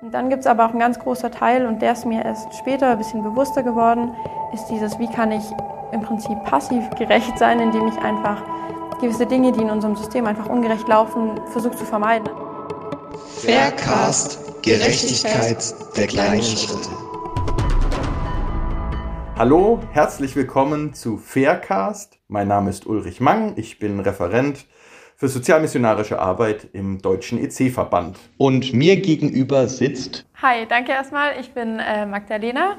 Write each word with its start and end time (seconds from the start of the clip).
Und 0.00 0.14
dann 0.14 0.30
gibt 0.30 0.42
es 0.42 0.46
aber 0.46 0.64
auch 0.64 0.70
einen 0.70 0.78
ganz 0.78 0.96
großer 1.00 1.28
Teil, 1.28 1.66
und 1.66 1.82
der 1.82 1.92
ist 1.92 2.06
mir 2.06 2.24
erst 2.24 2.54
später 2.54 2.90
ein 2.90 2.98
bisschen 2.98 3.24
bewusster 3.24 3.64
geworden, 3.64 4.14
ist 4.54 4.66
dieses, 4.66 4.96
wie 5.00 5.08
kann 5.08 5.32
ich 5.32 5.42
im 5.90 6.02
Prinzip 6.02 6.36
passiv 6.44 6.88
gerecht 6.90 7.36
sein, 7.36 7.58
indem 7.58 7.88
ich 7.88 7.98
einfach 7.98 8.40
gewisse 9.00 9.26
Dinge, 9.26 9.50
die 9.50 9.60
in 9.60 9.70
unserem 9.70 9.96
System 9.96 10.26
einfach 10.26 10.48
ungerecht 10.48 10.86
laufen, 10.86 11.32
versuche 11.46 11.76
zu 11.76 11.84
vermeiden. 11.84 12.28
Faircast, 13.38 14.62
Gerechtigkeit 14.62 15.74
der 15.96 16.06
kleinen 16.06 16.42
Schritte. 16.42 16.90
Hallo, 19.36 19.80
herzlich 19.90 20.36
willkommen 20.36 20.94
zu 20.94 21.16
Faircast. 21.16 22.18
Mein 22.28 22.46
Name 22.46 22.70
ist 22.70 22.86
Ulrich 22.86 23.20
Mang, 23.20 23.54
ich 23.56 23.80
bin 23.80 23.98
Referent 23.98 24.66
für 25.18 25.28
sozialmissionarische 25.28 26.20
Arbeit 26.20 26.68
im 26.72 27.02
Deutschen 27.02 27.42
EC-Verband. 27.42 28.16
Und 28.36 28.72
mir 28.72 29.00
gegenüber 29.00 29.66
sitzt. 29.66 30.24
Hi, 30.40 30.64
danke 30.68 30.92
erstmal. 30.92 31.32
Ich 31.40 31.50
bin 31.50 31.80
äh, 31.80 32.06
Magdalena 32.06 32.76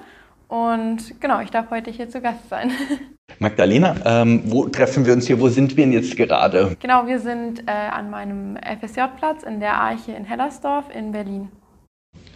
und 0.48 1.20
genau, 1.20 1.42
ich 1.42 1.52
darf 1.52 1.70
heute 1.70 1.92
hier 1.92 2.10
zu 2.10 2.22
Gast 2.22 2.48
sein. 2.50 2.72
Magdalena, 3.40 3.96
ähm, 4.06 4.42
wo 4.46 4.66
treffen 4.70 5.06
wir 5.06 5.14
uns 5.14 5.28
hier? 5.28 5.40
Wo 5.40 5.50
sind 5.50 5.76
wir 5.76 5.84
denn 5.84 5.92
jetzt 5.92 6.16
gerade? 6.16 6.78
Genau, 6.80 7.06
wir 7.06 7.20
sind 7.20 7.68
äh, 7.68 7.72
an 7.72 8.10
meinem 8.10 8.58
FSJ-Platz 8.58 9.44
in 9.44 9.60
der 9.60 9.74
Arche 9.74 10.14
in 10.14 10.24
Hellersdorf 10.24 10.86
in 10.96 11.12
Berlin. 11.12 11.50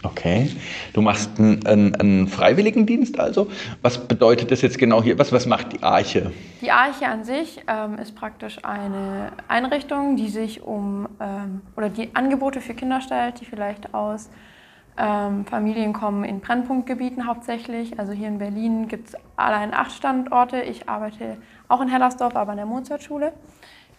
Okay. 0.04 0.50
Du 0.92 1.00
machst 1.00 1.38
einen, 1.38 1.94
einen, 1.94 2.28
Freiwilligendienst 2.28 3.18
also. 3.18 3.48
Was 3.80 4.06
bedeutet 4.06 4.50
das 4.50 4.60
jetzt 4.60 4.78
genau 4.78 5.02
hier? 5.02 5.18
Was, 5.18 5.32
was 5.32 5.46
macht 5.46 5.72
die 5.72 5.82
Arche? 5.82 6.30
Die 6.60 6.70
Arche 6.70 7.06
an 7.06 7.24
sich 7.24 7.62
ähm, 7.66 7.98
ist 7.98 8.14
praktisch 8.14 8.58
eine 8.64 9.32
Einrichtung, 9.48 10.16
die 10.16 10.28
sich 10.28 10.62
um 10.62 11.08
ähm, 11.20 11.62
oder 11.76 11.88
die 11.88 12.14
Angebote 12.14 12.60
für 12.60 12.74
Kinder 12.74 13.00
stellt, 13.00 13.40
die 13.40 13.46
vielleicht 13.46 13.94
aus 13.94 14.28
ähm, 14.98 15.46
Familien 15.46 15.92
kommen 15.92 16.24
in 16.24 16.40
Brennpunktgebieten 16.40 17.26
hauptsächlich. 17.26 17.98
Also 17.98 18.12
hier 18.12 18.28
in 18.28 18.38
Berlin 18.38 18.88
gibt 18.88 19.08
es 19.08 19.16
allein 19.36 19.72
acht 19.72 19.92
Standorte. 19.92 20.60
Ich 20.60 20.88
arbeite 20.88 21.38
auch 21.68 21.80
in 21.80 21.88
Hellersdorf, 21.88 22.36
aber 22.36 22.52
an 22.52 22.58
der 22.58 22.66
Mozartschule. 22.66 23.32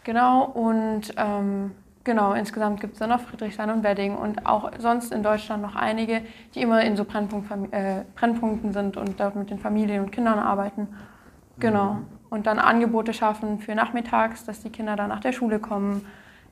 Genau. 0.03 0.45
Und 0.45 1.13
ähm, 1.17 1.71
Genau, 2.05 2.33
insgesamt 2.33 2.81
gibt 2.81 2.93
es 2.93 2.99
dann 2.99 3.09
noch 3.09 3.19
Friedrichshain 3.19 3.71
und 3.71 3.83
Wedding 3.83 4.15
und 4.15 4.45
auch 4.45 4.71
sonst 4.77 5.11
in 5.11 5.23
Deutschland 5.23 5.63
noch 5.63 5.75
einige, 5.75 6.21
die 6.53 6.61
immer 6.61 6.81
in 6.83 6.95
so 6.95 7.03
Brennpunkt, 7.03 7.51
äh, 7.73 8.03
Brennpunkten 8.13 8.73
sind 8.73 8.95
und 8.95 9.19
dort 9.19 9.35
mit 9.35 9.49
den 9.49 9.57
Familien 9.57 10.03
und 10.03 10.11
Kindern 10.11 10.37
arbeiten. 10.37 10.87
Genau. 11.57 11.97
Und 12.29 12.45
dann 12.45 12.59
Angebote 12.59 13.11
schaffen 13.11 13.59
für 13.59 13.73
nachmittags, 13.73 14.45
dass 14.45 14.61
die 14.61 14.69
Kinder 14.69 14.95
dann 14.95 15.09
nach 15.09 15.19
der 15.19 15.31
Schule 15.31 15.57
kommen. 15.57 16.05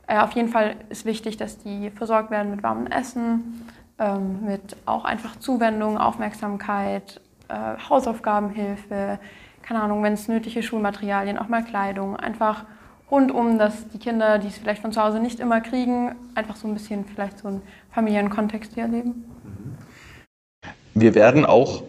Äh, 0.07 0.17
auf 0.17 0.31
jeden 0.31 0.49
Fall 0.49 0.75
ist 0.89 1.05
wichtig, 1.05 1.37
dass 1.37 1.59
die 1.59 1.91
versorgt 1.91 2.31
werden 2.31 2.49
mit 2.49 2.63
warmem 2.63 2.87
Essen, 2.87 3.69
ähm, 3.99 4.43
mit 4.45 4.75
auch 4.87 5.05
einfach 5.05 5.35
Zuwendung, 5.35 5.99
Aufmerksamkeit, 5.99 7.21
äh, 7.49 7.77
Hausaufgabenhilfe, 7.89 9.19
keine 9.61 9.83
Ahnung, 9.83 10.01
wenn 10.01 10.13
es 10.13 10.27
nötige 10.27 10.63
Schulmaterialien, 10.63 11.37
auch 11.37 11.47
mal 11.47 11.63
Kleidung, 11.63 12.15
einfach 12.15 12.65
rundum, 13.13 13.59
dass 13.59 13.87
die 13.89 13.99
Kinder, 13.99 14.39
die 14.39 14.47
es 14.47 14.57
vielleicht 14.57 14.81
von 14.81 14.91
zu 14.91 15.01
Hause 15.01 15.19
nicht 15.19 15.39
immer 15.39 15.61
kriegen, 15.61 16.15
einfach 16.33 16.55
so 16.55 16.67
ein 16.67 16.73
bisschen 16.73 17.05
vielleicht 17.05 17.39
so 17.39 17.47
einen 17.47 17.61
Familienkontext 17.91 18.73
hier 18.73 18.83
erleben. 18.83 19.25
Wir 20.95 21.13
werden 21.13 21.45
auch 21.45 21.83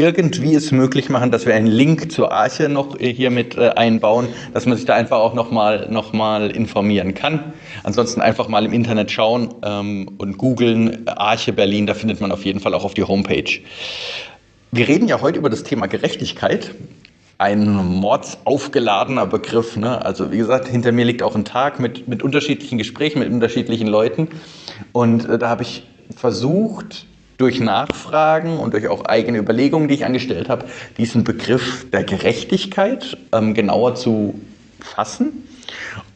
irgendwie 0.00 0.54
es 0.54 0.70
möglich 0.70 1.08
machen, 1.08 1.32
dass 1.32 1.44
wir 1.44 1.54
einen 1.54 1.66
Link 1.66 2.12
zur 2.12 2.30
Arche 2.30 2.68
noch 2.68 2.96
hier 2.98 3.30
mit 3.30 3.56
äh, 3.56 3.70
einbauen, 3.70 4.28
dass 4.54 4.64
man 4.64 4.76
sich 4.76 4.86
da 4.86 4.94
einfach 4.94 5.18
auch 5.18 5.34
nochmal 5.34 5.88
noch 5.90 6.12
mal 6.12 6.52
informieren 6.52 7.14
kann. 7.14 7.52
Ansonsten 7.82 8.20
einfach 8.20 8.46
mal 8.46 8.64
im 8.64 8.72
Internet 8.72 9.10
schauen 9.10 9.52
ähm, 9.64 10.08
und 10.18 10.38
googeln 10.38 11.08
Arche 11.08 11.52
Berlin, 11.52 11.88
da 11.88 11.94
findet 11.94 12.20
man 12.20 12.30
auf 12.30 12.44
jeden 12.44 12.60
Fall 12.60 12.74
auch 12.74 12.84
auf 12.84 12.94
die 12.94 13.02
Homepage. 13.02 13.58
Wir 14.70 14.86
reden 14.86 15.08
ja 15.08 15.20
heute 15.20 15.40
über 15.40 15.50
das 15.50 15.64
Thema 15.64 15.88
Gerechtigkeit 15.88 16.70
ein 17.38 17.72
mordsaufgeladener 17.74 19.26
Begriff. 19.26 19.76
Ne? 19.76 20.04
Also 20.04 20.32
wie 20.32 20.38
gesagt, 20.38 20.68
hinter 20.68 20.90
mir 20.92 21.04
liegt 21.04 21.22
auch 21.22 21.36
ein 21.36 21.44
Tag 21.44 21.78
mit, 21.78 22.08
mit 22.08 22.22
unterschiedlichen 22.22 22.78
Gesprächen, 22.78 23.20
mit 23.20 23.30
unterschiedlichen 23.30 23.86
Leuten. 23.86 24.28
Und 24.92 25.28
äh, 25.28 25.38
da 25.38 25.48
habe 25.48 25.62
ich 25.62 25.86
versucht, 26.14 27.06
durch 27.38 27.60
Nachfragen 27.60 28.58
und 28.58 28.74
durch 28.74 28.88
auch 28.88 29.04
eigene 29.04 29.38
Überlegungen, 29.38 29.86
die 29.86 29.94
ich 29.94 30.04
angestellt 30.04 30.48
habe, 30.48 30.66
diesen 30.98 31.22
Begriff 31.22 31.88
der 31.90 32.02
Gerechtigkeit 32.02 33.16
ähm, 33.32 33.54
genauer 33.54 33.94
zu 33.94 34.34
fassen. 34.80 35.44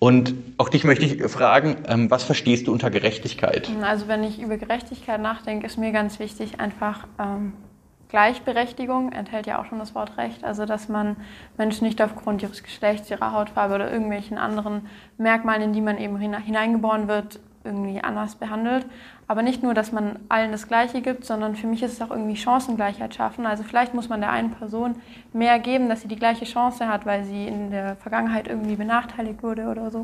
Und 0.00 0.34
auch 0.58 0.68
dich 0.68 0.82
möchte 0.82 1.04
ich 1.04 1.22
fragen, 1.30 1.76
ähm, 1.86 2.10
was 2.10 2.24
verstehst 2.24 2.66
du 2.66 2.72
unter 2.72 2.90
Gerechtigkeit? 2.90 3.70
Also 3.82 4.08
wenn 4.08 4.24
ich 4.24 4.40
über 4.40 4.56
Gerechtigkeit 4.56 5.20
nachdenke, 5.20 5.66
ist 5.66 5.78
mir 5.78 5.92
ganz 5.92 6.18
wichtig, 6.18 6.58
einfach 6.58 7.06
ähm, 7.20 7.52
Gleichberechtigung 8.12 9.10
enthält 9.12 9.46
ja 9.46 9.58
auch 9.58 9.64
schon 9.64 9.78
das 9.78 9.94
Wort 9.94 10.18
Recht, 10.18 10.44
also 10.44 10.66
dass 10.66 10.90
man 10.90 11.16
Menschen 11.56 11.86
nicht 11.86 12.02
aufgrund 12.02 12.42
ihres 12.42 12.62
Geschlechts, 12.62 13.10
ihrer 13.10 13.32
Hautfarbe 13.32 13.74
oder 13.74 13.90
irgendwelchen 13.90 14.36
anderen 14.36 14.86
Merkmalen, 15.16 15.62
in 15.62 15.72
die 15.72 15.80
man 15.80 15.96
eben 15.96 16.18
hineingeboren 16.18 17.08
wird, 17.08 17.40
irgendwie 17.64 18.02
anders 18.02 18.34
behandelt. 18.34 18.84
Aber 19.28 19.42
nicht 19.42 19.62
nur, 19.62 19.72
dass 19.72 19.92
man 19.92 20.18
allen 20.28 20.52
das 20.52 20.68
Gleiche 20.68 21.00
gibt, 21.00 21.24
sondern 21.24 21.56
für 21.56 21.66
mich 21.66 21.82
ist 21.82 21.94
es 21.94 22.02
auch 22.02 22.10
irgendwie 22.10 22.36
Chancengleichheit 22.36 23.14
schaffen. 23.14 23.46
Also 23.46 23.62
vielleicht 23.62 23.94
muss 23.94 24.10
man 24.10 24.20
der 24.20 24.30
einen 24.30 24.50
Person 24.50 24.96
mehr 25.32 25.58
geben, 25.58 25.88
dass 25.88 26.02
sie 26.02 26.08
die 26.08 26.16
gleiche 26.16 26.44
Chance 26.44 26.88
hat, 26.88 27.06
weil 27.06 27.24
sie 27.24 27.48
in 27.48 27.70
der 27.70 27.96
Vergangenheit 27.96 28.46
irgendwie 28.46 28.76
benachteiligt 28.76 29.42
wurde 29.42 29.68
oder 29.68 29.90
so. 29.90 30.02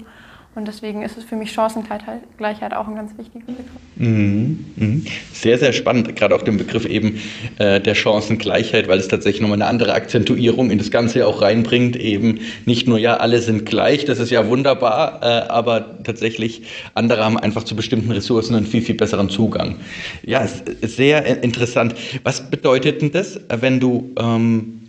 Und 0.54 0.66
deswegen 0.66 1.02
ist 1.02 1.16
es 1.16 1.22
für 1.22 1.36
mich 1.36 1.52
Chancengleichheit 1.52 2.74
auch 2.74 2.88
ein 2.88 2.96
ganz 2.96 3.16
wichtiger 3.16 3.44
Begriff. 3.44 3.66
Mhm, 3.94 4.64
mhm. 4.74 5.06
Sehr, 5.32 5.56
sehr 5.56 5.72
spannend, 5.72 6.16
gerade 6.16 6.34
auch 6.34 6.42
den 6.42 6.56
Begriff 6.56 6.84
eben 6.84 7.20
äh, 7.58 7.80
der 7.80 7.94
Chancengleichheit, 7.94 8.88
weil 8.88 8.98
es 8.98 9.06
tatsächlich 9.06 9.40
nochmal 9.40 9.58
eine 9.58 9.66
andere 9.66 9.92
Akzentuierung 9.92 10.70
in 10.70 10.78
das 10.78 10.90
Ganze 10.90 11.26
auch 11.28 11.42
reinbringt. 11.42 11.94
Eben 11.94 12.40
nicht 12.66 12.88
nur, 12.88 12.98
ja, 12.98 13.18
alle 13.18 13.40
sind 13.40 13.66
gleich, 13.66 14.04
das 14.04 14.18
ist 14.18 14.30
ja 14.30 14.48
wunderbar, 14.48 15.20
äh, 15.22 15.48
aber 15.48 16.02
tatsächlich 16.02 16.62
andere 16.94 17.24
haben 17.24 17.38
einfach 17.38 17.62
zu 17.62 17.76
bestimmten 17.76 18.10
Ressourcen 18.10 18.56
einen 18.56 18.66
viel, 18.66 18.82
viel 18.82 18.96
besseren 18.96 19.30
Zugang. 19.30 19.76
Ja, 20.24 20.44
sehr 20.82 21.42
interessant. 21.44 21.94
Was 22.24 22.50
bedeutet 22.50 23.00
denn 23.00 23.12
das, 23.12 23.38
wenn 23.48 23.78
du 23.78 24.10
ähm, 24.18 24.80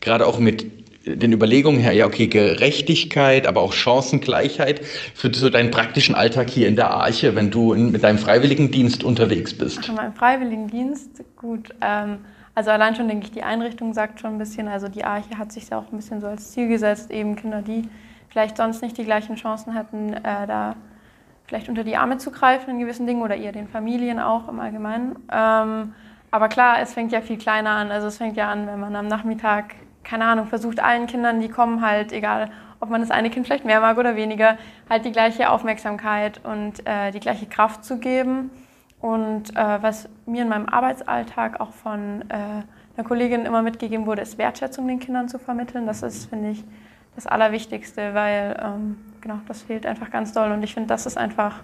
gerade 0.00 0.26
auch 0.26 0.38
mit 0.38 0.64
den 1.06 1.32
Überlegungen 1.32 1.80
her, 1.80 1.92
ja, 1.92 2.06
okay, 2.06 2.26
Gerechtigkeit, 2.26 3.46
aber 3.46 3.60
auch 3.62 3.72
Chancengleichheit 3.72 4.84
für 5.14 5.32
so 5.32 5.50
deinen 5.50 5.70
praktischen 5.70 6.14
Alltag 6.14 6.50
hier 6.50 6.66
in 6.66 6.74
der 6.74 6.90
Arche, 6.90 7.36
wenn 7.36 7.50
du 7.50 7.72
in, 7.72 7.92
mit 7.92 8.02
deinem 8.02 8.18
Freiwilligendienst 8.18 9.04
unterwegs 9.04 9.56
bist? 9.56 9.78
Ach, 9.82 9.94
mein 9.94 10.12
Freiwilligendienst, 10.12 11.22
gut. 11.36 11.70
Ähm, 11.80 12.18
also 12.54 12.70
allein 12.70 12.96
schon 12.96 13.06
denke 13.06 13.26
ich, 13.26 13.32
die 13.32 13.42
Einrichtung 13.42 13.94
sagt 13.94 14.20
schon 14.20 14.32
ein 14.32 14.38
bisschen, 14.38 14.66
also 14.66 14.88
die 14.88 15.04
Arche 15.04 15.38
hat 15.38 15.52
sich 15.52 15.68
ja 15.68 15.78
auch 15.78 15.92
ein 15.92 15.96
bisschen 15.96 16.20
so 16.20 16.26
als 16.26 16.52
Ziel 16.52 16.68
gesetzt, 16.68 17.10
eben 17.10 17.36
Kinder, 17.36 17.62
die 17.62 17.88
vielleicht 18.28 18.56
sonst 18.56 18.82
nicht 18.82 18.98
die 18.98 19.04
gleichen 19.04 19.36
Chancen 19.36 19.74
hätten, 19.74 20.12
äh, 20.12 20.46
da 20.46 20.74
vielleicht 21.46 21.68
unter 21.68 21.84
die 21.84 21.96
Arme 21.96 22.18
zu 22.18 22.32
greifen 22.32 22.70
in 22.70 22.78
gewissen 22.80 23.06
Dingen 23.06 23.22
oder 23.22 23.36
eher 23.36 23.52
den 23.52 23.68
Familien 23.68 24.18
auch 24.18 24.48
im 24.48 24.58
Allgemeinen. 24.58 25.16
Ähm, 25.30 25.94
aber 26.32 26.48
klar, 26.48 26.80
es 26.82 26.92
fängt 26.92 27.12
ja 27.12 27.20
viel 27.20 27.38
kleiner 27.38 27.70
an. 27.70 27.92
Also 27.92 28.08
es 28.08 28.18
fängt 28.18 28.36
ja 28.36 28.50
an, 28.50 28.66
wenn 28.66 28.80
man 28.80 28.96
am 28.96 29.06
Nachmittag 29.06 29.76
keine 30.06 30.24
Ahnung, 30.24 30.46
versucht 30.46 30.80
allen 30.80 31.06
Kindern, 31.06 31.40
die 31.40 31.48
kommen, 31.48 31.82
halt, 31.84 32.12
egal 32.12 32.50
ob 32.78 32.90
man 32.90 33.00
das 33.00 33.10
eine 33.10 33.30
Kind 33.30 33.46
vielleicht 33.46 33.64
mehr 33.64 33.80
mag 33.80 33.98
oder 33.98 34.16
weniger, 34.16 34.56
halt 34.88 35.04
die 35.04 35.12
gleiche 35.12 35.50
Aufmerksamkeit 35.50 36.40
und 36.44 36.86
äh, 36.86 37.10
die 37.10 37.20
gleiche 37.20 37.46
Kraft 37.46 37.84
zu 37.84 37.98
geben. 37.98 38.50
Und 39.00 39.56
äh, 39.56 39.82
was 39.82 40.08
mir 40.26 40.42
in 40.42 40.48
meinem 40.48 40.68
Arbeitsalltag 40.68 41.60
auch 41.60 41.72
von 41.72 42.22
äh, 42.28 42.34
einer 42.96 43.06
Kollegin 43.06 43.44
immer 43.44 43.62
mitgegeben 43.62 44.06
wurde, 44.06 44.22
ist 44.22 44.38
Wertschätzung 44.38 44.86
den 44.86 45.00
Kindern 45.00 45.28
zu 45.28 45.38
vermitteln. 45.38 45.86
Das 45.86 46.02
ist, 46.02 46.28
finde 46.28 46.50
ich, 46.50 46.64
das 47.14 47.26
Allerwichtigste, 47.26 48.14
weil 48.14 48.56
ähm, 48.62 48.98
genau, 49.20 49.38
das 49.48 49.62
fehlt 49.62 49.86
einfach 49.86 50.10
ganz 50.10 50.32
doll. 50.32 50.52
Und 50.52 50.62
ich 50.62 50.74
finde, 50.74 50.88
das 50.88 51.06
ist 51.06 51.16
einfach, 51.16 51.62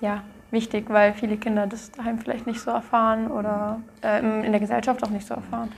ja, 0.00 0.22
wichtig, 0.50 0.86
weil 0.88 1.14
viele 1.14 1.36
Kinder 1.36 1.66
das 1.66 1.90
daheim 1.90 2.18
vielleicht 2.18 2.46
nicht 2.46 2.60
so 2.60 2.70
erfahren 2.70 3.30
oder 3.30 3.80
äh, 4.02 4.20
in 4.20 4.50
der 4.50 4.60
Gesellschaft 4.60 5.02
auch 5.04 5.10
nicht 5.10 5.26
so 5.26 5.34
erfahren. 5.34 5.70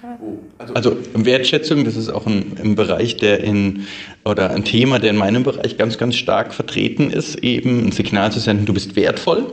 Also, 0.59 0.75
also 0.75 0.97
Wertschätzung, 1.15 1.85
das 1.85 1.97
ist 1.97 2.09
auch 2.09 2.27
ein, 2.27 2.57
ein, 2.63 2.75
Bereich, 2.77 3.17
der 3.17 3.43
in 3.43 3.87
oder 4.25 4.51
ein 4.51 4.65
Thema, 4.65 4.99
der 4.99 5.11
in 5.11 5.17
meinem 5.17 5.43
Bereich 5.43 5.77
ganz, 5.77 5.99
ganz 5.99 6.17
stark 6.17 6.55
vertreten 6.55 7.11
ist, 7.11 7.37
eben 7.37 7.87
ein 7.87 7.93
Signal 7.93 8.31
zu 8.31 8.39
senden, 8.39 8.67
du 8.67 8.75
bist 8.75 8.97
wertvoll. 8.97 9.53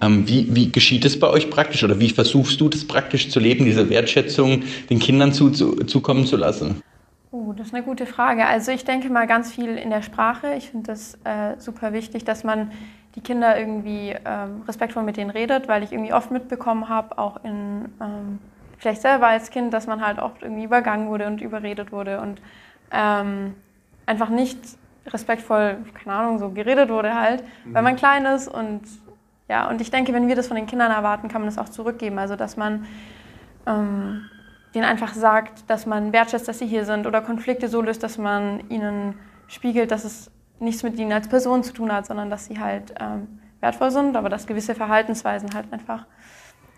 Ähm, 0.00 0.28
wie, 0.28 0.54
wie 0.54 0.70
geschieht 0.70 1.04
es 1.04 1.18
bei 1.18 1.28
euch 1.28 1.50
praktisch 1.50 1.82
oder 1.82 1.98
wie 1.98 2.10
versuchst 2.10 2.60
du 2.60 2.68
das 2.68 2.84
praktisch 2.84 3.30
zu 3.30 3.40
leben, 3.40 3.64
diese 3.64 3.88
Wertschätzung 3.88 4.62
den 4.90 4.98
Kindern 4.98 5.32
zu, 5.32 5.50
zu, 5.50 5.76
zukommen 5.84 6.26
zu 6.26 6.36
lassen? 6.36 6.82
Oh, 7.32 7.52
das 7.52 7.68
ist 7.68 7.74
eine 7.74 7.82
gute 7.82 8.06
Frage. 8.06 8.46
Also 8.46 8.72
ich 8.72 8.84
denke 8.84 9.10
mal 9.10 9.26
ganz 9.26 9.52
viel 9.52 9.76
in 9.76 9.90
der 9.90 10.02
Sprache. 10.02 10.54
Ich 10.56 10.70
finde 10.70 10.86
das 10.86 11.18
äh, 11.24 11.58
super 11.58 11.92
wichtig, 11.92 12.24
dass 12.24 12.44
man 12.44 12.70
die 13.16 13.20
Kinder 13.22 13.58
irgendwie 13.58 14.14
ähm, 14.24 14.62
respektvoll 14.68 15.02
mit 15.02 15.16
denen 15.16 15.30
redet, 15.30 15.68
weil 15.68 15.82
ich 15.82 15.92
irgendwie 15.92 16.12
oft 16.12 16.30
mitbekommen 16.30 16.88
habe, 16.88 17.18
auch 17.18 17.42
in 17.44 17.86
ähm, 18.00 18.38
vielleicht 18.78 19.02
selber 19.02 19.26
als 19.26 19.50
Kind, 19.50 19.72
dass 19.72 19.86
man 19.86 20.06
halt 20.06 20.18
oft 20.18 20.42
irgendwie 20.42 20.64
übergangen 20.64 21.08
wurde 21.08 21.26
und 21.26 21.40
überredet 21.40 21.92
wurde 21.92 22.20
und 22.20 22.40
ähm, 22.92 23.54
einfach 24.04 24.28
nicht 24.28 24.58
respektvoll, 25.06 25.78
keine 25.94 26.16
Ahnung, 26.16 26.38
so 26.38 26.50
geredet 26.50 26.90
wurde 26.90 27.14
halt, 27.14 27.42
mhm. 27.64 27.74
weil 27.74 27.82
man 27.82 27.96
klein 27.96 28.26
ist 28.26 28.48
und 28.48 28.82
ja, 29.48 29.68
und 29.68 29.80
ich 29.80 29.90
denke, 29.90 30.12
wenn 30.12 30.28
wir 30.28 30.34
das 30.34 30.48
von 30.48 30.56
den 30.56 30.66
Kindern 30.66 30.90
erwarten, 30.90 31.28
kann 31.28 31.40
man 31.40 31.48
das 31.48 31.58
auch 31.58 31.68
zurückgeben. 31.68 32.18
Also, 32.18 32.34
dass 32.34 32.56
man 32.56 32.84
ähm, 33.64 34.28
denen 34.74 34.84
einfach 34.84 35.14
sagt, 35.14 35.70
dass 35.70 35.86
man 35.86 36.12
wertschätzt, 36.12 36.48
dass 36.48 36.58
sie 36.58 36.66
hier 36.66 36.84
sind 36.84 37.06
oder 37.06 37.20
Konflikte 37.20 37.68
so 37.68 37.80
löst, 37.80 38.02
dass 38.02 38.18
man 38.18 38.68
ihnen 38.70 39.14
spiegelt, 39.46 39.92
dass 39.92 40.04
es 40.04 40.32
nichts 40.58 40.82
mit 40.82 40.98
ihnen 40.98 41.12
als 41.12 41.28
Person 41.28 41.62
zu 41.62 41.72
tun 41.72 41.92
hat, 41.92 42.06
sondern 42.06 42.30
dass 42.30 42.46
sie 42.46 42.58
halt 42.58 42.94
ähm, 43.00 43.40
wertvoll 43.60 43.90
sind, 43.90 44.16
aber 44.16 44.28
dass 44.28 44.46
gewisse 44.46 44.74
Verhaltensweisen 44.74 45.54
halt 45.54 45.72
einfach 45.72 46.06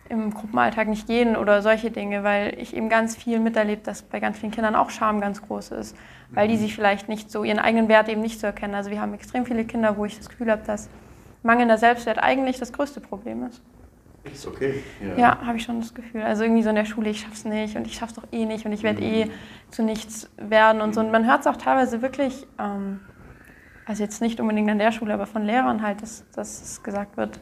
im 0.09 0.33
Gruppenalltag 0.33 0.89
nicht 0.89 1.07
gehen 1.07 1.37
oder 1.37 1.63
solche 1.63 1.91
Dinge, 1.91 2.25
weil 2.25 2.59
ich 2.59 2.75
eben 2.75 2.89
ganz 2.89 3.15
viel 3.15 3.41
miterlebt, 3.41 3.87
dass 3.87 4.03
bei 4.03 4.21
ganz 4.21 4.39
vielen 4.39 4.53
Kindern 4.53 4.75
auch 4.75 4.91
Scham 4.91 5.21
ganz 5.21 5.43
groß 5.43 5.73
ist, 5.73 5.97
weil 6.31 6.49
die 6.49 6.55
mhm. 6.55 6.61
sich 6.61 6.75
vielleicht 6.75 7.09
nicht 7.09 7.31
so 7.31 7.45
ihren 7.45 7.59
eigenen 7.59 7.89
Wert 7.89 8.09
eben 8.09 8.23
nicht 8.23 8.41
so 8.41 8.47
erkennen. 8.47 8.75
Also 8.75 8.91
wir 8.91 9.01
haben 9.01 9.15
extrem 9.15 9.45
viele 9.45 9.65
Kinder, 9.65 9.97
wo 9.97 10.05
ich 10.05 10.17
das 10.17 10.29
Gefühl 10.29 10.51
habe, 10.51 10.63
dass 10.67 10.89
mangelnder 11.43 11.79
Selbstwert 11.79 12.19
eigentlich 12.19 12.59
das 12.59 12.73
größte 12.73 13.01
Problem 13.01 13.47
ist. 13.47 13.63
Ist 14.25 14.47
okay. 14.47 14.83
Ja, 15.01 15.19
ja 15.19 15.47
habe 15.47 15.59
ich 15.59 15.65
schon 15.65 15.81
das 15.81 15.95
Gefühl. 15.95 16.23
Also 16.23 16.43
irgendwie 16.43 16.63
so 16.63 16.71
in 16.71 16.75
der 16.75 16.85
Schule, 16.85 17.11
ich 17.11 17.21
schaff's 17.21 17.45
nicht 17.45 17.77
und 17.77 17.87
ich 17.87 17.95
schaff's 17.95 18.15
doch 18.15 18.25
eh 18.33 18.45
nicht 18.45 18.67
und 18.67 18.73
ich 18.73 18.83
werde 18.83 19.01
mhm. 19.03 19.15
eh 19.15 19.31
zu 19.71 19.83
nichts 19.83 20.31
werden 20.37 20.81
und 20.81 20.95
so. 20.95 21.01
Und 21.01 21.11
man 21.11 21.27
hört 21.27 21.41
es 21.41 21.47
auch 21.47 21.57
teilweise 21.57 22.03
wirklich, 22.03 22.47
ähm, 22.59 23.01
also 23.89 24.03
jetzt 24.03 24.21
nicht 24.21 24.39
unbedingt 24.39 24.71
an 24.71 24.79
der 24.79 24.93
Schule, 24.93 25.15
aber 25.15 25.27
von 25.27 25.45
Lehrern 25.45 25.83
halt, 25.83 26.03
dass, 26.03 26.25
dass 26.35 26.63
es 26.63 26.83
gesagt 26.83 27.17
wird, 27.17 27.41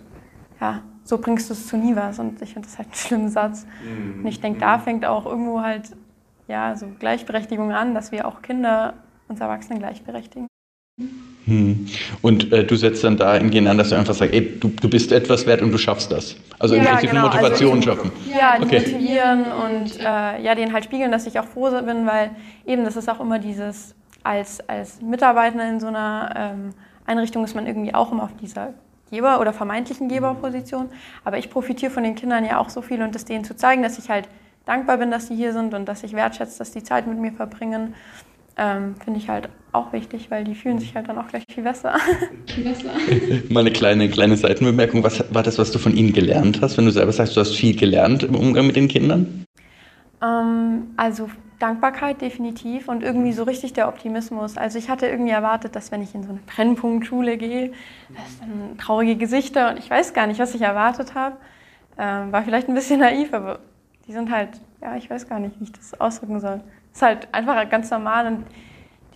ja, 0.61 0.83
so 1.03 1.19
bringst 1.19 1.51
du 1.51 1.55
es 1.55 1.67
zu 1.67 1.77
nie 1.77 1.97
was. 1.97 2.21
Und 2.21 2.41
ich 2.41 2.53
finde 2.53 2.69
das 2.69 2.79
halt 2.79 2.89
einen 2.89 2.95
schlimmen 2.95 3.29
Satz. 3.29 3.67
Mhm. 3.85 4.21
Und 4.21 4.27
ich 4.27 4.41
denke, 4.41 4.61
da 4.61 4.79
fängt 4.79 5.05
auch 5.05 5.27
irgendwo 5.27 5.61
halt 5.61 5.91
ja, 6.47 6.77
so 6.77 6.87
Gleichberechtigung 7.01 7.73
an, 7.73 7.95
dass 7.95 8.13
wir 8.13 8.29
auch 8.29 8.43
Kinder 8.43 8.95
uns 9.27 9.41
Erwachsenen 9.41 9.81
gleichberechtigen. 9.81 10.47
Hm. 11.47 11.87
Und 12.23 12.53
äh, 12.53 12.65
du 12.65 12.77
setzt 12.77 13.03
dann 13.03 13.17
da 13.17 13.35
hingehen 13.35 13.67
an, 13.67 13.77
dass 13.77 13.91
du 13.91 13.97
einfach 13.97 14.15
sagst, 14.15 14.33
ey, 14.33 14.59
du, 14.59 14.69
du 14.69 14.89
bist 14.89 15.11
etwas 15.13 15.47
wert 15.47 15.63
und 15.63 15.73
du 15.73 15.79
schaffst 15.79 16.11
das. 16.11 16.37
Also 16.59 16.77
im 16.77 16.85
Prinzip 16.85 17.11
genau. 17.11 17.23
Motivation 17.23 17.79
also, 17.79 17.83
schaffen. 17.83 18.13
Ja, 18.31 18.57
die 18.57 18.65
okay. 18.65 18.79
motivieren 18.79 19.45
und 19.45 20.01
äh, 20.01 20.43
ja, 20.43 20.55
denen 20.55 20.73
halt 20.73 20.85
spiegeln, 20.85 21.11
dass 21.11 21.27
ich 21.27 21.39
auch 21.39 21.45
froh 21.45 21.71
bin, 21.83 22.07
weil 22.07 22.31
eben 22.67 22.85
das 22.85 22.97
ist 22.97 23.09
auch 23.09 23.21
immer 23.21 23.39
dieses, 23.39 23.95
als, 24.27 24.61
als 24.69 25.01
Mitarbeiter 25.01 25.69
in 25.69 25.81
so 25.81 25.87
einer 25.87 26.35
ähm, 26.37 26.71
Einrichtung 27.07 27.45
ist 27.45 27.55
man 27.55 27.67
irgendwie 27.67 27.95
auch 27.95 28.13
immer 28.13 28.25
auf 28.25 28.37
dieser 28.37 28.75
Geber- 29.11 29.41
oder 29.41 29.53
vermeintlichen 29.53 30.09
Geberposition. 30.09 30.89
Aber 31.25 31.39
ich 31.39 31.49
profitiere 31.51 31.91
von 31.91 32.03
den 32.03 32.15
Kindern 32.15 32.45
ja 32.45 32.59
auch 32.59 32.69
so 32.69 32.83
viel 32.83 33.03
und 33.03 33.15
es 33.15 33.25
denen 33.25 33.45
zu 33.45 33.57
zeigen, 33.57 33.83
dass 33.83 33.99
ich 33.99 34.11
halt 34.11 34.29
dankbar 34.65 34.99
bin, 34.99 35.11
dass 35.11 35.29
sie 35.29 35.37
hier 35.37 35.53
sind 35.53 35.75
und 35.75 35.87
dass 35.87 36.03
ich 36.03 36.13
wertschätze, 36.13 36.59
dass 36.59 36.73
die 36.73 36.83
Zeit 36.83 37.07
mit 37.07 37.19
mir 37.19 37.33
verbringen, 37.33 37.95
ähm, 38.59 38.97
finde 39.05 39.21
ich 39.21 39.29
halt 39.29 39.49
auch 39.73 39.93
wichtig, 39.93 40.31
weil 40.31 40.43
die 40.43 40.55
fühlen 40.55 40.79
sich 40.79 40.97
halt 40.97 41.09
dann 41.09 41.19
auch 41.19 41.29
gleich 41.29 41.45
viel 41.49 41.63
besser. 41.63 41.95
Viel 42.47 42.65
besser. 42.65 42.91
Mal 43.51 43.61
eine 43.61 43.71
kleine, 43.71 44.09
kleine 44.09 44.37
Seitenbemerkung. 44.37 45.05
Was 45.05 45.23
war 45.33 45.43
das, 45.43 45.59
was 45.59 45.71
du 45.71 45.79
von 45.79 45.95
ihnen 45.95 46.13
gelernt 46.13 46.61
hast, 46.63 46.79
wenn 46.79 46.87
du 46.87 46.91
selber 46.91 47.13
sagst, 47.13 47.37
du 47.37 47.41
hast 47.41 47.55
viel 47.55 47.77
gelernt 47.77 48.23
im 48.23 48.35
Umgang 48.35 48.67
mit 48.67 48.77
den 48.77 48.89
Kindern? 48.89 49.45
Ähm, 50.23 50.85
also 50.97 51.29
Dankbarkeit 51.59 52.21
definitiv 52.21 52.89
und 52.89 53.03
irgendwie 53.03 53.33
so 53.33 53.45
richtig 53.45 53.73
der 53.73 53.89
Optimismus. 53.89 54.57
Also 54.57 54.79
ich 54.79 54.91
hatte 54.91 55.07
irgendwie 55.07 55.31
erwartet, 55.31 55.75
dass 55.75 55.91
wenn 55.91 56.03
ich 56.03 56.15
in 56.15 56.23
so 56.23 56.31
eine 56.31 56.41
Brennpunktschule 56.41 57.37
gehe, 57.39 57.73
das 58.11 58.41
dann 58.41 58.77
traurige 58.79 59.17
Gesichter 59.17 59.71
und 59.71 59.79
ich 59.79 59.91
weiß 59.91 60.13
gar 60.13 60.27
nicht, 60.27 60.39
was 60.39 60.55
ich 60.55 60.63
erwartet 60.63 61.15
habe. 61.15 61.37
Ähm, 61.99 62.31
war 62.31 62.43
vielleicht 62.43 62.69
ein 62.69 62.75
bisschen 62.75 63.01
naiv, 63.01 63.33
aber 63.33 63.61
die 64.07 64.13
sind 64.13 64.31
halt, 64.31 64.51
ja, 64.83 64.97
ich 64.97 65.09
weiß 65.09 65.29
gar 65.29 65.39
nicht, 65.39 65.59
wie 65.59 65.65
ich 65.65 65.73
das 65.73 65.99
ausdrücken 65.99 66.41
soll. 66.41 66.61
Ist 66.93 67.03
halt 67.03 67.29
einfach 67.33 67.69
ganz 67.71 67.91
normal 67.91 68.27
und 68.27 68.47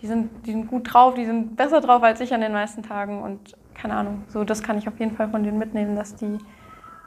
die 0.01 0.07
sind, 0.07 0.45
die 0.47 0.51
sind 0.51 0.67
gut 0.67 0.91
drauf, 0.91 1.13
die 1.13 1.25
sind 1.25 1.55
besser 1.55 1.79
drauf 1.79 2.01
als 2.01 2.19
ich 2.21 2.33
an 2.33 2.41
den 2.41 2.53
meisten 2.53 2.81
Tagen 2.81 3.21
und 3.21 3.55
keine 3.75 3.95
Ahnung, 3.95 4.23
so 4.27 4.43
das 4.43 4.63
kann 4.63 4.77
ich 4.77 4.87
auf 4.87 4.99
jeden 4.99 5.15
Fall 5.15 5.29
von 5.29 5.43
denen 5.43 5.59
mitnehmen, 5.59 5.95
dass 5.95 6.15
die, 6.15 6.39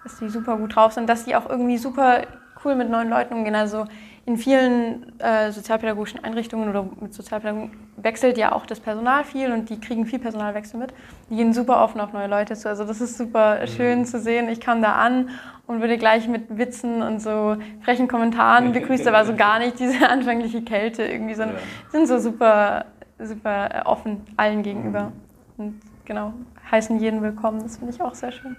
dass 0.04 0.18
die 0.18 0.28
super 0.28 0.56
gut 0.56 0.76
drauf 0.76 0.92
sind, 0.92 1.08
dass 1.08 1.24
die 1.24 1.34
auch 1.34 1.48
irgendwie 1.48 1.78
super 1.78 2.22
cool 2.64 2.74
mit 2.74 2.88
neuen 2.88 3.10
Leuten 3.10 3.34
umgehen. 3.34 3.54
Also 3.54 3.84
in 4.26 4.38
vielen 4.38 5.18
äh, 5.20 5.52
sozialpädagogischen 5.52 6.24
Einrichtungen 6.24 6.70
oder 6.70 6.88
mit 7.00 7.12
Sozialpädagogen 7.12 7.72
wechselt 7.96 8.38
ja 8.38 8.52
auch 8.52 8.64
das 8.64 8.80
Personal 8.80 9.24
viel 9.24 9.52
und 9.52 9.68
die 9.68 9.78
kriegen 9.78 10.06
viel 10.06 10.18
Personalwechsel 10.18 10.80
mit. 10.80 10.94
Die 11.28 11.36
gehen 11.36 11.52
super 11.52 11.82
offen 11.82 12.00
auf 12.00 12.12
neue 12.12 12.26
Leute 12.26 12.54
zu. 12.54 12.68
Also 12.68 12.84
das 12.84 13.02
ist 13.02 13.18
super 13.18 13.60
mhm. 13.60 13.66
schön 13.66 14.06
zu 14.06 14.18
sehen. 14.18 14.48
Ich 14.48 14.60
kam 14.60 14.80
da 14.80 14.94
an 14.94 15.28
und 15.66 15.82
wurde 15.82 15.98
gleich 15.98 16.26
mit 16.26 16.56
Witzen 16.56 17.02
und 17.02 17.20
so 17.20 17.56
frechen 17.82 18.08
Kommentaren 18.08 18.72
begrüßt. 18.72 19.04
Da 19.04 19.12
war 19.12 19.26
so 19.26 19.34
gar 19.36 19.58
nicht 19.58 19.78
diese 19.78 20.08
anfängliche 20.08 20.62
Kälte 20.62 21.04
irgendwie, 21.04 21.34
sondern 21.34 21.56
ja. 21.56 21.62
sind 21.90 22.06
so 22.06 22.18
super, 22.18 22.86
super 23.18 23.74
äh, 23.74 23.82
offen 23.84 24.22
allen 24.38 24.62
gegenüber. 24.62 25.12
Mhm. 25.56 25.64
Und 25.64 25.80
genau, 26.06 26.32
heißen 26.70 26.98
jeden 26.98 27.20
willkommen. 27.20 27.62
Das 27.62 27.76
finde 27.76 27.94
ich 27.94 28.00
auch 28.00 28.14
sehr 28.14 28.32
schön. 28.32 28.56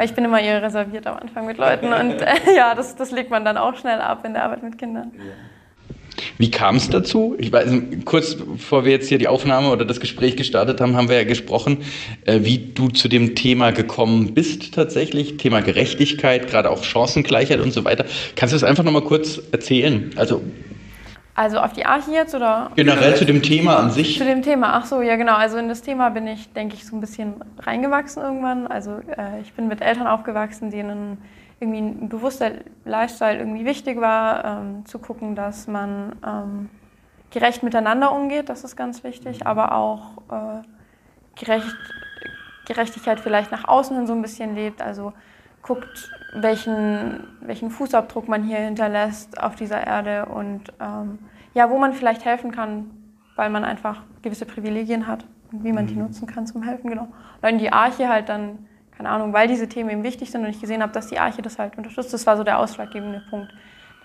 Weil 0.00 0.06
ich 0.06 0.14
bin 0.14 0.24
immer 0.24 0.40
eher 0.40 0.62
reserviert 0.62 1.06
am 1.06 1.18
Anfang 1.18 1.44
mit 1.44 1.58
Leuten 1.58 1.92
und 1.92 2.22
äh, 2.22 2.56
ja, 2.56 2.74
das, 2.74 2.96
das 2.96 3.10
legt 3.10 3.30
man 3.30 3.44
dann 3.44 3.58
auch 3.58 3.76
schnell 3.76 4.00
ab 4.00 4.24
in 4.24 4.32
der 4.32 4.44
Arbeit 4.44 4.62
mit 4.62 4.78
Kindern. 4.78 5.12
Wie 6.38 6.50
kam 6.50 6.76
es 6.76 6.88
dazu? 6.88 7.36
Ich 7.36 7.52
weiß, 7.52 7.70
kurz 8.06 8.34
bevor 8.34 8.86
wir 8.86 8.92
jetzt 8.92 9.10
hier 9.10 9.18
die 9.18 9.28
Aufnahme 9.28 9.68
oder 9.68 9.84
das 9.84 10.00
Gespräch 10.00 10.36
gestartet 10.36 10.80
haben, 10.80 10.96
haben 10.96 11.10
wir 11.10 11.16
ja 11.16 11.24
gesprochen, 11.24 11.82
äh, 12.24 12.38
wie 12.44 12.72
du 12.72 12.88
zu 12.88 13.08
dem 13.08 13.34
Thema 13.34 13.72
gekommen 13.72 14.32
bist 14.32 14.72
tatsächlich, 14.72 15.36
Thema 15.36 15.60
Gerechtigkeit, 15.60 16.48
gerade 16.48 16.70
auch 16.70 16.82
Chancengleichheit 16.82 17.60
und 17.60 17.74
so 17.74 17.84
weiter. 17.84 18.06
Kannst 18.36 18.54
du 18.54 18.56
das 18.56 18.64
einfach 18.64 18.84
nochmal 18.84 19.04
kurz 19.04 19.38
erzählen? 19.52 20.12
Also 20.16 20.40
also 21.40 21.58
auf 21.58 21.72
die 21.72 21.86
Arche 21.86 22.10
jetzt 22.10 22.34
oder? 22.34 22.70
Generell 22.76 23.16
zu 23.16 23.24
dem 23.24 23.40
Thema 23.40 23.78
an 23.78 23.90
sich. 23.90 24.18
Zu 24.18 24.26
dem 24.26 24.42
Thema, 24.42 24.74
ach 24.74 24.84
so, 24.84 25.00
ja 25.00 25.16
genau. 25.16 25.36
Also 25.36 25.56
in 25.56 25.70
das 25.70 25.80
Thema 25.80 26.10
bin 26.10 26.26
ich, 26.26 26.52
denke 26.52 26.74
ich, 26.74 26.84
so 26.86 26.94
ein 26.94 27.00
bisschen 27.00 27.36
reingewachsen 27.60 28.22
irgendwann. 28.22 28.66
Also 28.66 28.98
äh, 29.16 29.40
ich 29.40 29.54
bin 29.54 29.66
mit 29.66 29.80
Eltern 29.80 30.06
aufgewachsen, 30.06 30.70
denen 30.70 31.16
irgendwie 31.58 31.80
ein 31.80 32.10
bewusster 32.10 32.50
Lifestyle 32.84 33.38
irgendwie 33.38 33.64
wichtig 33.64 34.02
war, 34.02 34.44
ähm, 34.44 34.84
zu 34.84 34.98
gucken, 34.98 35.34
dass 35.34 35.66
man 35.66 36.14
ähm, 36.26 36.68
gerecht 37.30 37.62
miteinander 37.62 38.12
umgeht, 38.12 38.50
das 38.50 38.62
ist 38.62 38.76
ganz 38.76 39.02
wichtig, 39.02 39.46
aber 39.46 39.74
auch 39.74 40.18
äh, 40.30 40.62
gerecht, 41.42 41.74
Gerechtigkeit 42.66 43.18
vielleicht 43.18 43.50
nach 43.50 43.66
außen 43.66 43.96
hin 43.96 44.06
so 44.06 44.12
ein 44.12 44.20
bisschen 44.20 44.54
lebt. 44.54 44.82
Also 44.82 45.14
guckt, 45.62 46.10
welchen, 46.32 47.24
welchen 47.40 47.70
Fußabdruck 47.70 48.28
man 48.28 48.44
hier 48.44 48.58
hinterlässt 48.58 49.40
auf 49.40 49.56
dieser 49.56 49.86
Erde 49.86 50.26
und 50.26 50.72
ähm, 50.80 51.18
ja, 51.54 51.70
wo 51.70 51.78
man 51.78 51.92
vielleicht 51.92 52.24
helfen 52.24 52.52
kann, 52.52 52.90
weil 53.36 53.50
man 53.50 53.64
einfach 53.64 54.02
gewisse 54.22 54.46
Privilegien 54.46 55.06
hat 55.06 55.24
und 55.50 55.64
wie 55.64 55.72
man 55.72 55.86
die 55.86 55.94
mhm. 55.94 56.02
nutzen 56.02 56.26
kann 56.26 56.46
zum 56.46 56.62
Helfen, 56.62 56.90
genau. 56.90 57.08
Und 57.42 57.48
in 57.48 57.58
die 57.58 57.72
Arche 57.72 58.08
halt 58.08 58.28
dann, 58.28 58.66
keine 58.96 59.08
Ahnung, 59.08 59.32
weil 59.32 59.48
diese 59.48 59.68
Themen 59.68 59.90
eben 59.90 60.02
wichtig 60.04 60.30
sind 60.30 60.44
und 60.44 60.50
ich 60.50 60.60
gesehen 60.60 60.82
habe, 60.82 60.92
dass 60.92 61.08
die 61.08 61.18
Arche 61.18 61.42
das 61.42 61.58
halt 61.58 61.76
unterstützt, 61.76 62.12
das 62.12 62.26
war 62.26 62.36
so 62.36 62.44
der 62.44 62.58
ausschlaggebende 62.58 63.22
Punkt, 63.30 63.52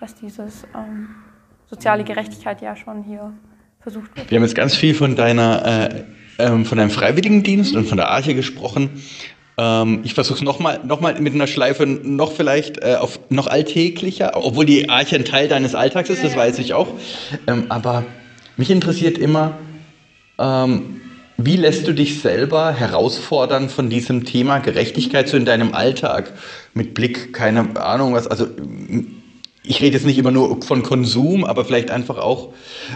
dass 0.00 0.14
dieses 0.14 0.64
ähm, 0.74 1.14
soziale 1.66 2.02
Gerechtigkeit 2.02 2.60
ja 2.60 2.74
schon 2.74 3.04
hier 3.04 3.32
versucht 3.80 4.16
wird. 4.16 4.30
Wir 4.30 4.36
haben 4.36 4.44
jetzt 4.44 4.56
ganz 4.56 4.74
viel 4.74 4.94
von 4.94 5.14
deiner 5.14 5.90
äh, 5.90 6.04
ähm, 6.38 6.64
von 6.64 6.78
deinem 6.78 6.90
Freiwilligendienst 6.90 7.76
und 7.76 7.86
von 7.86 7.96
der 7.96 8.08
Arche 8.08 8.34
gesprochen. 8.34 8.90
Ähm, 9.58 10.00
ich 10.04 10.14
versuche 10.14 10.38
es 10.38 10.42
nochmal 10.42 10.80
noch 10.84 11.00
mal 11.00 11.18
mit 11.20 11.34
einer 11.34 11.46
Schleife 11.46 11.86
noch 11.86 12.32
vielleicht 12.32 12.82
äh, 12.82 12.96
auf 12.96 13.18
noch 13.30 13.46
alltäglicher, 13.46 14.32
obwohl 14.34 14.66
die 14.66 14.88
Arche 14.88 15.16
ein 15.16 15.24
Teil 15.24 15.48
deines 15.48 15.74
Alltags 15.74 16.10
ist, 16.10 16.22
das 16.22 16.36
weiß 16.36 16.58
ich 16.58 16.74
auch. 16.74 16.88
Ähm, 17.46 17.66
aber 17.70 18.04
mich 18.56 18.70
interessiert 18.70 19.18
immer, 19.18 19.58
ähm, 20.38 21.00
wie 21.38 21.56
lässt 21.56 21.86
du 21.86 21.92
dich 21.92 22.20
selber 22.20 22.72
herausfordern 22.72 23.68
von 23.68 23.90
diesem 23.90 24.24
Thema 24.24 24.58
Gerechtigkeit 24.58 25.28
so 25.28 25.36
in 25.36 25.44
deinem 25.44 25.74
Alltag? 25.74 26.32
Mit 26.72 26.94
Blick, 26.94 27.32
keine 27.32 27.76
Ahnung 27.80 28.14
was, 28.14 28.26
also 28.26 28.46
ich 29.62 29.80
rede 29.82 29.96
jetzt 29.96 30.06
nicht 30.06 30.18
immer 30.18 30.30
nur 30.30 30.62
von 30.62 30.82
Konsum, 30.82 31.44
aber 31.44 31.64
vielleicht 31.64 31.90
einfach 31.90 32.18
auch, 32.18 32.52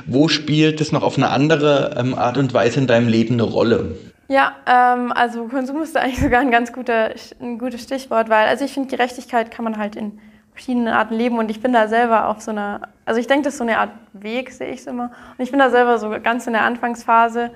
wo 0.06 0.28
spielt 0.28 0.80
es 0.80 0.92
noch 0.92 1.02
auf 1.02 1.16
eine 1.16 1.30
andere 1.30 1.96
ähm, 1.98 2.14
Art 2.14 2.38
und 2.38 2.54
Weise 2.54 2.80
in 2.80 2.86
deinem 2.86 3.08
Leben 3.08 3.34
eine 3.34 3.42
Rolle? 3.42 3.96
Ja, 4.30 4.52
ähm, 4.64 5.10
also 5.10 5.49
Konsum 5.49 5.82
ist 5.82 5.96
eigentlich 5.96 6.20
sogar 6.20 6.40
ein 6.40 6.52
ganz 6.52 6.72
guter, 6.72 7.10
ein 7.40 7.58
gutes 7.58 7.82
Stichwort, 7.82 8.28
weil 8.28 8.46
also 8.46 8.64
ich 8.64 8.72
finde, 8.72 8.88
Gerechtigkeit 8.88 9.50
kann 9.50 9.64
man 9.64 9.76
halt 9.76 9.96
in 9.96 10.20
verschiedenen 10.52 10.87
Arten 10.87 11.14
leben 11.14 11.37
und 11.38 11.50
ich 11.50 11.60
bin 11.60 11.72
da 11.72 11.88
selber 11.88 12.28
auf 12.28 12.40
so 12.40 12.52
einer, 12.52 12.82
also 13.04 13.18
ich 13.18 13.26
denke, 13.26 13.42
das 13.42 13.54
ist 13.54 13.58
so 13.58 13.64
eine 13.64 13.78
Art 13.78 13.90
Weg, 14.12 14.52
sehe 14.52 14.68
ich 14.68 14.80
es 14.80 14.87
immer. 14.87 15.10
Und 15.37 15.42
ich 15.42 15.50
bin 15.50 15.58
da 15.58 15.68
selber 15.68 15.99
so 15.99 16.10
ganz 16.22 16.46
in 16.46 16.52
der 16.52 16.62
Anfangsphase 16.62 17.50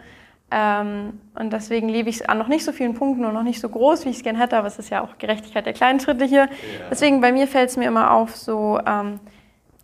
ähm, 0.50 1.21
und 1.38 1.52
deswegen 1.52 1.88
lebe 1.88 2.11
ich 2.11 2.16
es 2.16 2.23
an 2.28 2.38
noch 2.38 2.49
nicht 2.49 2.64
so 2.64 2.73
vielen 2.73 2.95
Punkten 2.95 3.25
und 3.25 3.35
noch 3.35 3.45
nicht 3.45 3.61
so 3.61 3.69
groß, 3.69 4.04
wie 4.04 4.09
ich 4.09 4.16
es 4.16 4.23
gerne 4.25 4.40
hätte, 4.40 4.57
aber 4.57 4.66
es 4.66 4.76
ist 4.76 4.90
ja 4.90 5.00
auch 5.00 5.16
Gerechtigkeit 5.19 5.66
der 5.66 5.75
kleinen 5.75 6.00
Schritte 6.00 6.25
hier. 6.25 6.47
Ja. 6.47 6.49
Deswegen 6.90 7.21
bei 7.21 7.31
mir 7.31 7.47
fällt 7.47 7.71
es 7.71 7.76
mir 7.76 7.87
immer 7.87 8.11
auf, 8.11 8.35
so 8.35 8.81
ähm, 8.85 9.21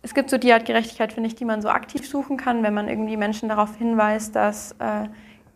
es 0.01 0.13
gibt 0.13 0.29
so 0.29 0.37
die 0.37 0.51
Art 0.51 0.65
Gerechtigkeit, 0.65 1.13
finde 1.13 1.27
ich, 1.27 1.35
die 1.35 1.45
man 1.45 1.61
so 1.61 1.69
aktiv 1.69 2.05
suchen 2.05 2.35
kann, 2.35 2.63
wenn 2.63 2.73
man 2.73 2.89
irgendwie 2.89 3.15
Menschen 3.15 3.47
darauf 3.47 3.77
hinweist, 3.77 4.35
dass 4.35 4.73
äh, 4.73 5.07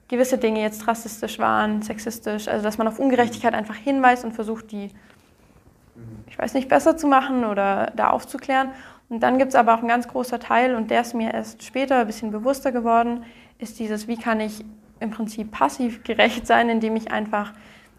gewisse 0.08 0.38
Dinge 0.38 0.62
jetzt 0.62 0.88
rassistisch 0.88 1.40
waren, 1.40 1.82
sexistisch, 1.82 2.48
also 2.48 2.64
dass 2.64 2.78
man 2.78 2.88
auf 2.88 3.00
Ungerechtigkeit 3.00 3.54
einfach 3.54 3.76
hinweist 3.76 4.24
und 4.24 4.34
versucht, 4.34 4.72
die, 4.72 4.92
ich 6.28 6.38
weiß 6.38 6.54
nicht, 6.54 6.70
besser 6.70 6.96
zu 6.98 7.08
machen 7.08 7.46
oder 7.46 7.92
da 7.96 8.10
aufzuklären. 8.10 8.70
Und 9.10 9.22
dann 9.22 9.38
gibt 9.38 9.50
es 9.50 9.56
aber 9.56 9.76
auch 9.76 9.82
ein 9.82 9.88
ganz 9.88 10.08
großer 10.08 10.40
Teil, 10.40 10.76
und 10.76 10.90
der 10.92 11.02
ist 11.02 11.14
mir 11.14 11.34
erst 11.34 11.64
später 11.64 12.00
ein 12.00 12.08
bisschen 12.08 12.32
bewusster 12.32 12.72
geworden, 12.72 13.24
ist 13.60 13.80
dieses, 13.80 14.08
wie 14.08 14.18
kann 14.18 14.40
ich 14.40 14.64
im 15.00 15.12
Prinzip 15.12 15.52
passiv 15.52 16.04
gerecht 16.04 16.48
sein, 16.48 16.70
indem 16.70 16.96
ich 16.96 17.12
einfach 17.12 17.54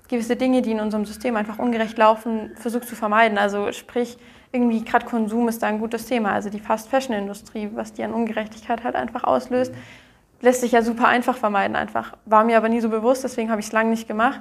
gewisse 0.08 0.36
Dinge, 0.36 0.62
die 0.62 0.72
in 0.72 0.80
unserem 0.80 1.04
System 1.04 1.36
einfach 1.36 1.58
ungerecht 1.58 1.98
laufen, 1.98 2.50
versucht 2.56 2.88
zu 2.88 2.94
vermeiden. 2.96 3.38
Also 3.38 3.72
sprich, 3.72 4.16
irgendwie 4.52 4.84
gerade 4.84 5.06
Konsum 5.06 5.48
ist 5.48 5.62
da 5.62 5.66
ein 5.66 5.78
gutes 5.78 6.06
Thema. 6.06 6.32
Also 6.32 6.48
die 6.48 6.60
Fast-Fashion-Industrie, 6.60 7.70
was 7.74 7.92
die 7.92 8.02
an 8.02 8.12
Ungerechtigkeit 8.12 8.84
halt 8.84 8.94
einfach 8.94 9.24
auslöst, 9.24 9.72
lässt 10.46 10.60
sich 10.60 10.72
ja 10.72 10.80
super 10.80 11.08
einfach 11.08 11.36
vermeiden. 11.36 11.76
Einfach 11.76 12.14
war 12.24 12.44
mir 12.44 12.56
aber 12.56 12.68
nie 12.68 12.80
so 12.80 12.88
bewusst, 12.88 13.24
deswegen 13.24 13.50
habe 13.50 13.60
ich 13.60 13.66
es 13.66 13.72
lange 13.72 13.90
nicht 13.90 14.06
gemacht. 14.06 14.40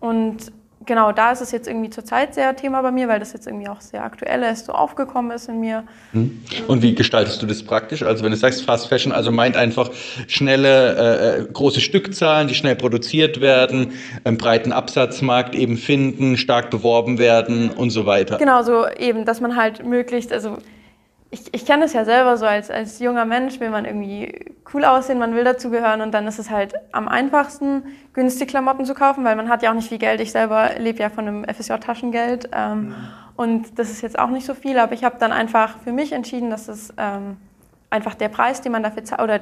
Und 0.00 0.52
genau, 0.86 1.12
da 1.12 1.32
ist 1.32 1.42
es 1.42 1.52
jetzt 1.52 1.68
irgendwie 1.68 1.90
zurzeit 1.90 2.34
sehr 2.34 2.56
Thema 2.56 2.80
bei 2.80 2.90
mir, 2.90 3.08
weil 3.08 3.20
das 3.20 3.34
jetzt 3.34 3.46
irgendwie 3.46 3.68
auch 3.68 3.82
sehr 3.82 4.04
aktuell 4.04 4.42
ist, 4.42 4.64
so 4.64 4.72
aufgekommen 4.72 5.30
ist 5.30 5.46
in 5.50 5.60
mir. 5.60 5.84
Hm. 6.12 6.40
Und 6.66 6.80
wie 6.80 6.94
gestaltest 6.94 7.42
du 7.42 7.46
das 7.46 7.62
praktisch? 7.62 8.02
Also 8.02 8.24
wenn 8.24 8.30
du 8.30 8.38
sagst 8.38 8.64
Fast 8.64 8.88
Fashion, 8.88 9.12
also 9.12 9.30
meint 9.30 9.54
einfach 9.54 9.90
schnelle, 10.28 10.96
äh, 10.96 11.40
äh 11.40 11.46
große 11.52 11.80
Stückzahlen, 11.80 12.48
die 12.48 12.54
schnell 12.54 12.76
produziert 12.76 13.42
werden, 13.42 13.92
einen 14.24 14.38
breiten 14.38 14.72
Absatzmarkt 14.72 15.54
eben 15.54 15.76
finden, 15.76 16.38
stark 16.38 16.70
beworben 16.70 17.18
werden 17.18 17.68
und 17.68 17.90
so 17.90 18.06
weiter. 18.06 18.38
Genau, 18.38 18.62
so 18.62 18.88
eben, 18.98 19.26
dass 19.26 19.42
man 19.42 19.56
halt 19.56 19.84
möglichst, 19.84 20.32
also 20.32 20.56
ich, 21.30 21.52
ich 21.52 21.66
kenne 21.66 21.84
es 21.84 21.92
ja 21.92 22.04
selber 22.04 22.36
so, 22.36 22.46
als, 22.46 22.70
als 22.70 22.98
junger 23.00 23.26
Mensch 23.26 23.60
will 23.60 23.68
man 23.68 23.84
irgendwie 23.84 24.46
cool 24.72 24.84
aussehen, 24.84 25.18
man 25.18 25.34
will 25.34 25.44
dazugehören 25.44 26.00
und 26.00 26.12
dann 26.12 26.26
ist 26.26 26.38
es 26.38 26.50
halt 26.50 26.74
am 26.92 27.06
einfachsten, 27.06 27.82
günstig 28.14 28.48
Klamotten 28.48 28.86
zu 28.86 28.94
kaufen, 28.94 29.24
weil 29.24 29.36
man 29.36 29.48
hat 29.48 29.62
ja 29.62 29.70
auch 29.70 29.74
nicht 29.74 29.88
viel 29.88 29.98
Geld. 29.98 30.20
Ich 30.20 30.32
selber 30.32 30.70
lebe 30.78 31.00
ja 31.00 31.10
von 31.10 31.28
einem 31.28 31.44
FSJ-Taschengeld 31.44 32.48
ähm, 32.52 32.88
mhm. 32.88 32.94
und 33.36 33.78
das 33.78 33.90
ist 33.90 34.00
jetzt 34.00 34.18
auch 34.18 34.30
nicht 34.30 34.46
so 34.46 34.54
viel, 34.54 34.78
aber 34.78 34.94
ich 34.94 35.04
habe 35.04 35.16
dann 35.18 35.32
einfach 35.32 35.78
für 35.84 35.92
mich 35.92 36.12
entschieden, 36.12 36.48
dass 36.48 36.68
es 36.68 36.94
ähm, 36.96 37.36
einfach 37.90 38.14
der 38.14 38.28
Preis, 38.28 38.62
den 38.62 38.72
man 38.72 38.82
dafür 38.82 39.04
zahlt, 39.04 39.22
oder 39.22 39.40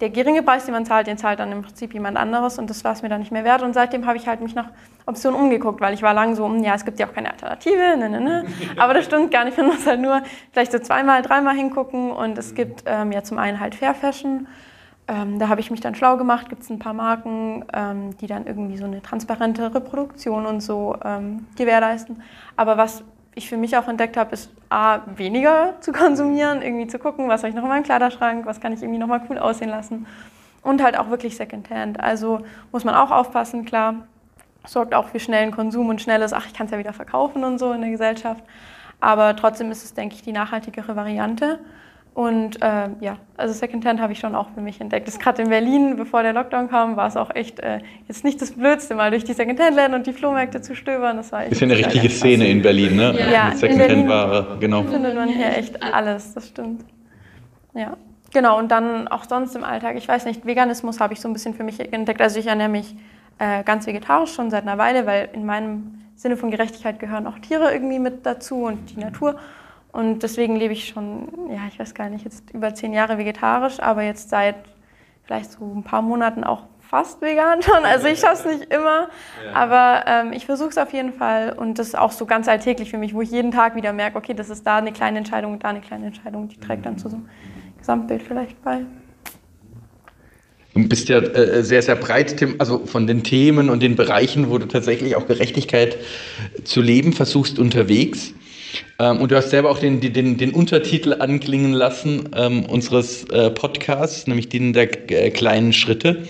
der 0.00 0.10
geringe 0.10 0.42
Preis, 0.42 0.64
den 0.64 0.74
man 0.74 0.86
zahlt, 0.86 1.06
den 1.06 1.18
zahlt 1.18 1.40
dann 1.40 1.50
im 1.50 1.62
Prinzip 1.62 1.92
jemand 1.92 2.16
anderes 2.16 2.58
und 2.58 2.70
das 2.70 2.84
war 2.84 2.92
es 2.92 3.02
mir 3.02 3.08
dann 3.08 3.20
nicht 3.20 3.32
mehr 3.32 3.44
wert. 3.44 3.62
Und 3.62 3.72
seitdem 3.74 4.06
habe 4.06 4.16
ich 4.16 4.28
halt 4.28 4.40
mich 4.40 4.54
nach 4.54 4.70
Optionen 5.06 5.40
umgeguckt, 5.40 5.80
weil 5.80 5.94
ich 5.94 6.02
war 6.02 6.14
lang 6.14 6.34
so, 6.36 6.46
hm, 6.46 6.62
ja, 6.62 6.74
es 6.74 6.84
gibt 6.84 7.00
ja 7.00 7.06
auch 7.06 7.12
keine 7.12 7.30
Alternative, 7.30 7.96
ne, 7.96 8.08
ne, 8.08 8.20
ne. 8.20 8.44
Aber 8.76 8.94
das 8.94 9.06
stimmt 9.06 9.30
gar 9.30 9.44
nicht, 9.44 9.56
man 9.56 9.66
muss 9.66 9.86
halt 9.86 10.00
nur 10.00 10.22
vielleicht 10.52 10.72
so 10.72 10.78
zweimal, 10.78 11.22
dreimal 11.22 11.54
hingucken 11.54 12.10
und 12.12 12.38
es 12.38 12.54
gibt 12.54 12.84
ähm, 12.86 13.12
ja 13.12 13.22
zum 13.22 13.38
einen 13.38 13.58
halt 13.58 13.74
Fair 13.74 13.94
Fashion. 13.94 14.46
Ähm, 15.08 15.38
da 15.38 15.48
habe 15.48 15.60
ich 15.60 15.70
mich 15.70 15.80
dann 15.80 15.94
schlau 15.94 16.18
gemacht, 16.18 16.50
gibt 16.50 16.62
es 16.62 16.70
ein 16.70 16.78
paar 16.78 16.92
Marken, 16.92 17.64
ähm, 17.72 18.16
die 18.18 18.26
dann 18.26 18.46
irgendwie 18.46 18.76
so 18.76 18.84
eine 18.84 19.00
transparente 19.00 19.74
Reproduktion 19.74 20.44
und 20.44 20.60
so 20.60 20.96
ähm, 21.02 21.46
gewährleisten. 21.56 22.22
Aber 22.56 22.76
was 22.76 23.02
ich 23.38 23.48
für 23.48 23.56
mich 23.56 23.76
auch 23.76 23.88
entdeckt 23.88 24.16
habe, 24.16 24.32
ist 24.32 24.50
A, 24.68 25.00
weniger 25.16 25.74
zu 25.80 25.92
konsumieren, 25.92 26.60
irgendwie 26.60 26.86
zu 26.86 26.98
gucken, 26.98 27.28
was 27.28 27.42
habe 27.42 27.48
ich 27.48 27.54
noch 27.54 27.62
in 27.62 27.68
meinem 27.68 27.84
Kleiderschrank, 27.84 28.44
was 28.44 28.60
kann 28.60 28.72
ich 28.72 28.82
irgendwie 28.82 28.98
nochmal 28.98 29.22
cool 29.30 29.38
aussehen 29.38 29.70
lassen. 29.70 30.06
Und 30.62 30.82
halt 30.82 30.98
auch 30.98 31.08
wirklich 31.08 31.36
Secondhand. 31.36 32.00
Also 32.00 32.40
muss 32.72 32.84
man 32.84 32.94
auch 32.94 33.10
aufpassen, 33.10 33.64
klar, 33.64 33.94
sorgt 34.66 34.94
auch 34.94 35.08
für 35.08 35.20
schnellen 35.20 35.52
Konsum 35.52 35.88
und 35.88 36.02
schnelles, 36.02 36.32
ach, 36.32 36.46
ich 36.46 36.52
kann 36.52 36.66
es 36.66 36.72
ja 36.72 36.78
wieder 36.78 36.92
verkaufen 36.92 37.44
und 37.44 37.58
so 37.58 37.72
in 37.72 37.80
der 37.80 37.90
Gesellschaft. 37.90 38.42
Aber 39.00 39.36
trotzdem 39.36 39.70
ist 39.70 39.84
es, 39.84 39.94
denke 39.94 40.16
ich, 40.16 40.22
die 40.22 40.32
nachhaltigere 40.32 40.96
Variante. 40.96 41.60
Und 42.18 42.60
äh, 42.62 42.88
ja, 42.98 43.16
also 43.36 43.54
Secondhand 43.54 44.00
habe 44.00 44.12
ich 44.12 44.18
schon 44.18 44.34
auch 44.34 44.48
für 44.52 44.60
mich 44.60 44.80
entdeckt. 44.80 45.06
Das 45.06 45.20
gerade 45.20 45.40
in 45.40 45.50
Berlin, 45.50 45.94
bevor 45.94 46.24
der 46.24 46.32
Lockdown 46.32 46.68
kam, 46.68 46.96
war 46.96 47.06
es 47.06 47.16
auch 47.16 47.32
echt 47.32 47.60
äh, 47.60 47.78
jetzt 48.08 48.24
nicht 48.24 48.42
das 48.42 48.50
Blödste, 48.50 48.96
mal 48.96 49.12
durch 49.12 49.22
die 49.22 49.34
Secondhand-Läden 49.34 49.94
und 49.94 50.04
die 50.04 50.12
Flohmärkte 50.12 50.60
zu 50.60 50.74
stöbern. 50.74 51.18
Das 51.18 51.30
war 51.30 51.42
echt 51.42 51.52
ist 51.52 51.60
ja 51.60 51.66
eine 51.66 51.76
richtige 51.76 52.10
Szene 52.10 52.48
in 52.48 52.60
Berlin, 52.60 52.96
ne? 52.96 53.16
Ja, 53.32 53.50
Mit 53.50 53.58
Secondhand-Ware, 53.58 54.56
genau. 54.58 54.82
findet 54.82 55.14
man 55.14 55.28
hier 55.28 55.56
echt 55.58 55.80
alles, 55.80 56.34
das 56.34 56.48
stimmt. 56.48 56.84
Ja, 57.74 57.96
genau. 58.32 58.58
Und 58.58 58.72
dann 58.72 59.06
auch 59.06 59.22
sonst 59.22 59.54
im 59.54 59.62
Alltag, 59.62 59.94
ich 59.96 60.08
weiß 60.08 60.24
nicht, 60.24 60.44
Veganismus 60.44 60.98
habe 60.98 61.12
ich 61.12 61.20
so 61.20 61.28
ein 61.28 61.32
bisschen 61.32 61.54
für 61.54 61.62
mich 61.62 61.78
entdeckt. 61.92 62.20
Also 62.20 62.40
ich 62.40 62.48
ernähre 62.48 62.68
mich 62.68 62.96
äh, 63.38 63.62
ganz 63.62 63.86
vegetarisch 63.86 64.34
schon 64.34 64.50
seit 64.50 64.62
einer 64.62 64.76
Weile, 64.76 65.06
weil 65.06 65.28
in 65.34 65.46
meinem 65.46 66.00
Sinne 66.16 66.36
von 66.36 66.50
Gerechtigkeit 66.50 66.98
gehören 66.98 67.28
auch 67.28 67.38
Tiere 67.38 67.72
irgendwie 67.72 68.00
mit 68.00 68.26
dazu 68.26 68.64
und 68.64 68.90
die 68.90 68.98
Natur. 68.98 69.36
Und 69.92 70.22
deswegen 70.22 70.56
lebe 70.56 70.72
ich 70.72 70.88
schon, 70.88 71.28
ja, 71.50 71.62
ich 71.68 71.78
weiß 71.78 71.94
gar 71.94 72.10
nicht, 72.10 72.24
jetzt 72.24 72.50
über 72.50 72.74
zehn 72.74 72.92
Jahre 72.92 73.18
vegetarisch, 73.18 73.80
aber 73.80 74.02
jetzt 74.02 74.30
seit 74.30 74.56
vielleicht 75.24 75.52
so 75.52 75.64
ein 75.74 75.82
paar 75.82 76.02
Monaten 76.02 76.44
auch 76.44 76.64
fast 76.80 77.20
vegan 77.20 77.62
schon. 77.62 77.84
Also 77.84 78.06
ich 78.06 78.18
schaffe 78.18 78.48
es 78.48 78.58
nicht 78.58 78.72
immer, 78.72 79.08
ja. 79.44 79.52
aber 79.52 80.04
ähm, 80.06 80.32
ich 80.32 80.46
versuche 80.46 80.70
es 80.70 80.78
auf 80.78 80.92
jeden 80.92 81.12
Fall 81.12 81.52
und 81.52 81.78
das 81.78 81.88
ist 81.88 81.98
auch 81.98 82.12
so 82.12 82.26
ganz 82.26 82.48
alltäglich 82.48 82.90
für 82.90 82.98
mich, 82.98 83.14
wo 83.14 83.22
ich 83.22 83.30
jeden 83.30 83.50
Tag 83.50 83.76
wieder 83.76 83.92
merke, 83.92 84.16
okay, 84.16 84.34
das 84.34 84.50
ist 84.50 84.66
da 84.66 84.78
eine 84.78 84.92
kleine 84.92 85.18
Entscheidung 85.18 85.52
und 85.52 85.64
da 85.64 85.68
eine 85.68 85.80
kleine 85.80 86.06
Entscheidung, 86.06 86.48
die 86.48 86.58
trägt 86.58 86.86
dann 86.86 86.98
zu 86.98 87.08
so 87.08 87.16
einem 87.16 87.28
Gesamtbild 87.78 88.22
vielleicht 88.22 88.62
bei. 88.62 88.80
Du 90.74 90.88
bist 90.88 91.08
ja 91.08 91.18
äh, 91.18 91.62
sehr, 91.64 91.82
sehr 91.82 91.96
breit, 91.96 92.36
also 92.58 92.86
von 92.86 93.06
den 93.06 93.24
Themen 93.24 93.68
und 93.68 93.82
den 93.82 93.96
Bereichen, 93.96 94.48
wo 94.48 94.58
du 94.58 94.66
tatsächlich 94.66 95.16
auch 95.16 95.26
Gerechtigkeit 95.26 95.98
zu 96.64 96.80
leben 96.80 97.12
versuchst, 97.12 97.58
unterwegs. 97.58 98.32
Ähm, 98.98 99.20
und 99.20 99.30
du 99.30 99.36
hast 99.36 99.50
selber 99.50 99.70
auch 99.70 99.78
den, 99.78 100.00
den, 100.00 100.36
den 100.36 100.50
Untertitel 100.52 101.14
anklingen 101.14 101.72
lassen 101.72 102.28
ähm, 102.34 102.64
unseres 102.64 103.24
äh, 103.24 103.50
Podcasts, 103.50 104.26
nämlich 104.26 104.48
den 104.48 104.72
der 104.72 104.88
äh, 105.10 105.30
kleinen 105.30 105.72
Schritte. 105.72 106.24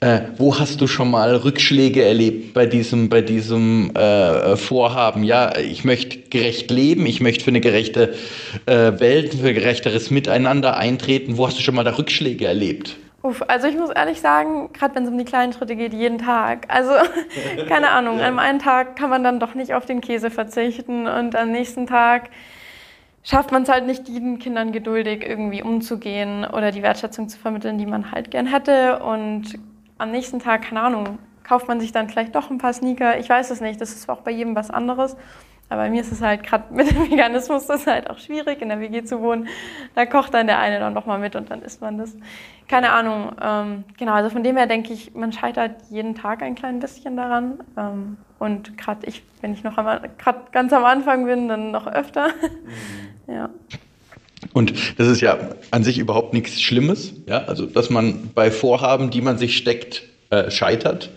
Äh, 0.00 0.20
wo 0.36 0.58
hast 0.58 0.82
du 0.82 0.86
schon 0.86 1.10
mal 1.10 1.34
Rückschläge 1.36 2.04
erlebt 2.04 2.52
bei 2.52 2.66
diesem, 2.66 3.08
bei 3.08 3.22
diesem 3.22 3.96
äh, 3.96 4.56
Vorhaben? 4.56 5.24
Ja, 5.24 5.56
ich 5.56 5.84
möchte 5.84 6.18
gerecht 6.28 6.70
leben, 6.70 7.06
ich 7.06 7.20
möchte 7.22 7.44
für 7.44 7.50
eine 7.50 7.62
gerechte 7.62 8.14
äh, 8.66 9.00
Welt, 9.00 9.34
für 9.34 9.54
gerechteres 9.54 10.10
Miteinander 10.10 10.76
eintreten. 10.76 11.38
Wo 11.38 11.46
hast 11.46 11.58
du 11.58 11.62
schon 11.62 11.74
mal 11.74 11.84
da 11.84 11.96
Rückschläge 11.96 12.46
erlebt? 12.46 12.96
Uff, 13.26 13.42
also 13.48 13.66
ich 13.66 13.76
muss 13.76 13.90
ehrlich 13.90 14.20
sagen, 14.20 14.72
gerade 14.72 14.94
wenn 14.94 15.02
es 15.02 15.10
um 15.10 15.18
die 15.18 15.24
kleinen 15.24 15.52
Schritte 15.52 15.74
geht, 15.74 15.92
jeden 15.92 16.18
Tag. 16.18 16.66
Also 16.68 16.92
keine 17.68 17.90
Ahnung, 17.90 18.20
ja. 18.20 18.28
an 18.28 18.38
einem 18.38 18.60
Tag 18.60 18.94
kann 18.94 19.10
man 19.10 19.24
dann 19.24 19.40
doch 19.40 19.54
nicht 19.54 19.74
auf 19.74 19.84
den 19.84 20.00
Käse 20.00 20.30
verzichten 20.30 21.08
und 21.08 21.34
am 21.34 21.50
nächsten 21.50 21.88
Tag 21.88 22.30
schafft 23.24 23.50
man 23.50 23.64
es 23.64 23.68
halt 23.68 23.84
nicht, 23.84 24.06
den 24.06 24.38
Kindern 24.38 24.70
geduldig 24.70 25.28
irgendwie 25.28 25.60
umzugehen 25.60 26.44
oder 26.44 26.70
die 26.70 26.84
Wertschätzung 26.84 27.28
zu 27.28 27.36
vermitteln, 27.36 27.78
die 27.78 27.86
man 27.86 28.12
halt 28.12 28.30
gern 28.30 28.46
hätte. 28.46 29.00
Und 29.00 29.58
am 29.98 30.12
nächsten 30.12 30.38
Tag, 30.38 30.62
keine 30.62 30.82
Ahnung, 30.82 31.18
kauft 31.42 31.66
man 31.66 31.80
sich 31.80 31.90
dann 31.90 32.08
vielleicht 32.08 32.36
doch 32.36 32.50
ein 32.50 32.58
paar 32.58 32.72
Sneaker. 32.72 33.18
Ich 33.18 33.28
weiß 33.28 33.50
es 33.50 33.60
nicht, 33.60 33.80
das 33.80 33.92
ist 33.92 34.08
auch 34.08 34.20
bei 34.20 34.30
jedem 34.30 34.54
was 34.54 34.70
anderes. 34.70 35.16
Aber 35.68 35.82
bei 35.82 35.90
mir 35.90 36.00
ist 36.00 36.12
es 36.12 36.20
halt 36.20 36.44
gerade 36.44 36.64
mit 36.74 36.90
dem 36.90 37.10
Veganismus 37.10 37.66
das 37.66 37.80
ist 37.80 37.86
halt 37.86 38.08
auch 38.10 38.18
schwierig, 38.18 38.62
in 38.62 38.68
der 38.68 38.80
WG 38.80 39.04
zu 39.04 39.20
wohnen. 39.20 39.48
Da 39.94 40.06
kocht 40.06 40.34
dann 40.34 40.46
der 40.46 40.58
eine 40.58 40.78
dann 40.78 40.94
doch 40.94 41.06
mal 41.06 41.18
mit 41.18 41.36
und 41.36 41.50
dann 41.50 41.62
isst 41.62 41.80
man 41.80 41.98
das. 41.98 42.14
Keine 42.68 42.90
Ahnung. 42.90 43.32
Ähm, 43.40 43.84
genau, 43.98 44.12
also 44.12 44.30
von 44.30 44.42
dem 44.42 44.56
her 44.56 44.66
denke 44.66 44.92
ich, 44.92 45.14
man 45.14 45.32
scheitert 45.32 45.76
jeden 45.90 46.14
Tag 46.14 46.42
ein 46.42 46.54
klein 46.54 46.80
bisschen 46.80 47.16
daran. 47.16 47.58
Ähm, 47.76 48.16
und 48.38 48.76
gerade 48.76 49.06
ich, 49.06 49.22
wenn 49.40 49.52
ich 49.52 49.64
noch 49.64 49.76
gerade 49.76 50.40
ganz 50.52 50.72
am 50.72 50.84
Anfang 50.84 51.26
bin, 51.26 51.48
dann 51.48 51.70
noch 51.70 51.86
öfter. 51.86 52.28
Mhm. 53.28 53.34
ja. 53.34 53.50
Und 54.52 54.98
das 54.98 55.08
ist 55.08 55.20
ja 55.20 55.36
an 55.70 55.82
sich 55.82 55.98
überhaupt 55.98 56.32
nichts 56.32 56.60
Schlimmes, 56.60 57.14
ja, 57.26 57.44
also 57.44 57.66
dass 57.66 57.90
man 57.90 58.30
bei 58.34 58.50
Vorhaben, 58.50 59.10
die 59.10 59.20
man 59.20 59.38
sich 59.38 59.56
steckt, 59.56 60.02
äh, 60.30 60.50
scheitert. 60.50 61.10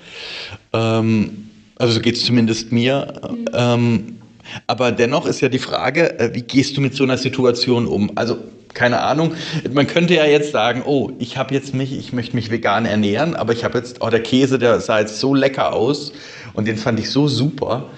Ähm, 0.74 1.50
also 1.76 1.94
so 1.94 2.02
geht 2.02 2.16
es 2.16 2.26
zumindest 2.26 2.72
mir. 2.72 3.14
Mhm. 3.54 4.19
Aber 4.68 4.92
dennoch 4.92 5.26
ist 5.26 5.42
ja 5.42 5.50
die 5.50 5.60
Frage, 5.60 6.20
äh, 6.20 6.34
wie 6.34 6.42
gehst 6.42 6.78
du 6.78 6.82
mit 6.82 6.96
so 6.96 7.04
einer 7.04 7.18
Situation 7.18 7.88
um? 7.88 8.12
Also 8.16 8.38
keine 8.74 9.02
Ahnung. 9.02 9.34
Man 9.72 9.88
könnte 9.88 10.14
ja 10.14 10.26
jetzt 10.26 10.52
sagen, 10.52 10.84
oh, 10.86 11.12
ich 11.20 11.38
habe 11.38 11.54
jetzt 11.54 11.74
mich, 11.74 11.98
ich 11.98 12.14
möchte 12.14 12.36
mich 12.36 12.52
vegan 12.52 12.86
ernähren, 12.86 13.36
aber 13.36 13.54
ich 13.54 13.64
habe 13.64 13.78
jetzt, 13.78 14.02
oh, 14.02 14.10
der 14.10 14.22
Käse, 14.22 14.60
der 14.60 14.80
sah 14.80 15.00
jetzt 15.00 15.20
so 15.20 15.34
lecker 15.34 15.74
aus 15.74 16.14
und 16.54 16.68
den 16.68 16.78
fand 16.78 17.00
ich 17.00 17.10
so 17.10 17.28
super 17.28 17.90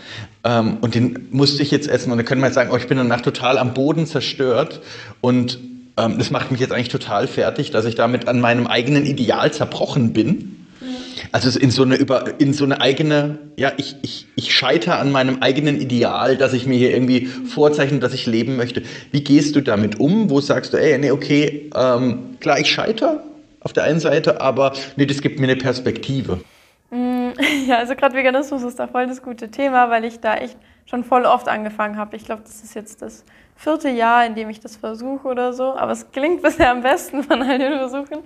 ähm, 0.44 0.78
und 0.82 0.96
den 0.96 1.28
musste 1.32 1.62
ich 1.62 1.72
jetzt 1.72 1.90
essen. 1.90 2.12
Und 2.12 2.18
dann 2.18 2.26
könnte 2.26 2.42
man 2.42 2.50
jetzt 2.50 2.56
sagen, 2.56 2.70
oh, 2.72 2.78
ich 2.78 2.88
bin 2.88 2.98
danach 2.98 3.22
total 3.22 3.58
am 3.58 3.74
Boden 3.74 4.06
zerstört 4.06 4.82
und 5.20 5.60
ähm, 5.98 6.18
das 6.18 6.32
macht 6.32 6.52
mich 6.52 6.62
jetzt 6.62 6.72
eigentlich 6.72 6.90
total 6.90 7.28
fertig, 7.28 7.72
dass 7.72 7.86
ich 7.86 7.96
damit 7.96 8.28
an 8.28 8.40
meinem 8.40 8.68
eigenen 8.68 9.06
Ideal 9.06 9.52
zerbrochen 9.52 10.14
bin. 10.14 10.61
Also 11.32 11.58
in 11.58 11.72
so 11.72 11.84
eine 11.84 11.96
über 11.96 12.40
in 12.40 12.54
so 12.54 12.66
eine 12.66 12.82
eigene, 12.82 13.40
ja, 13.58 13.72
ich, 13.78 13.96
ich, 14.02 14.28
ich 14.36 14.54
scheitere 14.54 14.96
an 14.96 15.12
meinem 15.12 15.42
eigenen 15.42 15.80
Ideal, 15.80 16.36
dass 16.36 16.54
ich 16.54 16.66
mir 16.66 16.78
hier 16.78 16.92
irgendwie 16.92 17.26
vorzeichne, 17.26 18.00
dass 18.00 18.14
ich 18.14 18.26
leben 18.26 18.58
möchte. 18.58 18.84
Wie 19.12 19.24
gehst 19.24 19.56
du 19.56 19.62
damit 19.62 20.00
um? 20.00 20.30
Wo 20.30 20.42
sagst 20.42 20.74
du, 20.74 20.78
ey, 20.78 20.98
nee, 20.98 21.12
okay, 21.12 21.70
ähm, 21.76 22.38
klar, 22.40 22.60
ich 22.60 22.70
scheitere 22.70 23.24
auf 23.62 23.72
der 23.72 23.84
einen 23.84 24.00
Seite, 24.00 24.42
aber 24.42 24.74
nee, 24.98 25.06
das 25.06 25.22
gibt 25.22 25.40
mir 25.40 25.48
eine 25.48 25.56
Perspektive. 25.56 26.42
Mm, 26.90 27.30
ja, 27.68 27.78
also 27.78 27.96
gerade 27.96 28.16
Veganismus 28.16 28.64
ist 28.64 28.80
da 28.80 28.88
voll 28.88 29.08
das 29.08 29.22
gute 29.22 29.50
Thema, 29.50 29.90
weil 29.90 30.04
ich 30.04 30.20
da 30.20 30.36
echt 30.36 30.58
schon 30.86 31.04
voll 31.06 31.26
oft 31.26 31.48
angefangen 31.48 31.98
habe. 31.98 32.18
Ich 32.18 32.26
glaube, 32.26 32.42
das 32.44 32.62
ist 32.64 32.76
jetzt 32.76 33.02
das 33.02 33.24
vierte 33.56 33.90
Jahr, 33.90 34.26
in 34.26 34.36
dem 34.36 34.50
ich 34.50 34.60
das 34.60 34.76
versuche 34.76 35.28
oder 35.28 35.54
so. 35.54 35.76
Aber 35.76 35.94
es 35.94 36.12
klingt 36.12 36.42
bisher 36.44 36.72
am 36.72 36.82
besten 36.82 37.24
von 37.24 37.42
all 37.42 37.58
den 37.58 37.78
Versuchen. 37.78 38.20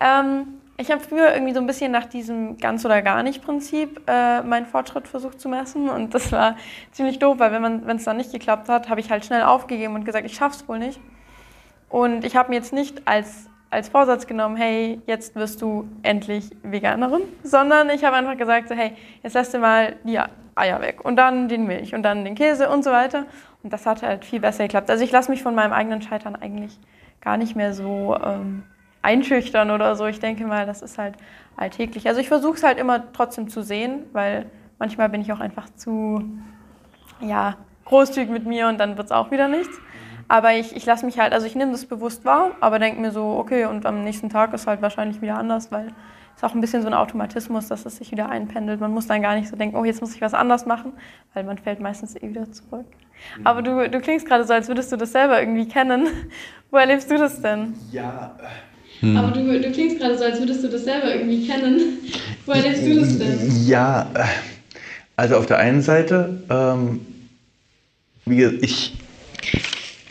Ähm, 0.00 0.46
ich 0.76 0.90
habe 0.90 1.00
früher 1.00 1.32
irgendwie 1.32 1.54
so 1.54 1.60
ein 1.60 1.66
bisschen 1.66 1.92
nach 1.92 2.06
diesem 2.06 2.56
ganz 2.58 2.84
oder 2.84 3.02
gar 3.02 3.22
nicht 3.22 3.42
Prinzip 3.42 4.00
äh, 4.08 4.42
meinen 4.42 4.66
Fortschritt 4.66 5.06
versucht 5.06 5.40
zu 5.40 5.48
messen 5.48 5.88
und 5.88 6.14
das 6.14 6.32
war 6.32 6.56
ziemlich 6.92 7.18
doof, 7.18 7.38
weil 7.38 7.52
wenn 7.52 7.96
es 7.96 8.04
dann 8.04 8.16
nicht 8.16 8.32
geklappt 8.32 8.68
hat, 8.68 8.88
habe 8.88 9.00
ich 9.00 9.10
halt 9.10 9.24
schnell 9.24 9.42
aufgegeben 9.42 9.94
und 9.94 10.04
gesagt, 10.04 10.26
ich 10.26 10.34
schaff's 10.34 10.66
wohl 10.68 10.78
nicht. 10.78 11.00
Und 11.88 12.24
ich 12.24 12.36
habe 12.36 12.48
mir 12.48 12.56
jetzt 12.56 12.72
nicht 12.72 13.06
als 13.06 13.48
als 13.72 13.88
Vorsatz 13.88 14.26
genommen, 14.26 14.56
hey, 14.56 15.00
jetzt 15.06 15.34
wirst 15.34 15.62
du 15.62 15.88
endlich 16.02 16.50
Veganerin, 16.62 17.22
sondern 17.42 17.88
ich 17.88 18.04
habe 18.04 18.16
einfach 18.16 18.36
gesagt, 18.36 18.68
so, 18.68 18.74
hey, 18.74 18.92
jetzt 19.22 19.32
lässt 19.32 19.54
du 19.54 19.58
mal 19.58 19.96
die 20.04 20.20
Eier 20.54 20.80
weg 20.82 21.02
und 21.04 21.16
dann 21.16 21.48
den 21.48 21.66
Milch 21.66 21.94
und 21.94 22.02
dann 22.02 22.24
den 22.24 22.34
Käse 22.34 22.68
und 22.68 22.84
so 22.84 22.90
weiter. 22.90 23.24
Und 23.62 23.72
das 23.72 23.86
hat 23.86 24.02
halt 24.02 24.26
viel 24.26 24.40
besser 24.40 24.64
geklappt. 24.64 24.90
Also 24.90 25.02
ich 25.02 25.10
lasse 25.10 25.30
mich 25.30 25.42
von 25.42 25.54
meinem 25.54 25.72
eigenen 25.72 26.02
Scheitern 26.02 26.36
eigentlich 26.36 26.78
gar 27.22 27.38
nicht 27.38 27.56
mehr 27.56 27.72
so 27.72 28.14
ähm, 28.22 28.64
einschüchtern 29.02 29.70
oder 29.70 29.96
so. 29.96 30.06
Ich 30.06 30.20
denke 30.20 30.46
mal, 30.46 30.66
das 30.66 30.82
ist 30.82 30.98
halt 30.98 31.16
alltäglich. 31.56 32.08
Also 32.08 32.20
ich 32.20 32.28
versuche 32.28 32.54
es 32.54 32.62
halt 32.62 32.78
immer 32.78 33.12
trotzdem 33.12 33.48
zu 33.48 33.62
sehen, 33.62 34.04
weil 34.12 34.46
manchmal 34.78 35.08
bin 35.08 35.20
ich 35.20 35.32
auch 35.32 35.40
einfach 35.40 35.68
zu 35.74 36.22
ja, 37.20 37.56
großzügig 37.84 38.30
mit 38.30 38.46
mir 38.46 38.68
und 38.68 38.78
dann 38.78 38.96
wird 38.96 39.06
es 39.06 39.12
auch 39.12 39.30
wieder 39.30 39.48
nichts. 39.48 39.78
Aber 40.28 40.54
ich, 40.54 40.74
ich 40.74 40.86
lasse 40.86 41.04
mich 41.04 41.18
halt, 41.18 41.32
also 41.32 41.46
ich 41.46 41.54
nehme 41.54 41.72
das 41.72 41.84
bewusst 41.84 42.24
wahr, 42.24 42.52
aber 42.60 42.78
denke 42.78 43.00
mir 43.00 43.10
so, 43.10 43.36
okay, 43.36 43.66
und 43.66 43.84
am 43.84 44.02
nächsten 44.02 44.30
Tag 44.30 44.54
ist 44.54 44.66
halt 44.66 44.80
wahrscheinlich 44.80 45.20
wieder 45.20 45.36
anders, 45.36 45.70
weil 45.70 45.88
es 46.36 46.42
auch 46.42 46.54
ein 46.54 46.60
bisschen 46.60 46.80
so 46.80 46.88
ein 46.88 46.94
Automatismus, 46.94 47.68
dass 47.68 47.84
es 47.84 47.96
sich 47.96 48.10
wieder 48.12 48.28
einpendelt. 48.28 48.80
Man 48.80 48.92
muss 48.92 49.06
dann 49.06 49.20
gar 49.20 49.34
nicht 49.34 49.48
so 49.48 49.56
denken, 49.56 49.76
oh, 49.76 49.84
jetzt 49.84 50.00
muss 50.00 50.14
ich 50.14 50.22
was 50.22 50.32
anders 50.32 50.64
machen, 50.64 50.92
weil 51.34 51.44
man 51.44 51.58
fällt 51.58 51.80
meistens 51.80 52.16
eh 52.16 52.28
wieder 52.28 52.50
zurück. 52.50 52.86
Mhm. 53.38 53.46
Aber 53.46 53.62
du, 53.62 53.90
du 53.90 54.00
klingst 54.00 54.26
gerade 54.26 54.44
so, 54.44 54.54
als 54.54 54.68
würdest 54.68 54.90
du 54.90 54.96
das 54.96 55.12
selber 55.12 55.40
irgendwie 55.40 55.68
kennen. 55.68 56.08
Wo 56.70 56.78
erlebst 56.78 57.10
du 57.10 57.18
das 57.18 57.42
denn? 57.42 57.74
Ja. 57.90 58.34
Hm. 59.02 59.16
Aber 59.16 59.32
du, 59.32 59.60
du 59.60 59.70
klingst 59.70 59.98
gerade 59.98 60.16
so, 60.16 60.24
als 60.24 60.38
würdest 60.38 60.64
du 60.64 60.68
das 60.68 60.84
selber 60.84 61.14
irgendwie 61.14 61.46
kennen. 61.46 61.98
Wo 62.46 62.52
erlebst 62.52 62.86
du 62.86 63.00
das 63.00 63.18
denn? 63.18 63.66
Ja, 63.66 64.10
also 65.16 65.36
auf 65.36 65.46
der 65.46 65.58
einen 65.58 65.82
Seite, 65.82 66.42
ähm, 66.48 67.00
wie 68.24 68.44
ich 68.44 68.94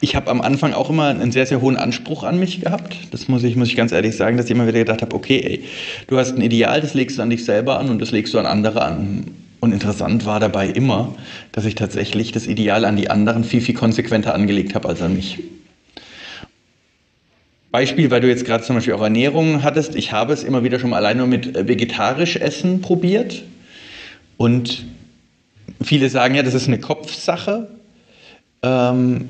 ich 0.03 0.15
habe 0.15 0.31
am 0.31 0.41
Anfang 0.41 0.73
auch 0.73 0.89
immer 0.89 1.07
einen 1.07 1.31
sehr, 1.31 1.45
sehr 1.45 1.61
hohen 1.61 1.77
Anspruch 1.77 2.23
an 2.23 2.39
mich 2.39 2.59
gehabt. 2.61 2.97
Das 3.11 3.27
muss 3.27 3.43
ich, 3.43 3.55
muss 3.55 3.67
ich 3.67 3.75
ganz 3.75 3.91
ehrlich 3.91 4.17
sagen, 4.17 4.35
dass 4.35 4.47
ich 4.47 4.51
immer 4.51 4.67
wieder 4.67 4.79
gedacht 4.79 5.03
habe, 5.03 5.15
okay, 5.15 5.39
ey, 5.45 5.63
du 6.07 6.17
hast 6.17 6.35
ein 6.35 6.41
Ideal, 6.41 6.81
das 6.81 6.95
legst 6.95 7.19
du 7.19 7.21
an 7.21 7.29
dich 7.29 7.45
selber 7.45 7.79
an 7.79 7.89
und 7.89 8.01
das 8.01 8.11
legst 8.11 8.33
du 8.33 8.39
an 8.39 8.47
andere 8.47 8.81
an. 8.81 9.25
Und 9.59 9.73
interessant 9.73 10.25
war 10.25 10.39
dabei 10.39 10.67
immer, 10.67 11.13
dass 11.51 11.65
ich 11.65 11.75
tatsächlich 11.75 12.31
das 12.31 12.47
Ideal 12.47 12.83
an 12.83 12.97
die 12.97 13.11
anderen 13.11 13.43
viel, 13.43 13.61
viel 13.61 13.75
konsequenter 13.75 14.33
angelegt 14.33 14.73
habe 14.73 14.89
als 14.89 15.03
an 15.03 15.13
mich. 15.13 15.37
Beispiel, 17.71 18.11
weil 18.11 18.21
du 18.21 18.27
jetzt 18.27 18.45
gerade 18.45 18.63
zum 18.63 18.75
Beispiel 18.75 18.93
auch 18.93 19.01
Ernährung 19.01 19.63
hattest. 19.63 19.95
Ich 19.95 20.11
habe 20.11 20.33
es 20.33 20.43
immer 20.43 20.63
wieder 20.63 20.79
schon 20.79 20.89
mal 20.89 20.97
allein 20.97 21.17
nur 21.17 21.27
mit 21.27 21.55
äh, 21.55 21.67
vegetarisch 21.67 22.35
Essen 22.35 22.81
probiert. 22.81 23.43
Und 24.37 24.85
viele 25.81 26.09
sagen 26.09 26.35
ja, 26.35 26.43
das 26.43 26.53
ist 26.53 26.67
eine 26.67 26.79
Kopfsache. 26.79 27.69
Ähm, 28.61 29.29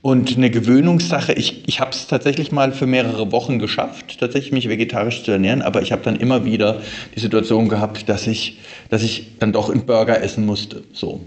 und 0.00 0.36
eine 0.36 0.50
Gewöhnungssache. 0.50 1.32
Ich, 1.32 1.68
ich 1.68 1.80
habe 1.80 1.90
es 1.90 2.06
tatsächlich 2.06 2.52
mal 2.52 2.72
für 2.72 2.86
mehrere 2.86 3.32
Wochen 3.32 3.58
geschafft, 3.58 4.18
tatsächlich 4.20 4.52
mich 4.52 4.68
vegetarisch 4.68 5.24
zu 5.24 5.32
ernähren, 5.32 5.60
aber 5.60 5.82
ich 5.82 5.92
habe 5.92 6.02
dann 6.02 6.16
immer 6.16 6.44
wieder 6.44 6.80
die 7.14 7.20
Situation 7.20 7.68
gehabt, 7.68 8.08
dass 8.08 8.26
ich, 8.26 8.58
dass 8.90 9.02
ich 9.02 9.38
dann 9.40 9.52
doch 9.52 9.70
einen 9.70 9.86
Burger 9.86 10.22
essen 10.22 10.46
musste. 10.46 10.84
So. 10.92 11.20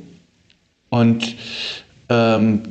Und 0.90 1.36
ähm, 2.10 2.62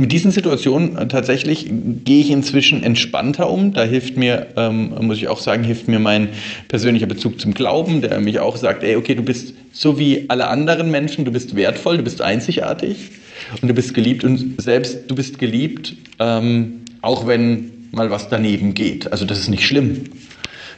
mit 0.00 0.12
diesen 0.12 0.30
Situationen 0.30 0.96
äh, 0.96 1.08
tatsächlich 1.08 1.66
gehe 2.04 2.20
ich 2.20 2.30
inzwischen 2.30 2.84
entspannter 2.84 3.50
um. 3.50 3.72
Da 3.72 3.82
hilft 3.82 4.16
mir, 4.16 4.46
ähm, 4.56 4.94
muss 5.00 5.18
ich 5.18 5.26
auch 5.26 5.40
sagen, 5.40 5.64
hilft 5.64 5.88
mir 5.88 5.98
mein 5.98 6.28
persönlicher 6.68 7.06
Bezug 7.06 7.40
zum 7.40 7.52
Glauben, 7.52 8.00
der 8.00 8.20
mich 8.20 8.38
auch 8.38 8.56
sagt, 8.56 8.84
ey, 8.84 8.94
okay, 8.94 9.16
du 9.16 9.24
bist 9.24 9.54
so 9.72 9.98
wie 9.98 10.26
alle 10.28 10.46
anderen 10.46 10.92
Menschen, 10.92 11.24
du 11.24 11.32
bist 11.32 11.56
wertvoll, 11.56 11.96
du 11.96 12.04
bist 12.04 12.22
einzigartig 12.22 13.10
und 13.60 13.66
du 13.66 13.74
bist 13.74 13.92
geliebt 13.92 14.22
und 14.22 14.62
selbst 14.62 15.10
du 15.10 15.16
bist 15.16 15.40
geliebt, 15.40 15.96
ähm, 16.20 16.82
auch 17.02 17.26
wenn 17.26 17.88
mal 17.90 18.08
was 18.08 18.28
daneben 18.28 18.74
geht. 18.74 19.10
Also 19.10 19.24
das 19.24 19.40
ist 19.40 19.48
nicht 19.48 19.66
schlimm, 19.66 20.04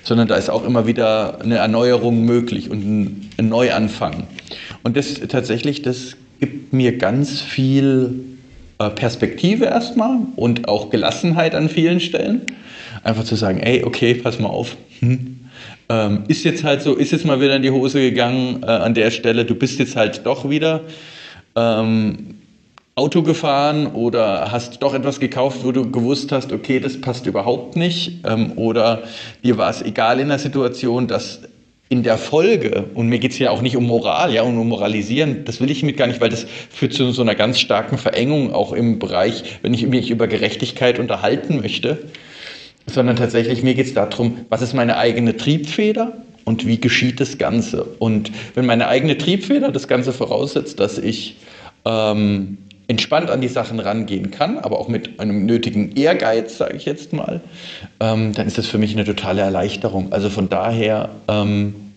sondern 0.03 0.29
da 0.29 0.37
ist 0.37 0.49
auch 0.49 0.65
immer 0.65 0.87
wieder 0.87 1.43
eine 1.43 1.57
Erneuerung 1.57 2.25
möglich 2.25 2.71
und 2.71 2.87
ein, 2.87 3.31
ein 3.37 3.51
Neuanfang. 3.51 4.29
Und 4.83 4.97
das 4.97 5.13
tatsächlich, 5.29 5.83
das 5.83 6.17
gibt 6.41 6.73
mir 6.73 6.97
ganz 6.97 7.43
viel 7.43 8.25
Perspektive 8.89 9.67
erstmal 9.67 10.21
und 10.37 10.69
auch 10.69 10.89
Gelassenheit 10.89 11.55
an 11.55 11.69
vielen 11.69 12.01
Stellen. 12.01 12.43
Einfach 13.05 13.25
zu 13.25 13.35
sagen, 13.35 13.61
ey, 13.61 13.85
okay, 13.85 14.15
pass 14.15 14.39
mal 14.39 14.49
auf. 14.49 14.77
Hm. 15.01 15.41
Ähm, 15.91 16.25
ist 16.29 16.45
jetzt 16.45 16.65
halt 16.65 16.83
so, 16.83 16.95
ist 16.95 17.13
jetzt 17.13 17.27
mal 17.27 17.41
wieder 17.41 17.57
in 17.57 17.63
die 17.63 17.71
Hose 17.71 18.01
gegangen 18.01 18.63
äh, 18.63 18.67
an 18.67 18.95
der 18.95 19.11
Stelle, 19.11 19.45
du 19.45 19.55
bist 19.55 19.79
jetzt 19.81 19.97
halt 19.97 20.25
doch 20.25 20.49
wieder 20.49 20.83
ähm, 21.57 22.37
Auto 22.95 23.23
gefahren 23.23 23.89
oder 23.89 24.53
hast 24.53 24.83
doch 24.83 24.95
etwas 24.95 25.21
gekauft, 25.21 25.61
wo 25.65 25.73
du 25.73 25.91
gewusst 25.91 26.33
hast, 26.33 26.53
okay, 26.53 26.81
das 26.81 27.01
passt 27.01 27.27
überhaupt 27.27 27.77
nicht 27.77 28.25
ähm, 28.25 28.53
oder 28.57 29.03
dir 29.43 29.59
war 29.59 29.71
es 29.71 29.83
egal 29.83 30.21
in 30.21 30.29
der 30.29 30.39
Situation, 30.39 31.09
dass 31.09 31.41
in 31.91 32.05
der 32.05 32.19
Folge, 32.19 32.85
und 32.95 33.09
mir 33.09 33.19
geht 33.19 33.33
es 33.33 33.39
ja 33.41 33.51
auch 33.51 33.63
nicht 33.63 33.77
um 33.77 33.85
Moral, 33.85 34.33
ja, 34.33 34.43
und 34.43 34.57
um 34.57 34.69
Moralisieren, 34.69 35.45
das 35.45 35.61
will 35.61 35.73
ich 35.73 35.83
mit 35.83 35.97
gar 35.97 36.07
nicht, 36.07 36.21
weil 36.21 36.29
das 36.29 36.47
führt 36.71 36.95
zu 36.95 37.11
so 37.11 37.21
einer 37.21 37.35
ganz 37.35 37.59
starken 37.59 37.99
Verengung 37.99 38.55
auch 38.55 38.73
im 38.73 39.01
Bereich, 39.01 39.43
wenn 39.63 39.75
ich 39.75 39.85
mich 39.85 40.09
über 40.09 40.29
Gerechtigkeit 40.29 41.01
unterhalten 41.01 41.61
möchte, 41.61 41.99
sondern 42.87 43.17
tatsächlich 43.17 43.65
mir 43.65 43.75
geht 43.75 43.87
es 43.87 43.95
darum, 43.95 44.47
was 44.49 44.63
ist 44.63 44.73
meine 44.73 44.99
eigene 44.99 45.37
Triebfeder 45.37 46.13
und 46.45 46.65
wie 46.65 46.81
geschieht 46.81 47.19
das 47.19 47.39
Ganze. 47.39 47.83
Und 47.99 48.31
wenn 48.55 48.67
meine 48.67 48.87
eigene 48.87 49.19
Triebfeder 49.19 49.73
das 49.73 49.89
Ganze 49.89 50.13
voraussetzt, 50.13 50.79
dass 50.79 50.97
ich 50.97 51.39
ähm, 51.85 52.59
entspannt 52.91 53.31
an 53.31 53.41
die 53.41 53.49
Sachen 53.49 53.79
rangehen 53.79 54.33
kann, 54.33 54.59
aber 54.59 54.81
auch 54.81 54.89
mit 54.89 55.21
einem 55.21 55.47
nötigen 55.47 55.93
Ehrgeiz, 55.95 56.59
sage 56.59 56.77
ich 56.77 56.87
jetzt 56.87 57.13
mal, 57.13 57.41
ähm, 58.01 58.33
dann 58.33 58.49
ist 58.49 58.59
das 58.59 58.67
für 58.67 58.79
mich 58.79 58.93
eine 58.93 59.05
totale 59.05 59.43
Erleichterung. 59.43 60.13
Also 60.13 60.29
von 60.29 60.49
daher, 60.49 61.11
ähm, 61.29 61.93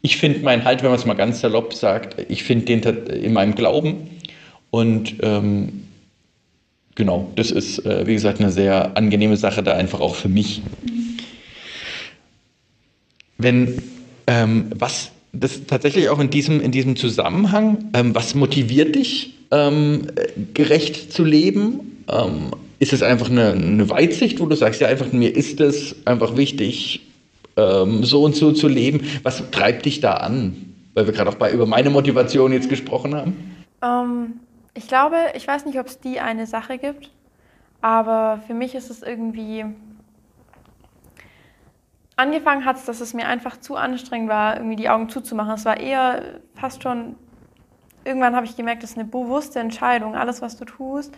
ich 0.00 0.16
finde 0.16 0.40
meinen 0.40 0.64
Halt, 0.64 0.82
wenn 0.82 0.88
man 0.88 0.98
es 0.98 1.04
mal 1.04 1.14
ganz 1.14 1.40
salopp 1.40 1.74
sagt, 1.74 2.16
ich 2.30 2.44
finde 2.44 2.64
den 2.64 2.80
in 3.08 3.34
meinem 3.34 3.54
Glauben 3.54 4.08
und 4.70 5.16
ähm, 5.20 5.84
genau, 6.94 7.30
das 7.36 7.50
ist, 7.50 7.84
äh, 7.84 8.06
wie 8.06 8.14
gesagt, 8.14 8.40
eine 8.40 8.50
sehr 8.50 8.96
angenehme 8.96 9.36
Sache 9.36 9.62
da 9.62 9.74
einfach 9.74 10.00
auch 10.00 10.14
für 10.14 10.30
mich. 10.30 10.62
Wenn, 13.36 13.82
ähm, 14.26 14.70
was 14.74 15.10
das 15.40 15.66
tatsächlich 15.66 16.08
auch 16.08 16.18
in 16.18 16.30
diesem, 16.30 16.60
in 16.60 16.72
diesem 16.72 16.96
Zusammenhang, 16.96 17.90
ähm, 17.94 18.14
was 18.14 18.34
motiviert 18.34 18.94
dich, 18.94 19.34
ähm, 19.50 20.06
gerecht 20.54 21.12
zu 21.12 21.24
leben? 21.24 22.02
Ähm, 22.08 22.52
ist 22.78 22.92
es 22.92 23.02
einfach 23.02 23.30
eine, 23.30 23.52
eine, 23.52 23.88
Weitsicht, 23.88 24.40
wo 24.40 24.46
du 24.46 24.54
sagst, 24.54 24.80
ja, 24.80 24.88
einfach 24.88 25.12
mir 25.12 25.34
ist 25.34 25.60
es 25.60 25.96
einfach 26.06 26.36
wichtig, 26.36 27.02
ähm, 27.56 28.04
so 28.04 28.22
und 28.22 28.36
so 28.36 28.52
zu 28.52 28.68
leben? 28.68 29.02
Was 29.22 29.50
treibt 29.50 29.86
dich 29.86 30.00
da 30.00 30.14
an? 30.14 30.74
Weil 30.94 31.06
wir 31.06 31.14
gerade 31.14 31.30
auch 31.30 31.36
bei, 31.36 31.52
über 31.52 31.66
meine 31.66 31.90
Motivation 31.90 32.52
jetzt 32.52 32.68
gesprochen 32.68 33.14
haben. 33.14 33.56
Ähm, 33.82 34.40
ich 34.74 34.88
glaube, 34.88 35.16
ich 35.34 35.46
weiß 35.46 35.64
nicht, 35.64 35.78
ob 35.78 35.86
es 35.86 36.00
die 36.00 36.20
eine 36.20 36.46
Sache 36.46 36.78
gibt, 36.78 37.10
aber 37.80 38.42
für 38.46 38.54
mich 38.54 38.74
ist 38.74 38.90
es 38.90 39.02
irgendwie 39.02 39.64
angefangen 42.16 42.64
hat 42.64 42.76
es, 42.76 42.86
dass 42.86 43.00
es 43.00 43.14
mir 43.14 43.28
einfach 43.28 43.58
zu 43.58 43.76
anstrengend 43.76 44.28
war, 44.28 44.56
irgendwie 44.56 44.76
die 44.76 44.88
Augen 44.88 45.08
zuzumachen. 45.08 45.54
Es 45.54 45.64
war 45.64 45.78
eher 45.78 46.40
fast 46.54 46.82
schon, 46.82 47.16
irgendwann 48.04 48.34
habe 48.34 48.46
ich 48.46 48.56
gemerkt, 48.56 48.82
das 48.82 48.90
ist 48.90 48.98
eine 48.98 49.06
bewusste 49.06 49.60
Entscheidung. 49.60 50.16
Alles, 50.16 50.42
was 50.42 50.56
du 50.56 50.64
tust, 50.64 51.14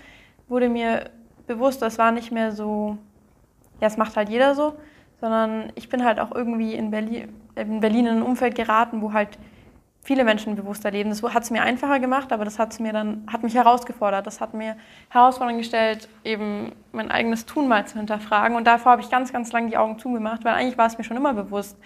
wurde 0.49 0.69
mir 0.69 1.11
bewusst. 1.47 1.81
Das 1.83 1.99
war 1.99 2.13
nicht 2.13 2.33
mehr 2.33 2.53
so, 2.53 2.99
ja, 3.81 3.87
es 3.87 3.97
macht 3.97 4.17
halt 4.17 4.29
jeder 4.29 4.55
so, 4.55 4.75
sondern 5.21 5.73
ich 5.77 5.89
bin 5.89 6.05
halt 6.05 6.21
auch 6.21 6.33
irgendwie 6.33 6.75
in 6.75 6.91
Berlin, 6.91 7.29
in 7.55 7.81
Berlin 7.81 8.07
in 8.07 8.17
ein 8.19 8.23
Umfeld 8.23 8.55
geraten, 8.55 9.01
wo 9.01 9.13
halt 9.13 9.39
viele 10.03 10.25
Menschen 10.25 10.57
bewusster 10.57 10.91
leben. 10.91 11.11
Das 11.11 11.23
hat 11.23 11.43
es 11.43 11.51
mir 11.51 11.63
einfacher 11.63 12.01
gemacht, 12.01 12.33
aber 12.33 12.45
das 12.45 12.59
hat 12.59 12.79
mir 12.81 12.93
dann 12.93 13.27
hat 13.31 13.43
mich 13.43 13.55
herausgefordert. 13.55 14.27
Das 14.27 14.41
hat 14.41 14.55
mir 14.55 14.77
Herausforderungen 15.11 15.59
gestellt, 15.59 16.09
eben 16.25 16.73
mein 16.93 17.11
eigenes 17.11 17.47
Tun 17.47 17.69
mal 17.69 17.87
zu 17.87 17.99
hinterfragen. 17.99 18.57
Und 18.57 18.67
davor 18.67 18.93
habe 18.93 19.03
ich 19.03 19.11
ganz, 19.11 19.33
ganz 19.33 19.53
lange 19.53 19.69
die 19.69 19.77
Augen 19.77 19.99
zugemacht, 19.99 20.45
weil 20.45 20.55
eigentlich 20.55 20.79
war 20.79 20.87
es 20.87 20.97
mir 20.97 21.05
schon 21.05 21.17
immer 21.17 21.35
bewusst, 21.35 21.77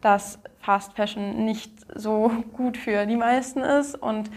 dass 0.00 0.38
Fast 0.60 0.94
Fashion 0.94 1.44
nicht 1.44 1.72
so 1.94 2.30
gut 2.52 2.76
für 2.76 3.06
die 3.06 3.16
meisten 3.16 3.60
ist 3.60 3.94
und 3.94 4.30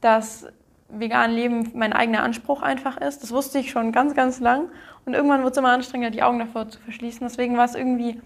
dass 0.00 0.46
vegan 0.88 1.32
Leben 1.32 1.72
mein 1.74 1.92
eigener 1.92 2.22
Anspruch 2.22 2.62
einfach 2.62 2.96
ist. 2.96 3.22
Das 3.22 3.32
wusste 3.32 3.58
ich 3.58 3.70
schon 3.70 3.92
ganz, 3.92 4.14
ganz 4.14 4.40
lang. 4.40 4.68
Und 5.04 5.14
irgendwann 5.14 5.42
wird 5.42 5.52
es 5.52 5.58
immer 5.58 5.72
anstrengender, 5.72 6.10
die 6.10 6.22
Augen 6.22 6.38
davor 6.38 6.68
zu 6.68 6.80
verschließen. 6.80 7.26
Deswegen 7.26 7.56
war 7.56 7.64
es 7.64 7.74
irgendwie 7.74 8.20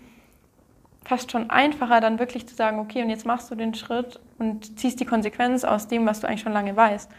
fast 1.04 1.32
schon 1.32 1.50
einfacher, 1.50 2.00
dann 2.00 2.18
wirklich 2.18 2.46
zu 2.46 2.54
sagen, 2.54 2.78
okay, 2.78 3.02
und 3.02 3.10
jetzt 3.10 3.26
machst 3.26 3.50
du 3.50 3.54
den 3.54 3.74
Schritt 3.74 4.20
und 4.38 4.78
ziehst 4.78 5.00
die 5.00 5.06
Konsequenz 5.06 5.64
aus 5.64 5.88
dem, 5.88 6.06
was 6.06 6.20
du 6.20 6.28
eigentlich 6.28 6.42
schon 6.42 6.52
lange 6.52 6.76
weißt. 6.76 7.10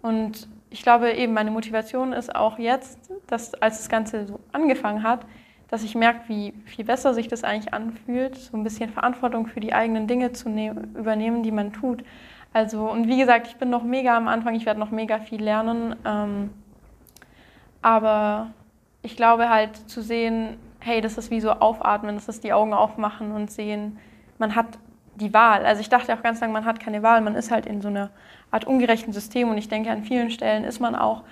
Und 0.00 0.48
ich 0.70 0.82
glaube 0.82 1.12
eben, 1.12 1.32
meine 1.32 1.50
Motivation 1.50 2.12
ist 2.12 2.34
auch 2.34 2.58
jetzt, 2.58 2.98
dass 3.26 3.54
als 3.54 3.78
das 3.78 3.88
Ganze 3.88 4.26
so 4.26 4.40
angefangen 4.52 5.02
hat, 5.02 5.26
dass 5.68 5.84
ich 5.84 5.94
merke, 5.94 6.28
wie 6.28 6.52
viel 6.66 6.84
besser 6.84 7.14
sich 7.14 7.28
das 7.28 7.44
eigentlich 7.44 7.72
anfühlt, 7.72 8.36
so 8.36 8.56
ein 8.56 8.64
bisschen 8.64 8.90
Verantwortung 8.90 9.46
für 9.46 9.60
die 9.60 9.72
eigenen 9.72 10.06
Dinge 10.06 10.32
zu 10.32 10.50
ne 10.50 10.70
übernehmen, 10.94 11.42
die 11.42 11.52
man 11.52 11.72
tut. 11.72 12.04
Also, 12.52 12.90
und 12.90 13.08
wie 13.08 13.18
gesagt, 13.18 13.46
ich 13.46 13.56
bin 13.56 13.70
noch 13.70 13.82
mega 13.82 14.16
am 14.16 14.28
Anfang, 14.28 14.54
ich 14.54 14.66
werde 14.66 14.80
noch 14.80 14.90
mega 14.90 15.18
viel 15.18 15.42
lernen. 15.42 15.96
Ähm, 16.04 16.50
aber 17.80 18.50
ich 19.02 19.16
glaube 19.16 19.48
halt 19.48 19.76
zu 19.88 20.02
sehen, 20.02 20.56
hey, 20.84 21.00
das 21.00 21.18
ist 21.18 21.30
wie 21.30 21.40
so 21.40 21.50
aufatmen, 21.50 22.14
das 22.14 22.28
ist 22.28 22.44
die 22.44 22.52
Augen 22.52 22.74
aufmachen 22.74 23.32
und 23.32 23.50
sehen, 23.50 23.98
man 24.38 24.54
hat 24.54 24.66
die 25.16 25.32
Wahl. 25.32 25.64
Also 25.64 25.80
ich 25.80 25.88
dachte 25.88 26.14
auch 26.14 26.22
ganz 26.22 26.40
lange, 26.40 26.52
man 26.52 26.64
hat 26.64 26.80
keine 26.80 27.02
Wahl, 27.02 27.20
man 27.20 27.34
ist 27.34 27.50
halt 27.50 27.66
in 27.66 27.80
so 27.80 27.88
einer 27.88 28.10
Art 28.50 28.64
ungerechten 28.64 29.12
System 29.12 29.50
und 29.50 29.58
ich 29.58 29.68
denke, 29.68 29.90
an 29.90 30.02
vielen 30.02 30.30
Stellen 30.30 30.64
ist 30.64 30.80
man 30.80 30.94
auch 30.94 31.22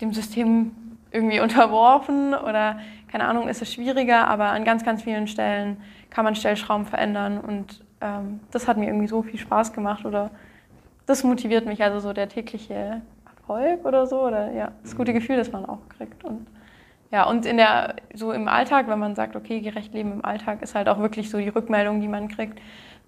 dem 0.00 0.12
System 0.12 0.72
irgendwie 1.10 1.40
unterworfen 1.46 2.34
oder 2.34 2.78
keine 3.08 3.26
Ahnung, 3.26 3.48
ist 3.48 3.62
es 3.62 3.72
schwieriger, 3.72 4.28
aber 4.28 4.46
an 4.46 4.64
ganz, 4.64 4.84
ganz 4.84 5.02
vielen 5.02 5.28
Stellen 5.28 5.76
kann 6.10 6.24
man 6.24 6.34
Stellschrauben 6.34 6.86
verändern 6.86 7.38
und 7.38 7.84
ähm, 8.00 8.40
das 8.50 8.68
hat 8.68 8.76
mir 8.76 8.86
irgendwie 8.86 9.06
so 9.06 9.22
viel 9.22 9.38
Spaß 9.38 9.72
gemacht 9.72 10.04
oder 10.04 10.30
das 11.06 11.22
motiviert 11.22 11.66
mich, 11.66 11.82
also 11.82 12.00
so 12.00 12.12
der 12.12 12.28
tägliche 12.28 13.00
Erfolg 13.24 13.84
oder 13.84 14.06
so 14.06 14.22
oder 14.22 14.52
ja, 14.52 14.72
das 14.82 14.96
gute 14.96 15.12
Gefühl, 15.12 15.36
das 15.36 15.52
man 15.52 15.64
auch 15.64 15.78
kriegt 15.96 16.24
und 16.24 16.46
ja, 17.12 17.28
und 17.28 17.46
in 17.46 17.56
der, 17.56 17.96
so 18.14 18.32
im 18.32 18.48
Alltag, 18.48 18.88
wenn 18.88 18.98
man 18.98 19.14
sagt, 19.14 19.36
okay, 19.36 19.60
gerecht 19.60 19.94
leben 19.94 20.12
im 20.12 20.24
Alltag, 20.24 20.62
ist 20.62 20.74
halt 20.74 20.88
auch 20.88 20.98
wirklich 20.98 21.30
so 21.30 21.38
die 21.38 21.48
Rückmeldung, 21.48 22.00
die 22.00 22.08
man 22.08 22.28
kriegt, 22.28 22.58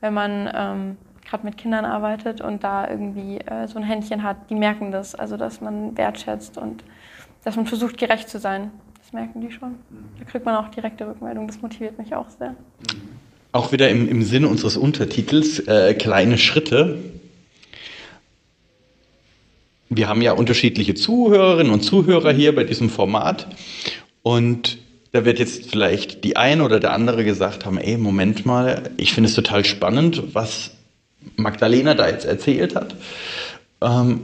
wenn 0.01 0.15
man 0.15 0.51
ähm, 0.55 0.97
gerade 1.29 1.45
mit 1.45 1.57
Kindern 1.57 1.85
arbeitet 1.85 2.41
und 2.41 2.65
da 2.65 2.89
irgendwie 2.89 3.39
äh, 3.39 3.67
so 3.67 3.79
ein 3.79 3.85
Händchen 3.85 4.23
hat, 4.23 4.51
die 4.51 4.55
merken 4.55 4.93
das, 4.93 5.15
also 5.15 5.37
dass 5.37 5.61
man 5.61 5.97
wertschätzt 5.97 6.59
und 6.59 6.85
dass 7.45 7.57
man 7.57 7.67
versucht, 7.67 7.99
gerecht 7.99 8.29
zu 8.29 8.39
sein. 8.39 8.71
Das 9.01 9.13
merken 9.13 9.41
die 9.41 9.51
schon. 9.51 9.77
Da 10.19 10.25
kriegt 10.25 10.45
man 10.45 10.55
auch 10.55 10.69
direkte 10.69 11.07
Rückmeldung, 11.07 11.47
das 11.47 11.61
motiviert 11.61 11.99
mich 11.99 12.15
auch 12.15 12.29
sehr. 12.31 12.55
Auch 13.53 13.73
wieder 13.73 13.89
im, 13.89 14.09
im 14.09 14.23
Sinne 14.23 14.49
unseres 14.49 14.77
Untertitels, 14.77 15.61
äh, 15.61 15.95
kleine 15.95 16.39
Schritte. 16.39 16.99
Wir 19.90 20.09
haben 20.09 20.22
ja 20.22 20.33
unterschiedliche 20.33 20.94
Zuhörerinnen 20.94 21.72
und 21.72 21.83
Zuhörer 21.83 22.33
hier 22.33 22.55
bei 22.55 22.64
diesem 22.64 22.90
Format 22.90 23.48
und 24.22 24.79
da 25.12 25.24
wird 25.24 25.38
jetzt 25.38 25.70
vielleicht 25.70 26.24
die 26.24 26.37
eine 26.37 26.62
oder 26.62 26.81
der 26.81 26.92
andere 26.92 27.24
gesagt 27.24 27.64
haben, 27.64 27.79
ey, 27.79 27.96
Moment 27.96 28.44
mal, 28.44 28.90
ich 28.98 29.14
finde 29.14 29.29
es 29.29 29.35
total 29.35 29.64
spannend, 29.64 30.35
was 30.35 30.72
Magdalena 31.37 31.94
da 31.94 32.09
jetzt 32.09 32.27
erzählt 32.27 32.74
hat. 32.74 32.94
Ähm, 33.81 34.20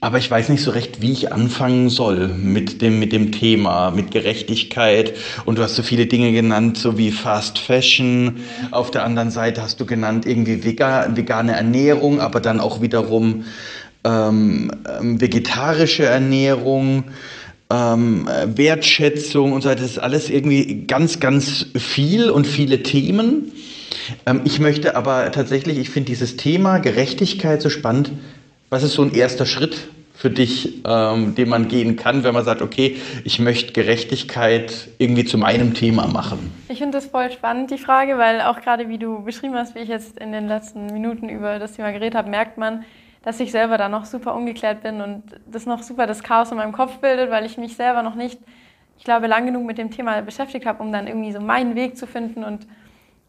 aber 0.00 0.18
ich 0.18 0.30
weiß 0.30 0.48
nicht 0.50 0.62
so 0.62 0.70
recht, 0.70 1.02
wie 1.02 1.10
ich 1.10 1.32
anfangen 1.32 1.90
soll 1.90 2.28
mit 2.28 2.82
dem, 2.82 3.00
mit 3.00 3.12
dem 3.12 3.32
Thema, 3.32 3.90
mit 3.90 4.12
Gerechtigkeit. 4.12 5.14
Und 5.44 5.58
du 5.58 5.62
hast 5.62 5.74
so 5.74 5.82
viele 5.82 6.06
Dinge 6.06 6.30
genannt, 6.30 6.78
so 6.78 6.96
wie 6.96 7.10
Fast 7.10 7.58
Fashion. 7.58 8.36
Auf 8.70 8.92
der 8.92 9.04
anderen 9.04 9.32
Seite 9.32 9.60
hast 9.60 9.80
du 9.80 9.86
genannt 9.86 10.24
irgendwie 10.24 10.62
vegan, 10.62 11.16
vegane 11.16 11.56
Ernährung, 11.56 12.20
aber 12.20 12.38
dann 12.38 12.60
auch 12.60 12.80
wiederum 12.80 13.44
ähm, 14.04 14.70
ähm 15.00 15.20
vegetarische 15.20 16.04
Ernährung 16.04 17.04
ähm, 17.70 18.26
Wertschätzung 18.46 19.52
und 19.52 19.62
so 19.62 19.68
weiter. 19.68 19.82
Das 19.82 19.92
ist 19.92 19.98
alles 19.98 20.30
irgendwie 20.30 20.86
ganz, 20.86 21.20
ganz 21.20 21.66
viel 21.76 22.30
und 22.30 22.46
viele 22.46 22.82
Themen. 22.82 23.52
Ähm, 24.26 24.42
ich 24.44 24.58
möchte 24.60 24.96
aber 24.96 25.30
tatsächlich, 25.32 25.78
ich 25.78 25.90
finde 25.90 26.06
dieses 26.06 26.36
Thema 26.36 26.78
Gerechtigkeit 26.78 27.60
so 27.60 27.70
spannend. 27.70 28.12
Was 28.70 28.82
ist 28.82 28.94
so 28.94 29.02
ein 29.02 29.14
erster 29.14 29.46
Schritt 29.46 29.88
für 30.14 30.30
dich, 30.30 30.82
ähm, 30.84 31.34
den 31.36 31.48
man 31.48 31.68
gehen 31.68 31.96
kann, 31.96 32.24
wenn 32.24 32.34
man 32.34 32.44
sagt, 32.44 32.60
okay, 32.60 32.96
ich 33.24 33.38
möchte 33.38 33.72
Gerechtigkeit 33.72 34.88
irgendwie 34.98 35.24
zu 35.24 35.38
meinem 35.38 35.74
Thema 35.74 36.08
machen? 36.08 36.52
Ich 36.68 36.78
finde 36.78 36.98
das 36.98 37.06
voll 37.06 37.30
spannend, 37.30 37.70
die 37.70 37.78
Frage, 37.78 38.18
weil 38.18 38.40
auch 38.40 38.60
gerade 38.60 38.88
wie 38.88 38.98
du 38.98 39.22
beschrieben 39.22 39.54
hast, 39.54 39.74
wie 39.74 39.80
ich 39.80 39.88
jetzt 39.88 40.18
in 40.18 40.32
den 40.32 40.48
letzten 40.48 40.86
Minuten 40.86 41.28
über 41.28 41.58
das 41.58 41.74
Thema 41.74 41.92
geredet 41.92 42.14
habe, 42.16 42.28
merkt 42.30 42.58
man, 42.58 42.84
dass 43.28 43.40
ich 43.40 43.52
selber 43.52 43.76
da 43.76 43.90
noch 43.90 44.06
super 44.06 44.34
ungeklärt 44.34 44.82
bin 44.82 45.02
und 45.02 45.22
das 45.46 45.66
noch 45.66 45.82
super 45.82 46.06
das 46.06 46.22
Chaos 46.22 46.50
in 46.50 46.56
meinem 46.56 46.72
Kopf 46.72 46.96
bildet, 46.96 47.30
weil 47.30 47.44
ich 47.44 47.58
mich 47.58 47.76
selber 47.76 48.02
noch 48.02 48.14
nicht, 48.14 48.40
ich 48.96 49.04
glaube, 49.04 49.26
lang 49.26 49.44
genug 49.44 49.66
mit 49.66 49.76
dem 49.76 49.90
Thema 49.90 50.22
beschäftigt 50.22 50.64
habe, 50.64 50.82
um 50.82 50.90
dann 50.92 51.06
irgendwie 51.06 51.32
so 51.32 51.38
meinen 51.38 51.74
Weg 51.74 51.98
zu 51.98 52.06
finden. 52.06 52.42
Und 52.42 52.66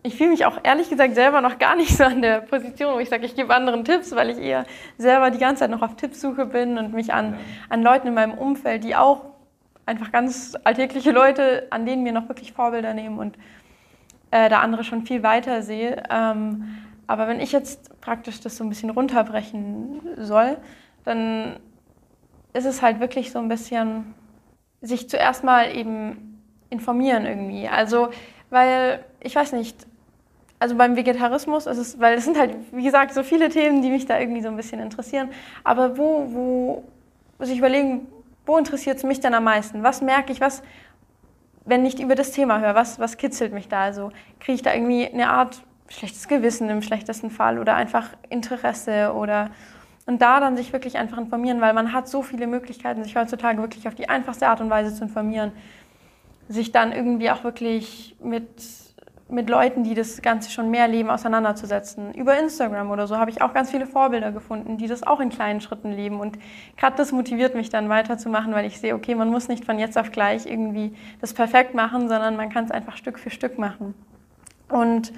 ich 0.01 0.15
fühle 0.15 0.29
mich 0.29 0.45
auch 0.45 0.57
ehrlich 0.63 0.89
gesagt 0.89 1.15
selber 1.15 1.41
noch 1.41 1.59
gar 1.59 1.75
nicht 1.75 1.97
so 1.97 2.05
an 2.05 2.21
der 2.21 2.39
Position, 2.39 2.95
wo 2.95 2.99
ich 2.99 3.09
sage, 3.09 3.25
ich 3.25 3.35
gebe 3.35 3.53
anderen 3.53 3.83
Tipps, 3.83 4.15
weil 4.15 4.29
ich 4.29 4.37
eher 4.37 4.65
selber 4.97 5.31
die 5.31 5.37
ganze 5.37 5.63
Zeit 5.63 5.69
noch 5.69 5.81
auf 5.81 5.97
Tippsuche 5.97 6.45
bin 6.45 6.77
und 6.77 6.93
mich 6.93 7.11
an, 7.11 7.35
an 7.67 7.83
Leuten 7.83 8.07
in 8.07 8.13
meinem 8.13 8.37
Umfeld, 8.37 8.85
die 8.85 8.95
auch 8.95 9.25
einfach 9.85 10.13
ganz 10.13 10.53
alltägliche 10.63 11.11
Leute, 11.11 11.67
an 11.71 11.85
denen 11.85 12.03
mir 12.03 12.13
noch 12.13 12.29
wirklich 12.29 12.53
Vorbilder 12.53 12.93
nehmen 12.93 13.19
und 13.19 13.35
äh, 14.31 14.47
da 14.47 14.61
andere 14.61 14.85
schon 14.85 15.05
viel 15.05 15.23
weiter 15.23 15.61
sehe. 15.61 16.03
Ähm, 16.09 16.77
aber 17.05 17.27
wenn 17.27 17.41
ich 17.41 17.51
jetzt 17.51 17.98
praktisch 18.09 18.41
das 18.41 18.57
so 18.57 18.63
ein 18.63 18.69
bisschen 18.69 18.89
runterbrechen 18.89 20.01
soll, 20.17 20.57
dann 21.05 21.57
ist 22.53 22.65
es 22.65 22.81
halt 22.81 22.99
wirklich 22.99 23.31
so 23.31 23.37
ein 23.37 23.49
bisschen 23.49 24.15
sich 24.81 25.07
zuerst 25.07 25.43
mal 25.43 25.75
eben 25.75 26.41
informieren 26.71 27.27
irgendwie. 27.27 27.67
Also, 27.67 28.09
weil, 28.49 29.05
ich 29.19 29.35
weiß 29.35 29.51
nicht, 29.51 29.85
also 30.57 30.73
beim 30.75 30.95
Vegetarismus 30.95 31.67
ist 31.67 31.77
es, 31.77 31.99
weil 31.99 32.17
es 32.17 32.25
sind 32.25 32.39
halt, 32.39 32.55
wie 32.71 32.83
gesagt, 32.83 33.13
so 33.13 33.21
viele 33.21 33.49
Themen, 33.49 33.83
die 33.83 33.91
mich 33.91 34.07
da 34.07 34.19
irgendwie 34.19 34.41
so 34.41 34.47
ein 34.47 34.55
bisschen 34.55 34.79
interessieren. 34.79 35.29
Aber 35.63 35.99
wo, 35.99 36.33
wo 36.33 36.83
muss 37.37 37.49
ich 37.49 37.59
überlegen, 37.59 38.07
wo 38.47 38.57
interessiert 38.57 38.97
es 38.97 39.03
mich 39.03 39.19
denn 39.19 39.35
am 39.35 39.43
meisten? 39.43 39.83
Was 39.83 40.01
merke 40.01 40.31
ich, 40.31 40.41
was, 40.41 40.63
wenn 41.63 41.85
ich 41.85 42.01
über 42.01 42.15
das 42.15 42.31
Thema 42.31 42.59
höre, 42.59 42.73
was, 42.73 42.97
was 42.97 43.17
kitzelt 43.17 43.53
mich 43.53 43.67
da? 43.67 43.83
Also 43.83 44.09
kriege 44.39 44.55
ich 44.55 44.63
da 44.63 44.73
irgendwie 44.73 45.07
eine 45.07 45.29
Art 45.29 45.61
schlechtes 45.89 46.27
Gewissen 46.27 46.69
im 46.69 46.81
schlechtesten 46.81 47.31
Fall 47.31 47.59
oder 47.59 47.75
einfach 47.75 48.09
Interesse 48.29 49.13
oder 49.13 49.49
und 50.09 50.23
da 50.23 50.39
dann 50.39 50.57
sich 50.57 50.73
wirklich 50.73 50.97
einfach 50.97 51.19
informieren, 51.19 51.61
weil 51.61 51.73
man 51.73 51.93
hat 51.93 52.07
so 52.07 52.23
viele 52.23 52.47
Möglichkeiten, 52.47 53.03
sich 53.03 53.15
heutzutage 53.15 53.61
wirklich 53.61 53.87
auf 53.87 53.93
die 53.93 54.09
einfachste 54.09 54.47
Art 54.47 54.59
und 54.59 54.71
Weise 54.71 54.91
zu 54.95 55.03
informieren, 55.03 55.51
sich 56.47 56.71
dann 56.71 56.91
irgendwie 56.91 57.29
auch 57.29 57.43
wirklich 57.43 58.15
mit, 58.19 58.49
mit 59.29 59.51
Leuten, 59.51 59.83
die 59.83 59.93
das 59.93 60.23
Ganze 60.23 60.49
schon 60.49 60.71
mehr 60.71 60.87
leben, 60.87 61.11
auseinanderzusetzen. 61.11 62.11
Über 62.15 62.39
Instagram 62.39 62.89
oder 62.89 63.05
so 63.05 63.17
habe 63.17 63.29
ich 63.29 63.43
auch 63.43 63.53
ganz 63.53 63.69
viele 63.69 63.85
Vorbilder 63.85 64.31
gefunden, 64.31 64.77
die 64.77 64.87
das 64.87 65.03
auch 65.03 65.19
in 65.19 65.29
kleinen 65.29 65.61
Schritten 65.61 65.91
leben 65.91 66.19
und 66.19 66.39
gerade 66.75 66.95
das 66.95 67.11
motiviert 67.11 67.53
mich 67.53 67.69
dann 67.69 67.87
weiterzumachen, 67.87 68.51
weil 68.51 68.65
ich 68.65 68.79
sehe, 68.79 68.95
okay, 68.95 69.13
man 69.13 69.29
muss 69.29 69.47
nicht 69.47 69.63
von 69.63 69.77
jetzt 69.77 69.95
auf 69.95 70.11
gleich 70.11 70.47
irgendwie 70.47 70.95
das 71.21 71.35
perfekt 71.35 71.75
machen, 71.75 72.09
sondern 72.09 72.35
man 72.35 72.49
kann 72.49 72.65
es 72.65 72.71
einfach 72.71 72.97
Stück 72.97 73.19
für 73.19 73.29
Stück 73.29 73.59
machen. 73.59 73.93
Und 74.69 75.13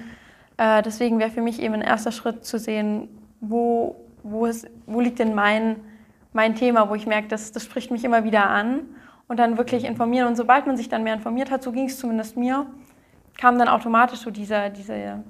äh, 0.56 0.82
deswegen 0.82 1.18
wäre 1.18 1.30
für 1.30 1.42
mich 1.42 1.60
eben 1.60 1.74
ein 1.74 1.82
erster 1.82 2.12
Schritt 2.12 2.44
zu 2.44 2.58
sehen, 2.58 3.08
wo, 3.40 3.96
wo, 4.22 4.46
ist, 4.46 4.68
wo 4.86 5.00
liegt 5.00 5.18
denn 5.18 5.34
mein, 5.34 5.76
mein 6.32 6.54
Thema, 6.54 6.88
wo 6.88 6.94
ich 6.94 7.06
merke, 7.06 7.28
das, 7.28 7.52
das 7.52 7.64
spricht 7.64 7.90
mich 7.90 8.04
immer 8.04 8.24
wieder 8.24 8.48
an 8.48 8.80
und 9.28 9.38
dann 9.38 9.58
wirklich 9.58 9.84
informieren. 9.84 10.28
Und 10.28 10.36
sobald 10.36 10.66
man 10.66 10.76
sich 10.76 10.88
dann 10.88 11.02
mehr 11.02 11.14
informiert 11.14 11.50
hat, 11.50 11.62
so 11.62 11.72
ging 11.72 11.86
es 11.86 11.98
zumindest 11.98 12.36
mir, 12.36 12.66
kam 13.38 13.58
dann 13.58 13.68
automatisch 13.68 14.20
so 14.20 14.30
dieser, 14.30 14.70
dieser, 14.70 15.20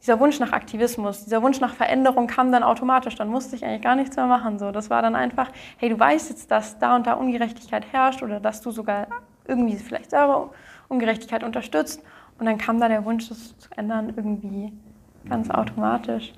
dieser 0.00 0.18
Wunsch 0.18 0.40
nach 0.40 0.52
Aktivismus, 0.52 1.24
dieser 1.24 1.42
Wunsch 1.42 1.60
nach 1.60 1.74
Veränderung 1.74 2.26
kam 2.26 2.50
dann 2.50 2.62
automatisch. 2.62 3.14
Dann 3.14 3.28
musste 3.28 3.56
ich 3.56 3.64
eigentlich 3.64 3.82
gar 3.82 3.94
nichts 3.94 4.16
mehr 4.16 4.26
machen. 4.26 4.58
So, 4.58 4.72
das 4.72 4.90
war 4.90 5.02
dann 5.02 5.14
einfach, 5.14 5.50
hey, 5.76 5.88
du 5.88 5.98
weißt 5.98 6.30
jetzt, 6.30 6.50
dass 6.50 6.78
da 6.78 6.96
und 6.96 7.06
da 7.06 7.14
Ungerechtigkeit 7.14 7.84
herrscht 7.92 8.22
oder 8.22 8.40
dass 8.40 8.60
du 8.62 8.70
sogar 8.70 9.06
irgendwie 9.46 9.76
vielleicht 9.76 10.10
selber 10.10 10.50
Ungerechtigkeit 10.88 11.44
unterstützt. 11.44 12.02
Und 12.42 12.46
dann 12.46 12.58
kam 12.58 12.80
da 12.80 12.88
der 12.88 13.04
Wunsch, 13.04 13.28
das 13.28 13.56
zu 13.56 13.68
ändern, 13.76 14.14
irgendwie 14.16 14.72
ganz 15.28 15.48
automatisch. 15.48 16.32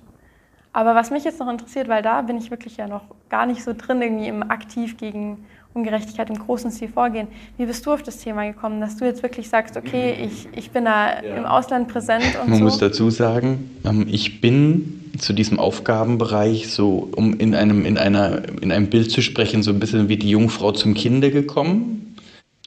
Aber 0.75 0.95
was 0.95 1.11
mich 1.11 1.25
jetzt 1.25 1.41
noch 1.41 1.51
interessiert, 1.51 1.89
weil 1.89 2.03
da 2.03 2.21
bin 2.21 2.37
ich 2.37 2.51
wirklich 2.51 2.77
ja 2.77 2.87
noch 2.87 3.05
gar 3.31 3.47
nicht 3.47 3.65
so 3.65 3.73
drin, 3.73 4.03
irgendwie 4.03 4.29
im 4.29 4.43
aktiv 4.43 4.99
gegen 4.99 5.47
Ungerechtigkeit 5.73 6.29
im 6.29 6.39
großen 6.39 6.71
Stil 6.71 6.89
vorgehen. 6.89 7.29
Wie 7.57 7.65
bist 7.65 7.87
du 7.87 7.93
auf 7.95 8.03
das 8.03 8.19
Thema 8.19 8.45
gekommen, 8.45 8.83
dass 8.83 8.99
du 8.99 9.07
jetzt 9.07 9.23
wirklich 9.23 9.49
sagst, 9.49 9.79
okay, 9.79 10.15
ich, 10.27 10.47
ich 10.55 10.73
bin 10.73 10.85
da 10.85 11.23
ja. 11.23 11.37
im 11.37 11.47
Ausland 11.47 11.89
präsent 11.89 12.39
und 12.39 12.51
Man 12.51 12.59
so? 12.59 12.65
muss 12.65 12.77
dazu 12.77 13.09
sagen, 13.09 13.71
ähm, 13.87 14.07
ich 14.07 14.43
bin 14.43 15.11
zu 15.17 15.33
diesem 15.33 15.59
Aufgabenbereich 15.59 16.71
so, 16.71 17.09
um 17.17 17.33
in 17.39 17.55
einem, 17.55 17.87
in, 17.87 17.97
einer, 17.97 18.43
in 18.61 18.71
einem 18.73 18.91
Bild 18.91 19.11
zu 19.11 19.23
sprechen, 19.23 19.63
so 19.63 19.71
ein 19.71 19.81
bisschen 19.81 20.11
wie 20.11 20.19
die 20.19 20.29
Jungfrau 20.29 20.73
zum 20.73 20.93
Kinde 20.93 21.31
gekommen. 21.31 22.15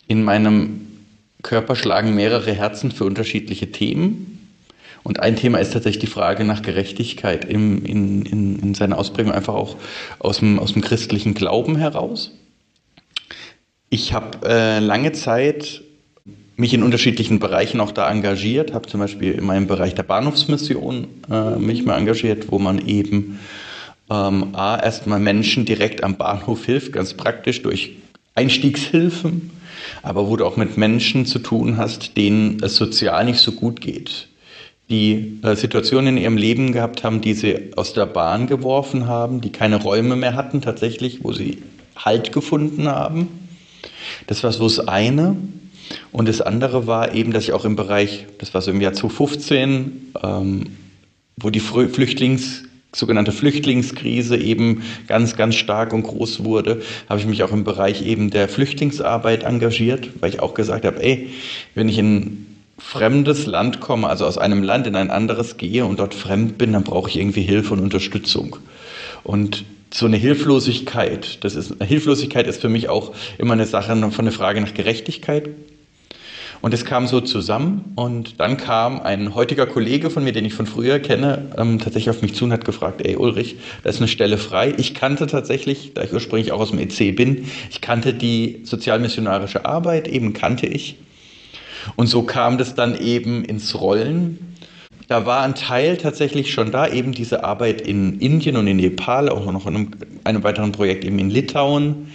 In 0.08 0.24
meinem 0.24 0.87
Körper 1.44 1.76
schlagen 1.76 2.16
mehrere 2.16 2.52
Herzen 2.52 2.92
für 2.92 3.06
unterschiedliche 3.06 3.72
Themen. 3.72 4.34
Und 5.04 5.20
ein 5.20 5.36
Thema 5.36 5.60
ist 5.60 5.72
tatsächlich 5.72 6.02
die 6.02 6.08
Frage 6.08 6.44
nach 6.44 6.62
Gerechtigkeit 6.62 7.46
im, 7.46 7.86
in, 7.86 8.24
in, 8.24 8.60
in 8.60 8.74
seiner 8.74 8.98
Ausprägung, 8.98 9.32
einfach 9.32 9.54
auch 9.54 9.78
aus 10.20 10.40
dem, 10.40 10.60
aus 10.60 10.74
dem 10.74 10.82
christlichen 10.82 11.34
Glauben 11.34 11.78
heraus. 11.78 12.32
Ich 13.90 14.12
habe 14.12 14.46
äh, 14.46 14.80
lange 14.80 15.14
Zeit 15.14 15.82
mich 16.58 16.74
in 16.74 16.84
unterschiedlichen 16.84 17.40
Bereichen 17.40 17.80
auch 17.80 17.92
da 17.92 18.10
engagiert, 18.10 18.74
habe 18.74 18.90
zum 18.90 19.00
Beispiel 19.00 19.32
in 19.34 19.46
meinem 19.46 19.68
Bereich 19.68 19.96
der 19.96 20.04
Bahnhofsmission 20.04 21.08
äh, 21.32 21.52
mich 21.56 21.86
mal 21.86 21.98
engagiert, 21.98 22.52
wo 22.52 22.60
man 22.60 22.86
eben 22.86 23.40
ähm, 24.10 24.56
A, 24.56 24.78
erstmal 24.78 25.20
Menschen 25.20 25.66
direkt 25.66 26.04
am 26.04 26.18
Bahnhof 26.18 26.66
hilft, 26.66 26.92
ganz 26.92 27.14
praktisch 27.14 27.62
durch 27.62 27.96
Einstiegshilfen 28.34 29.52
aber 30.04 30.28
wo 30.28 30.36
du 30.36 30.46
auch 30.46 30.58
mit 30.58 30.78
Menschen 30.78 31.26
zu 31.26 31.40
tun 31.40 31.78
hast, 31.78 32.18
denen 32.18 32.62
es 32.64 32.76
sozial 32.76 33.26
nicht 33.26 33.40
so 33.40 33.52
gut 33.52 33.82
geht, 33.82 34.28
die 34.90 35.40
äh, 35.44 35.56
Situationen 35.56 36.18
in 36.18 36.24
ihrem 36.24 36.38
Leben 36.38 36.72
gehabt 36.72 37.04
haben, 37.04 37.22
die 37.22 37.34
sie 37.34 37.72
aus 37.76 37.94
der 37.94 38.06
Bahn 38.06 38.48
geworfen 38.48 39.08
haben, 39.08 39.42
die 39.42 39.52
keine 39.52 39.78
Räume 39.78 40.16
mehr 40.16 40.36
hatten 40.36 40.62
tatsächlich, 40.62 41.24
wo 41.24 41.34
sie 41.34 41.64
Halt 41.98 42.32
gefunden 42.32 42.88
haben. 42.88 43.28
Das 44.28 44.44
war 44.44 44.52
so 44.52 44.66
das 44.66 44.88
eine. 44.88 45.36
Und 46.12 46.28
das 46.28 46.42
andere 46.42 46.86
war 46.86 47.16
eben, 47.16 47.32
dass 47.32 47.46
ich 47.46 47.54
auch 47.54 47.66
im 47.66 47.76
Bereich, 47.76 48.28
das 48.38 48.54
war 48.54 48.62
so 48.62 48.72
im 48.72 48.82
Jahr 48.82 48.94
2015, 48.94 50.14
ähm, 50.22 50.64
wo 51.38 51.50
die 51.50 51.60
Flüchtlings, 51.60 52.64
sogenannte 52.94 53.32
Flüchtlingskrise 53.32 54.38
eben 54.38 54.84
ganz, 55.08 55.36
ganz 55.36 55.56
stark 55.56 55.94
und 55.94 56.04
groß 56.04 56.44
wurde, 56.44 56.82
habe 57.10 57.20
ich 57.20 57.26
mich 57.26 57.44
auch 57.44 57.52
im 57.52 57.64
Bereich 57.64 58.06
eben 58.06 58.30
der 58.30 58.48
Flüchtlingsarbeit 58.48 59.44
engagiert, 59.44 60.10
weil 60.20 60.30
ich 60.30 60.40
auch 60.40 60.54
gesagt 60.54 60.86
habe, 60.86 61.04
ey, 61.04 61.30
wenn 61.76 61.90
ich 61.90 61.98
in 61.98 62.46
fremdes 62.80 63.46
Land 63.46 63.80
komme, 63.80 64.08
also 64.08 64.26
aus 64.26 64.38
einem 64.38 64.64
Land 64.64 64.88
in 64.88 64.96
ein 64.96 65.10
anderes 65.10 65.58
gehe 65.58 65.86
und 65.86 66.00
dort 66.00 66.14
fremd 66.14 66.58
bin, 66.58 66.74
dann 66.74 66.84
brauche 66.84 67.10
ich 67.10 67.18
irgendwie 67.18 67.42
Hilfe 67.42 67.74
und 67.74 67.80
Unterstützung. 67.80 68.58
Und 69.24 69.66
so 69.94 70.06
eine 70.06 70.18
Hilflosigkeit, 70.18 71.44
das 71.44 71.56
ist, 71.56 71.76
Hilflosigkeit 71.84 72.48
ist 72.48 72.62
für 72.62 72.70
mich 72.70 72.90
auch 72.90 73.14
immer 73.38 73.54
eine 73.54 73.66
Sache 73.66 73.96
von 74.12 74.26
der 74.26 74.34
Frage 74.34 74.62
nach 74.62 74.74
Gerechtigkeit. 74.74 75.50
Und 76.62 76.74
es 76.74 76.86
kam 76.86 77.08
so 77.08 77.22
zusammen 77.22 77.94
und 77.96 78.40
dann 78.40 78.58
kam 78.58 79.00
ein 79.02 79.36
heutiger 79.36 79.66
Kollege 79.66 80.10
von 80.10 80.24
mir, 80.24 80.32
den 80.32 80.46
ich 80.46 80.54
von 80.54 80.66
früher 80.66 81.00
kenne, 81.00 81.50
ähm, 81.58 81.80
tatsächlich 81.80 82.10
auf 82.10 82.22
mich 82.22 82.34
zu 82.34 82.46
und 82.46 82.52
hat 82.52 82.66
gefragt, 82.66 83.02
ey 83.06 83.16
Ulrich, 83.16 83.58
da 83.84 83.90
ist 83.90 84.00
eine 84.00 84.08
Stelle 84.08 84.38
frei. 84.38 84.74
Ich 84.78 84.94
kannte 84.94 85.28
tatsächlich, 85.28 85.94
da 85.94 86.04
ich 86.04 86.14
ursprünglich 86.14 86.52
auch 86.52 86.60
aus 86.60 86.72
dem 86.72 86.80
EC 86.80 87.16
bin, 87.16 87.46
ich 87.70 87.82
kannte 87.82 88.14
die 88.14 88.62
sozialmissionarische 88.64 89.66
Arbeit, 89.66 90.08
eben 90.08 90.34
kannte 90.34 90.66
ich. 90.66 90.98
Und 91.96 92.08
so 92.08 92.24
kam 92.24 92.58
das 92.58 92.76
dann 92.76 93.00
eben 93.00 93.46
ins 93.46 93.80
Rollen. 93.80 94.56
Da 95.08 95.26
war 95.26 95.44
ein 95.44 95.56
Teil 95.56 95.96
tatsächlich 95.96 96.52
schon 96.52 96.72
da, 96.72 96.88
eben 96.88 97.14
diese 97.14 97.44
Arbeit 97.44 97.80
in 97.80 98.20
Indien 98.20 98.58
und 98.58 98.68
in 98.68 98.78
Nepal, 98.78 99.30
auch 99.30 99.50
noch 99.52 99.66
in 99.66 99.76
einem, 99.76 99.92
einem 100.26 100.44
weiteren 100.44 100.74
Projekt 100.74 101.06
eben 101.06 101.18
in 101.20 101.30
Litauen, 101.30 102.12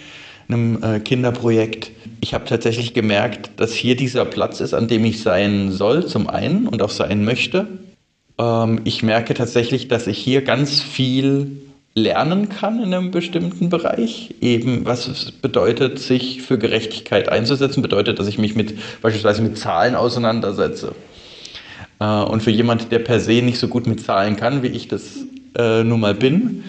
einem 0.47 0.81
äh, 0.83 0.99
Kinderprojekt. 0.99 1.91
Ich 2.21 2.33
habe 2.33 2.45
tatsächlich 2.45 2.93
gemerkt, 2.93 3.51
dass 3.57 3.73
hier 3.73 3.95
dieser 3.95 4.25
Platz 4.25 4.61
ist, 4.61 4.73
an 4.73 4.87
dem 4.87 5.05
ich 5.05 5.21
sein 5.21 5.71
soll, 5.71 6.05
zum 6.05 6.29
einen 6.29 6.67
und 6.67 6.81
auch 6.81 6.89
sein 6.89 7.23
möchte. 7.23 7.67
Ähm, 8.37 8.81
ich 8.83 9.03
merke 9.03 9.33
tatsächlich, 9.33 9.87
dass 9.87 10.07
ich 10.07 10.17
hier 10.17 10.41
ganz 10.41 10.81
viel 10.81 11.63
lernen 11.95 12.49
kann 12.49 12.81
in 12.81 12.93
einem 12.93 13.11
bestimmten 13.11 13.69
Bereich. 13.69 14.33
Eben, 14.41 14.85
was 14.85 15.07
es 15.07 15.31
bedeutet, 15.31 15.99
sich 15.99 16.41
für 16.41 16.57
Gerechtigkeit 16.57 17.29
einzusetzen, 17.29 17.81
bedeutet, 17.81 18.19
dass 18.19 18.27
ich 18.27 18.39
mich 18.39 18.55
mit 18.55 18.75
beispielsweise 19.01 19.41
mit 19.41 19.57
Zahlen 19.57 19.95
auseinandersetze. 19.95 20.95
Äh, 21.99 22.05
und 22.05 22.41
für 22.41 22.51
jemand, 22.51 22.91
der 22.91 22.99
per 22.99 23.19
se 23.19 23.41
nicht 23.41 23.59
so 23.59 23.67
gut 23.67 23.87
mit 23.87 24.03
Zahlen 24.03 24.35
kann, 24.35 24.63
wie 24.63 24.67
ich 24.67 24.87
das 24.87 25.03
äh, 25.55 25.83
nun 25.83 25.99
mal 25.99 26.15
bin, 26.15 26.63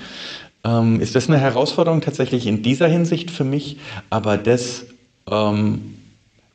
ähm, 0.64 1.00
ist 1.00 1.14
das 1.14 1.28
eine 1.28 1.38
Herausforderung 1.38 2.00
tatsächlich 2.00 2.46
in 2.46 2.62
dieser 2.62 2.88
Hinsicht 2.88 3.30
für 3.30 3.44
mich. 3.44 3.76
Aber 4.10 4.36
das 4.36 4.86
ähm, 5.30 5.96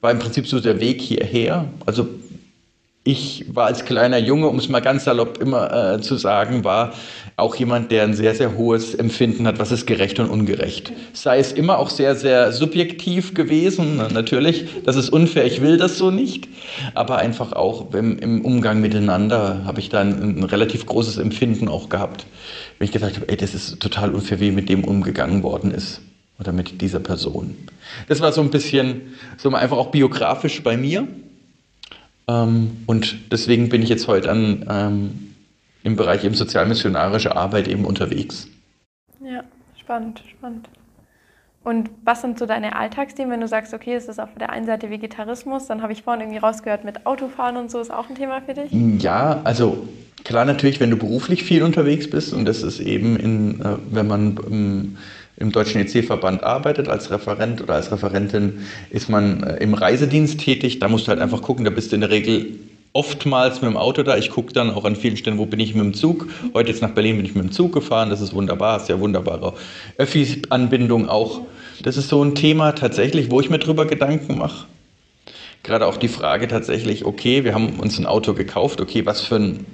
war 0.02 0.12
im 0.12 0.20
Prinzip 0.20 0.48
so 0.48 0.60
der 0.60 0.80
Weg 0.80 1.02
hierher. 1.02 1.66
Also 1.86 2.08
ich 3.06 3.46
war 3.56 3.68
als 3.68 3.86
kleiner 3.86 4.18
Junge, 4.18 4.48
um 4.48 4.58
es 4.60 4.70
mal 4.70 4.82
ganz 4.82 5.06
salopp 5.06 5.42
immer 5.42 5.96
äh, 5.96 6.02
zu 6.02 6.18
sagen, 6.18 6.64
war 6.64 6.94
auch 7.38 7.56
jemand, 7.56 7.92
der 7.92 8.04
ein 8.04 8.14
sehr, 8.14 8.36
sehr 8.36 8.58
hohes 8.58 8.94
Empfinden 8.94 9.48
hat, 9.48 9.58
was 9.58 9.72
ist 9.72 9.88
gerecht 9.88 10.20
und 10.20 10.30
ungerecht. 10.30 10.92
Sei 11.14 11.40
es 11.40 11.54
immer 11.54 11.80
auch 11.80 11.90
sehr, 11.90 12.16
sehr 12.16 12.52
subjektiv 12.52 13.34
gewesen, 13.34 13.98
natürlich, 14.14 14.66
das 14.86 14.98
ist 14.98 15.10
unfair, 15.10 15.46
ich 15.46 15.62
will 15.62 15.78
das 15.78 15.98
so 15.98 16.12
nicht, 16.12 16.50
aber 16.94 17.18
einfach 17.18 17.54
auch 17.54 17.94
im, 17.94 18.20
im 18.20 18.44
Umgang 18.44 18.82
miteinander 18.82 19.62
habe 19.66 19.80
ich 19.80 19.90
da 19.90 20.02
ein, 20.02 20.38
ein, 20.38 20.44
relativ 20.44 20.86
großes 20.86 21.18
Empfinden 21.18 21.70
auch 21.70 21.90
gehabt, 21.90 22.26
wenn 22.80 22.86
ich 22.86 22.92
gesagt 22.92 23.18
habe, 23.18 23.28
ey, 23.28 23.38
das 23.38 23.54
ist 23.54 23.80
total 23.82 24.16
unfair, 24.16 24.40
wie 24.40 24.52
mit 24.52 24.70
dem 24.70 24.86
umgegangen 24.86 25.44
worden 25.44 25.72
ist 25.72 26.02
oder 26.40 26.54
mit 26.54 26.82
dieser 26.82 27.02
Person. 27.02 27.56
Das 28.08 28.22
war 28.22 28.32
so 28.32 28.42
ein 28.42 28.50
bisschen, 28.50 29.14
so 29.38 29.54
einfach 29.54 29.78
auch 29.78 29.92
biografisch 29.92 30.64
bei 30.64 30.78
mir. 30.78 31.08
Ähm, 32.28 32.84
und 32.88 33.18
deswegen 33.32 33.68
bin 33.68 33.84
ich 33.84 33.90
jetzt 33.90 34.08
heute 34.08 34.32
an, 34.32 34.66
ähm, 34.70 35.34
im 35.84 35.98
Bereich 35.98 36.24
eben 36.24 36.36
sozialmissionarische 36.36 37.36
Arbeit 37.36 37.68
eben 37.68 37.84
unterwegs. 37.84 38.48
Ja, 39.22 39.44
spannend, 39.78 40.24
spannend. 40.38 40.70
Und 41.64 41.90
was 42.06 42.22
sind 42.22 42.40
so 42.40 42.46
deine 42.46 42.76
Alltagsthemen, 42.76 43.32
wenn 43.32 43.42
du 43.42 43.48
sagst, 43.48 43.74
okay, 43.74 43.94
es 43.94 44.08
ist 44.08 44.20
auf 44.20 44.30
der 44.40 44.50
einen 44.50 44.66
Seite 44.66 44.90
Vegetarismus, 44.90 45.68
dann 45.68 45.82
habe 45.82 45.92
ich 45.92 46.04
vorhin 46.04 46.22
irgendwie 46.22 46.40
rausgehört 46.40 46.86
mit 46.86 47.06
Autofahren 47.06 47.58
und 47.58 47.70
so, 47.70 47.80
ist 47.80 47.92
auch 47.92 48.10
ein 48.10 48.16
Thema 48.16 48.42
für 48.42 48.54
dich? 48.54 48.72
Ja, 48.72 49.42
also 49.44 49.88
klar 50.24 50.46
natürlich, 50.46 50.80
wenn 50.80 50.90
du 50.90 50.98
beruflich 50.98 51.44
viel 51.44 51.64
unterwegs 51.64 52.10
bist 52.10 52.34
und 52.34 52.46
das 52.46 52.64
ist 52.64 52.80
eben, 52.80 53.18
in, 53.18 53.62
äh, 53.62 53.76
wenn 53.92 54.08
man 54.08 54.40
ähm, 54.50 54.98
im 55.36 55.52
Deutschen 55.52 55.82
EC-Verband 55.82 56.44
arbeitet, 56.44 56.88
als 56.88 57.12
Referent 57.12 57.62
oder 57.62 57.76
als 57.76 57.92
Referentin, 57.92 58.66
ist 58.90 59.10
man 59.10 59.44
äh, 59.44 59.58
im 59.58 59.74
Reisedienst 59.74 60.40
tätig. 60.40 60.80
Da 60.80 60.88
musst 60.88 61.08
du 61.08 61.10
halt 61.10 61.22
einfach 61.22 61.42
gucken, 61.42 61.66
da 61.66 61.72
bist 61.72 61.92
du 61.92 61.96
in 61.96 62.02
der 62.02 62.10
Regel 62.10 62.60
oftmals 62.94 63.62
mit 63.62 63.70
dem 63.70 63.78
Auto 63.78 64.04
da. 64.04 64.18
Ich 64.18 64.30
gucke 64.30 64.54
dann 64.54 64.72
auch 64.72 64.86
an 64.86 64.96
vielen 64.96 65.18
Stellen, 65.18 65.38
wo 65.38 65.46
bin 65.46 65.60
ich 65.60 65.76
mit 65.76 65.84
dem 65.84 65.94
Zug. 65.94 66.28
Heute 66.54 66.70
jetzt 66.70 66.82
nach 66.82 66.92
Berlin 66.92 67.18
bin 67.18 67.26
ich 67.26 67.36
mit 67.36 67.44
dem 67.44 67.52
Zug 67.52 67.74
gefahren. 67.74 68.10
Das 68.10 68.22
ist 68.22 68.34
wunderbar, 68.34 68.78
ist 68.78 68.90
ja 68.90 69.00
wunderbare 69.00 69.54
Öffi-Anbindung 69.98 71.08
auch. 71.08 71.42
Das 71.84 71.98
ist 71.98 72.10
so 72.10 72.24
ein 72.24 72.36
Thema 72.36 72.74
tatsächlich, 72.74 73.32
wo 73.32 73.40
ich 73.40 73.50
mir 73.50 73.60
drüber 73.60 73.86
Gedanken 73.86 74.38
mache. 74.38 74.66
Gerade 75.64 75.88
auch 75.88 75.98
die 75.98 76.08
Frage 76.08 76.48
tatsächlich, 76.48 77.06
okay, 77.06 77.44
wir 77.44 77.54
haben 77.54 77.80
uns 77.80 78.00
ein 78.00 78.06
Auto 78.06 78.34
gekauft, 78.34 78.82
okay, 78.82 79.06
was 79.06 79.22
für 79.22 79.36
ein 79.36 79.66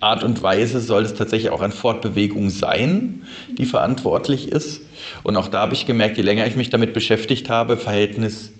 Art 0.00 0.22
und 0.22 0.42
Weise 0.42 0.80
soll 0.80 1.04
es 1.04 1.14
tatsächlich 1.14 1.50
auch 1.50 1.62
an 1.62 1.72
Fortbewegung 1.72 2.50
sein, 2.50 3.22
die 3.56 3.64
verantwortlich 3.64 4.48
ist. 4.48 4.82
Und 5.22 5.36
auch 5.36 5.48
da 5.48 5.60
habe 5.60 5.74
ich 5.74 5.86
gemerkt, 5.86 6.16
je 6.16 6.22
länger 6.22 6.46
ich 6.46 6.56
mich 6.56 6.70
damit 6.70 6.92
beschäftigt 6.92 7.48
habe, 7.48 7.76
Verhältnis 7.76 8.52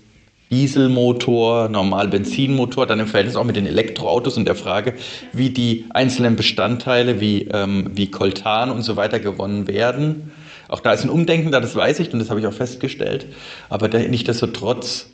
Dieselmotor, 0.51 1.69
normal 1.69 2.07
Benzinmotor, 2.07 2.85
dann 2.85 2.99
im 2.99 3.07
Verhältnis 3.07 3.35
auch 3.35 3.43
mit 3.43 3.55
den 3.55 3.65
Elektroautos 3.65 4.37
und 4.37 4.45
der 4.45 4.55
Frage, 4.55 4.93
wie 5.33 5.49
die 5.49 5.85
einzelnen 5.89 6.35
Bestandteile 6.35 7.19
wie, 7.19 7.49
ähm, 7.51 7.91
wie 7.93 8.09
Koltan 8.09 8.71
und 8.71 8.83
so 8.83 8.95
weiter 8.95 9.19
gewonnen 9.19 9.67
werden. 9.67 10.31
Auch 10.69 10.79
da 10.79 10.93
ist 10.93 11.03
ein 11.03 11.09
Umdenken 11.09 11.51
da, 11.51 11.59
das 11.59 11.75
weiß 11.75 11.99
ich 11.99 12.11
und 12.13 12.19
das 12.19 12.29
habe 12.29 12.39
ich 12.39 12.47
auch 12.47 12.53
festgestellt. 12.53 13.27
Aber 13.69 13.87
nichtsdestotrotz 13.87 15.07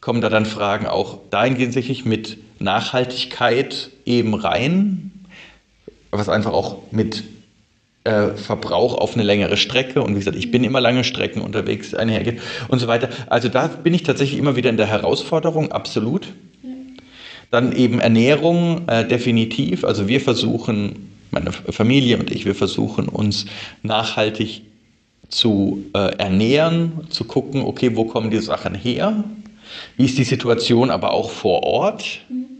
kommen 0.00 0.20
da 0.20 0.28
dann 0.28 0.46
Fragen 0.46 0.86
auch 0.86 1.18
dahingehend 1.30 1.72
sicherlich 1.72 2.04
mit 2.04 2.38
Nachhaltigkeit 2.58 3.90
eben 4.04 4.34
rein, 4.34 5.12
was 6.10 6.28
einfach 6.28 6.52
auch 6.52 6.78
mit 6.90 7.24
äh, 8.08 8.36
Verbrauch 8.36 8.96
auf 8.96 9.14
eine 9.14 9.22
längere 9.22 9.58
Strecke 9.58 10.02
und 10.02 10.14
wie 10.14 10.18
gesagt, 10.18 10.36
ich 10.36 10.50
bin 10.50 10.64
immer 10.64 10.80
lange 10.80 11.04
Strecken 11.04 11.42
unterwegs 11.42 11.94
einhergeht 11.94 12.40
und 12.68 12.78
so 12.78 12.88
weiter. 12.88 13.10
Also 13.28 13.48
da 13.48 13.66
bin 13.66 13.92
ich 13.92 14.02
tatsächlich 14.02 14.38
immer 14.38 14.56
wieder 14.56 14.70
in 14.70 14.78
der 14.78 14.86
Herausforderung, 14.86 15.72
absolut. 15.72 16.28
Dann 17.50 17.72
eben 17.72 18.00
Ernährung, 18.00 18.88
äh, 18.88 19.06
definitiv. 19.06 19.84
Also 19.84 20.08
wir 20.08 20.22
versuchen, 20.22 21.10
meine 21.30 21.52
Familie 21.52 22.18
und 22.18 22.30
ich, 22.30 22.46
wir 22.46 22.54
versuchen 22.54 23.08
uns 23.08 23.44
nachhaltig 23.82 24.62
zu 25.28 25.84
äh, 25.94 26.16
ernähren, 26.16 27.06
zu 27.10 27.24
gucken, 27.24 27.60
okay, 27.62 27.94
wo 27.94 28.04
kommen 28.04 28.30
die 28.30 28.38
Sachen 28.38 28.74
her? 28.74 29.24
Wie 29.98 30.06
ist 30.06 30.16
die 30.16 30.24
Situation 30.24 30.90
aber 30.90 31.12
auch 31.12 31.30
vor 31.30 31.62
Ort? 31.62 32.20
Mhm 32.30 32.57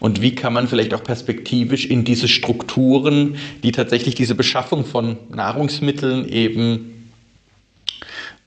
und 0.00 0.20
wie 0.20 0.34
kann 0.34 0.52
man 0.52 0.68
vielleicht 0.68 0.94
auch 0.94 1.02
perspektivisch 1.02 1.86
in 1.86 2.04
diese 2.04 2.28
Strukturen, 2.28 3.36
die 3.62 3.72
tatsächlich 3.72 4.14
diese 4.14 4.34
Beschaffung 4.34 4.84
von 4.84 5.16
Nahrungsmitteln 5.30 6.28
eben 6.28 6.94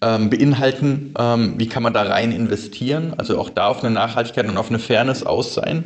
ähm, 0.01 0.29
beinhalten, 0.29 1.13
ähm, 1.17 1.55
wie 1.57 1.67
kann 1.67 1.83
man 1.83 1.93
da 1.93 2.03
rein 2.03 2.31
investieren? 2.31 3.13
Also 3.17 3.39
auch 3.39 3.49
da 3.49 3.67
auf 3.67 3.83
eine 3.83 3.93
Nachhaltigkeit 3.93 4.47
und 4.47 4.57
auf 4.57 4.69
eine 4.69 4.79
Fairness 4.79 5.23
aus 5.23 5.53
sein. 5.53 5.83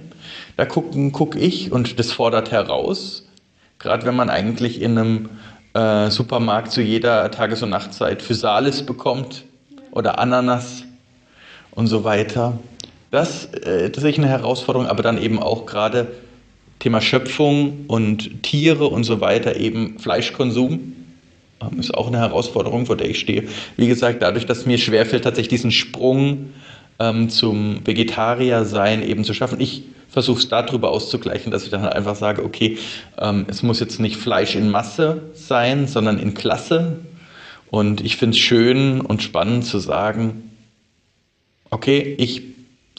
Da 0.58 0.66
gucke 0.66 1.12
guck 1.12 1.36
ich 1.36 1.72
und 1.72 1.98
das 2.00 2.12
fordert 2.12 2.52
heraus, 2.52 3.26
gerade 3.80 4.06
wenn 4.06 4.16
man 4.16 4.30
eigentlich 4.30 4.82
in 4.82 4.98
einem 4.98 5.30
äh, 5.74 6.10
Supermarkt 6.10 6.72
zu 6.72 6.82
jeder 6.82 7.32
Tages- 7.32 7.64
und 7.64 7.70
Nachtzeit 7.70 8.22
Physalis 8.22 8.86
bekommt 8.86 9.46
oder 9.92 10.20
Ananas 10.20 10.84
und 11.72 11.88
so 11.88 12.04
weiter 12.04 12.60
das, 13.12 13.46
äh, 13.46 13.90
das 13.90 14.04
ist 14.04 14.18
eine 14.18 14.28
Herausforderung, 14.28 14.88
aber 14.88 15.04
dann 15.04 15.22
eben 15.22 15.40
auch 15.40 15.66
gerade 15.66 16.08
Thema 16.80 17.02
Schöpfung 17.02 17.86
und 17.88 18.42
Tiere 18.42 18.88
und 18.88 19.04
so 19.04 19.22
weiter, 19.22 19.58
eben 19.58 20.00
Fleischkonsum 20.00 20.94
ähm, 21.62 21.80
ist 21.80 21.94
auch 21.94 22.08
eine 22.08 22.18
Herausforderung, 22.18 22.86
vor 22.88 22.98
der 22.98 23.10
ich 23.10 23.20
stehe. 23.20 23.44
Wie 23.78 23.88
gesagt, 23.88 24.22
dadurch, 24.22 24.46
dass 24.46 24.66
mir 24.66 24.78
schwerfällt, 24.78 25.24
tatsächlich 25.24 25.50
diesen 25.50 25.72
Sprung 25.72 26.54
ähm, 27.00 27.30
zum 27.30 27.86
Vegetarier-Sein 27.86 29.04
eben 29.04 29.24
zu 29.24 29.34
schaffen. 29.34 29.60
Ich 29.60 29.84
versuche 30.10 30.40
es 30.40 30.50
darüber 30.50 30.92
auszugleichen, 30.92 31.52
dass 31.52 31.64
ich 31.64 31.70
dann 31.70 31.84
halt 31.84 31.94
einfach 31.94 32.16
sage, 32.16 32.44
okay, 32.44 32.78
ähm, 33.20 33.46
es 33.48 33.64
muss 33.64 33.80
jetzt 33.80 34.00
nicht 34.00 34.18
Fleisch 34.18 34.56
in 34.56 34.70
Masse 34.70 35.22
sein, 35.34 35.88
sondern 35.88 36.18
in 36.18 36.34
Klasse. 36.34 37.00
Und 37.70 38.02
ich 38.02 38.18
finde 38.18 38.36
es 38.36 38.42
schön 38.42 39.02
und 39.02 39.22
spannend 39.24 39.66
zu 39.66 39.80
sagen, 39.80 40.52
okay, 41.70 42.16
ich 42.18 42.51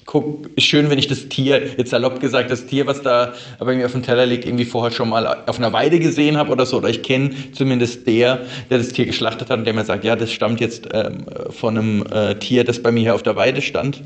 guck, 0.05 0.51
ist 0.57 0.65
schön, 0.65 0.91
wenn 0.91 0.99
ich 0.99 1.07
das 1.07 1.29
Tier, 1.29 1.63
jetzt 1.77 1.91
salopp 1.91 2.21
gesagt, 2.21 2.51
das 2.51 2.67
Tier, 2.67 2.87
was 2.87 3.03
da 3.03 3.35
bei 3.59 3.75
mir 3.75 3.87
auf 3.87 3.93
dem 3.93 4.03
Teller 4.03 4.27
liegt, 4.27 4.45
irgendwie 4.45 4.65
vorher 4.65 4.91
schon 4.91 5.09
mal 5.09 5.27
auf 5.47 5.59
einer 5.59 5.73
Weide 5.73 5.99
gesehen 5.99 6.37
habe 6.37 6.51
oder 6.51 6.67
so. 6.67 6.79
Oder 6.79 6.89
ich 6.89 7.03
kenne 7.03 7.31
zumindest 7.53 8.07
der, 8.07 8.41
der 8.71 8.79
das 8.79 8.89
Tier 8.89 9.07
geschlachtet 9.07 9.51
hat 9.51 9.59
und 9.59 9.65
der 9.65 9.75
mir 9.75 9.85
sagt, 9.85 10.05
ja, 10.05 10.17
das 10.17 10.33
stammt 10.33 10.61
jetzt 10.61 10.89
ähm, 10.93 11.27
von 11.51 11.79
einem 11.79 12.07
äh, 12.13 12.35
Tier, 12.37 12.65
das 12.65 12.83
bei 12.83 12.93
mir 12.93 13.01
hier 13.01 13.15
auf 13.15 13.23
der 13.23 13.37
Weide 13.37 13.63
stand. 13.63 13.97
Ja. 13.97 14.05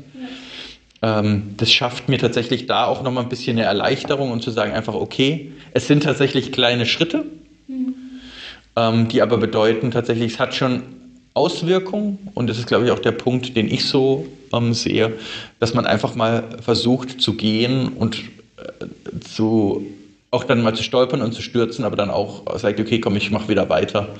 Ähm, 1.01 1.53
das 1.57 1.71
schafft 1.71 2.09
mir 2.09 2.17
tatsächlich 2.17 2.65
da 2.65 2.85
auch 2.85 3.03
nochmal 3.03 3.23
ein 3.23 3.29
bisschen 3.29 3.57
eine 3.57 3.67
Erleichterung 3.67 4.31
und 4.31 4.41
zu 4.41 4.51
sagen 4.51 4.73
einfach, 4.73 4.95
okay, 4.95 5.51
es 5.73 5.87
sind 5.87 6.03
tatsächlich 6.03 6.51
kleine 6.51 6.85
Schritte, 6.85 7.25
mhm. 7.67 7.93
ähm, 8.75 9.07
die 9.07 9.21
aber 9.21 9.37
bedeuten 9.37 9.91
tatsächlich, 9.91 10.33
es 10.33 10.39
hat 10.39 10.55
schon 10.55 10.96
Auswirkungen 11.37 12.17
und 12.33 12.47
das 12.49 12.57
ist, 12.57 12.67
glaube 12.67 12.85
ich, 12.85 12.91
auch 12.91 12.99
der 12.99 13.13
Punkt, 13.13 13.55
den 13.55 13.71
ich 13.71 13.85
so 13.85 14.27
ähm, 14.53 14.73
sehe, 14.73 15.13
dass 15.59 15.73
man 15.73 15.85
einfach 15.85 16.15
mal 16.15 16.43
versucht 16.61 17.21
zu 17.21 17.35
gehen 17.35 17.89
und 17.89 18.17
äh, 18.57 19.19
zu, 19.21 19.85
auch 20.31 20.43
dann 20.43 20.61
mal 20.63 20.75
zu 20.75 20.83
stolpern 20.83 21.21
und 21.21 21.33
zu 21.33 21.41
stürzen, 21.41 21.85
aber 21.85 21.95
dann 21.95 22.09
auch 22.09 22.57
sagt, 22.57 22.79
okay, 22.79 22.99
komm, 22.99 23.15
ich 23.15 23.31
mache 23.31 23.47
wieder 23.49 23.69
weiter. 23.69 24.09
Ja. 24.09 24.15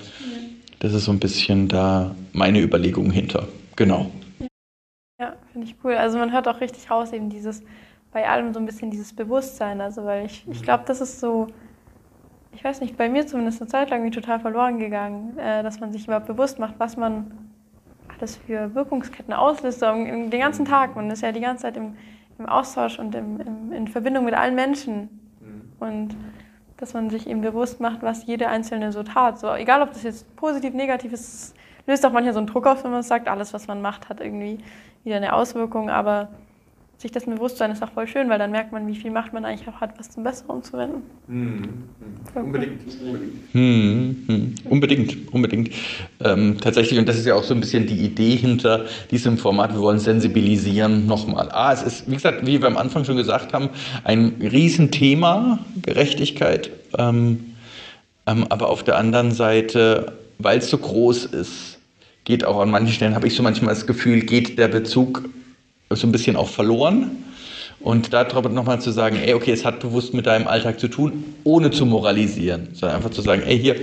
Das 0.79 0.93
ist 0.93 1.05
so 1.05 1.11
ein 1.11 1.19
bisschen 1.19 1.67
da 1.67 2.15
meine 2.33 2.61
Überlegung 2.61 3.11
hinter. 3.11 3.47
Genau. 3.75 4.11
Ja, 5.19 5.35
finde 5.51 5.67
ich 5.67 5.75
cool. 5.83 5.95
Also 5.95 6.17
man 6.17 6.31
hört 6.31 6.47
auch 6.47 6.61
richtig 6.61 6.89
raus, 6.91 7.11
eben 7.11 7.29
dieses, 7.29 7.63
bei 8.11 8.27
allem 8.27 8.53
so 8.53 8.59
ein 8.59 8.65
bisschen 8.65 8.91
dieses 8.91 9.13
Bewusstsein. 9.13 9.81
Also 9.81 10.05
weil 10.05 10.27
ich, 10.27 10.43
ich 10.51 10.61
glaube, 10.61 10.83
das 10.85 11.01
ist 11.01 11.19
so, 11.19 11.47
ich 12.57 12.63
weiß 12.63 12.81
nicht, 12.81 12.97
bei 12.97 13.07
mir 13.07 13.27
zumindest 13.27 13.61
eine 13.61 13.69
Zeit 13.69 13.91
lang 13.91 14.03
wie 14.03 14.09
total 14.09 14.39
verloren 14.39 14.79
gegangen, 14.79 15.37
äh, 15.37 15.61
dass 15.61 15.79
man 15.79 15.93
sich 15.93 16.05
überhaupt 16.05 16.25
bewusst 16.25 16.57
macht, 16.57 16.73
was 16.79 16.97
man 16.97 17.29
alles 18.17 18.37
für 18.37 18.73
Wirkungsketten 18.73 19.31
auslöst, 19.31 19.83
den 19.83 20.31
ganzen 20.31 20.65
Tag. 20.65 20.95
Man 20.95 21.11
ist 21.11 21.21
ja 21.21 21.31
die 21.31 21.39
ganze 21.39 21.63
Zeit 21.63 21.77
im, 21.77 21.95
im 22.39 22.47
Austausch 22.47 22.97
und 22.97 23.13
im, 23.13 23.39
im, 23.39 23.71
in 23.73 23.87
Verbindung 23.87 24.25
mit 24.25 24.33
allen 24.33 24.55
Menschen. 24.55 25.01
Mhm. 25.39 25.71
Und 25.79 26.17
dass 26.77 26.95
man 26.95 27.11
sich 27.11 27.27
eben 27.27 27.41
bewusst 27.41 27.79
macht, 27.79 28.01
was 28.01 28.25
jede 28.25 28.47
Einzelne 28.47 28.91
so 28.91 29.03
tat. 29.03 29.37
So, 29.37 29.53
egal, 29.53 29.83
ob 29.83 29.93
das 29.93 30.01
jetzt 30.01 30.35
positiv, 30.35 30.73
negativ 30.73 31.13
ist, 31.13 31.55
löst 31.85 32.03
auch 32.07 32.11
manchmal 32.11 32.33
so 32.33 32.39
einen 32.39 32.47
Druck 32.47 32.65
auf, 32.65 32.83
wenn 32.83 32.91
man 32.91 33.03
sagt, 33.03 33.27
alles, 33.27 33.53
was 33.53 33.67
man 33.67 33.83
macht, 33.83 34.09
hat 34.09 34.19
irgendwie 34.19 34.57
wieder 35.03 35.17
eine 35.17 35.33
Auswirkung. 35.33 35.91
Aber 35.91 36.29
sich 36.97 37.11
das 37.11 37.25
bewusst 37.25 37.57
sein 37.57 37.71
ist 37.71 37.83
auch 37.83 37.91
voll 37.91 38.07
schön, 38.07 38.27
weil 38.27 38.39
dann 38.39 38.49
merkt 38.49 38.71
man, 38.71 38.87
wie 38.87 38.95
viel 38.95 39.11
Macht 39.11 39.31
man 39.31 39.45
eigentlich 39.45 39.67
auch 39.67 39.79
hat, 39.79 39.99
was 39.99 40.09
zum 40.09 40.23
Besseren 40.23 40.57
umzuwenden. 40.57 41.01
Mhm. 41.27 41.83
Unbedingt, 42.33 42.81
unbedingt. 43.01 43.53
Mhm. 43.53 44.55
Unbedingt, 44.65 45.33
unbedingt. 45.33 45.69
Ähm, 46.23 46.57
tatsächlich, 46.59 46.97
und 46.97 47.07
das 47.07 47.17
ist 47.17 47.27
ja 47.27 47.35
auch 47.35 47.43
so 47.43 47.53
ein 47.53 47.59
bisschen 47.59 47.85
die 47.85 47.99
Idee 47.99 48.35
hinter 48.35 48.85
diesem 49.11 49.37
Format, 49.37 49.73
wir 49.73 49.81
wollen 49.81 49.99
sensibilisieren 49.99 51.05
nochmal. 51.05 51.49
Ah, 51.51 51.71
es 51.71 51.83
ist, 51.83 52.09
wie 52.09 52.15
gesagt, 52.15 52.47
wie 52.47 52.59
wir 52.59 52.67
am 52.67 52.77
Anfang 52.77 53.05
schon 53.05 53.17
gesagt 53.17 53.53
haben, 53.53 53.69
ein 54.03 54.33
Riesenthema, 54.41 55.59
Gerechtigkeit. 55.83 56.71
Ähm, 56.97 57.53
ähm, 58.25 58.47
aber 58.49 58.69
auf 58.69 58.83
der 58.83 58.97
anderen 58.97 59.31
Seite, 59.31 60.13
weil 60.39 60.57
es 60.57 60.69
so 60.71 60.79
groß 60.79 61.25
ist, 61.25 61.77
geht 62.23 62.43
auch 62.43 62.59
an 62.59 62.71
manchen 62.71 62.91
Stellen, 62.91 63.13
habe 63.13 63.27
ich 63.27 63.35
so 63.35 63.43
manchmal 63.43 63.75
das 63.75 63.85
Gefühl, 63.85 64.21
geht 64.21 64.57
der 64.57 64.67
Bezug 64.67 65.29
so 65.89 66.07
ein 66.07 66.11
bisschen 66.11 66.35
auch 66.35 66.49
verloren. 66.49 67.23
Und 67.79 68.11
darüber 68.11 68.49
nochmal 68.49 68.81
zu 68.81 68.91
sagen, 68.91 69.17
ey, 69.17 69.33
okay, 69.35 69.51
es 69.51 69.63
hat 69.63 69.79
bewusst 69.79 70.13
mit 70.13 70.25
deinem 70.25 70.47
Alltag 70.47 70.79
zu 70.79 70.87
tun, 70.87 71.23
ohne 71.43 71.69
zu 71.69 71.85
moralisieren, 71.85 72.69
sondern 72.73 72.97
einfach 72.97 73.11
zu 73.11 73.21
sagen, 73.21 73.43
ey, 73.45 73.59
hier, 73.59 73.75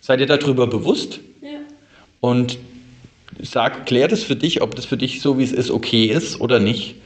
seid 0.00 0.18
ihr 0.20 0.26
darüber 0.26 0.66
bewusst? 0.66 1.20
Ja. 1.40 1.60
Und 2.20 2.58
sag, 3.40 3.86
klär 3.86 4.08
das 4.08 4.24
für 4.24 4.34
dich, 4.34 4.60
ob 4.60 4.74
das 4.74 4.86
für 4.86 4.96
dich 4.96 5.20
so, 5.20 5.38
wie 5.38 5.44
es 5.44 5.52
ist, 5.52 5.70
okay 5.70 6.06
ist 6.06 6.40
oder 6.40 6.58
nicht 6.58 6.96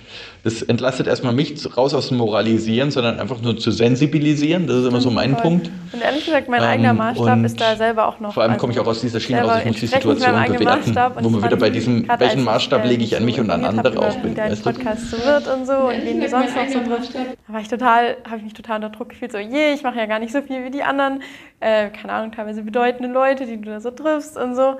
das 0.46 0.62
entlastet 0.62 1.08
erstmal 1.08 1.32
mich 1.32 1.76
raus 1.76 1.92
aus 1.92 2.06
dem 2.06 2.18
Moralisieren, 2.18 2.92
sondern 2.92 3.18
einfach 3.18 3.42
nur 3.42 3.56
zu 3.58 3.72
sensibilisieren. 3.72 4.68
Das 4.68 4.76
ist 4.76 4.86
immer 4.86 5.00
so 5.00 5.10
mein 5.10 5.32
Voll. 5.32 5.42
Punkt. 5.42 5.70
Und 5.92 6.00
ehrlich 6.00 6.24
gesagt, 6.24 6.48
mein 6.48 6.62
ähm, 6.62 6.68
eigener 6.68 6.94
Maßstab 6.94 7.44
ist 7.44 7.60
da 7.60 7.74
selber 7.74 8.06
auch 8.06 8.20
noch. 8.20 8.32
Vor 8.32 8.44
allem 8.44 8.52
also 8.52 8.60
komme 8.60 8.72
ich 8.72 8.78
auch 8.78 8.86
aus 8.86 9.00
dieser 9.00 9.18
Schiene 9.18 9.42
raus, 9.42 9.58
ich 9.58 9.66
muss 9.66 9.80
die 9.80 9.86
Situation 9.88 10.18
bewerten. 10.46 10.94
Wo 11.20 11.30
wir 11.30 11.42
wieder 11.42 11.56
bei 11.56 11.70
diesem, 11.70 12.08
welchen 12.16 12.44
Maßstab 12.44 12.84
lege 12.84 13.02
ich 13.02 13.16
an 13.16 13.24
mich 13.24 13.40
und 13.40 13.50
an 13.50 13.64
andere 13.64 13.98
auch 13.98 14.14
bin. 14.18 14.30
Wie 14.30 14.34
dein 14.36 14.56
Podcast 14.56 15.10
so 15.10 15.16
wird 15.18 15.48
und 15.48 15.66
so 15.66 15.72
und 15.72 16.04
wen 16.04 16.20
du 16.20 16.28
sonst 16.28 16.54
noch 16.54 16.68
so 16.68 16.78
trifft. 16.78 17.16
Da 17.16 17.52
war 17.52 17.60
ich 17.60 17.68
total, 17.68 18.16
habe 18.24 18.36
ich 18.36 18.44
mich 18.44 18.54
total 18.54 18.76
unter 18.76 18.90
Druck 18.90 19.08
gefühlt, 19.08 19.32
so, 19.32 19.38
je, 19.38 19.72
ich 19.74 19.82
mache 19.82 19.98
ja 19.98 20.06
gar 20.06 20.20
nicht 20.20 20.32
so 20.32 20.42
viel 20.42 20.64
wie 20.64 20.70
die 20.70 20.84
anderen. 20.84 21.22
Äh, 21.58 21.88
keine 21.88 22.12
Ahnung, 22.12 22.30
teilweise 22.30 22.62
bedeutende 22.62 23.12
Leute, 23.12 23.46
die 23.46 23.60
du 23.60 23.68
da 23.68 23.80
so 23.80 23.90
triffst 23.90 24.36
und 24.36 24.54
so. 24.54 24.76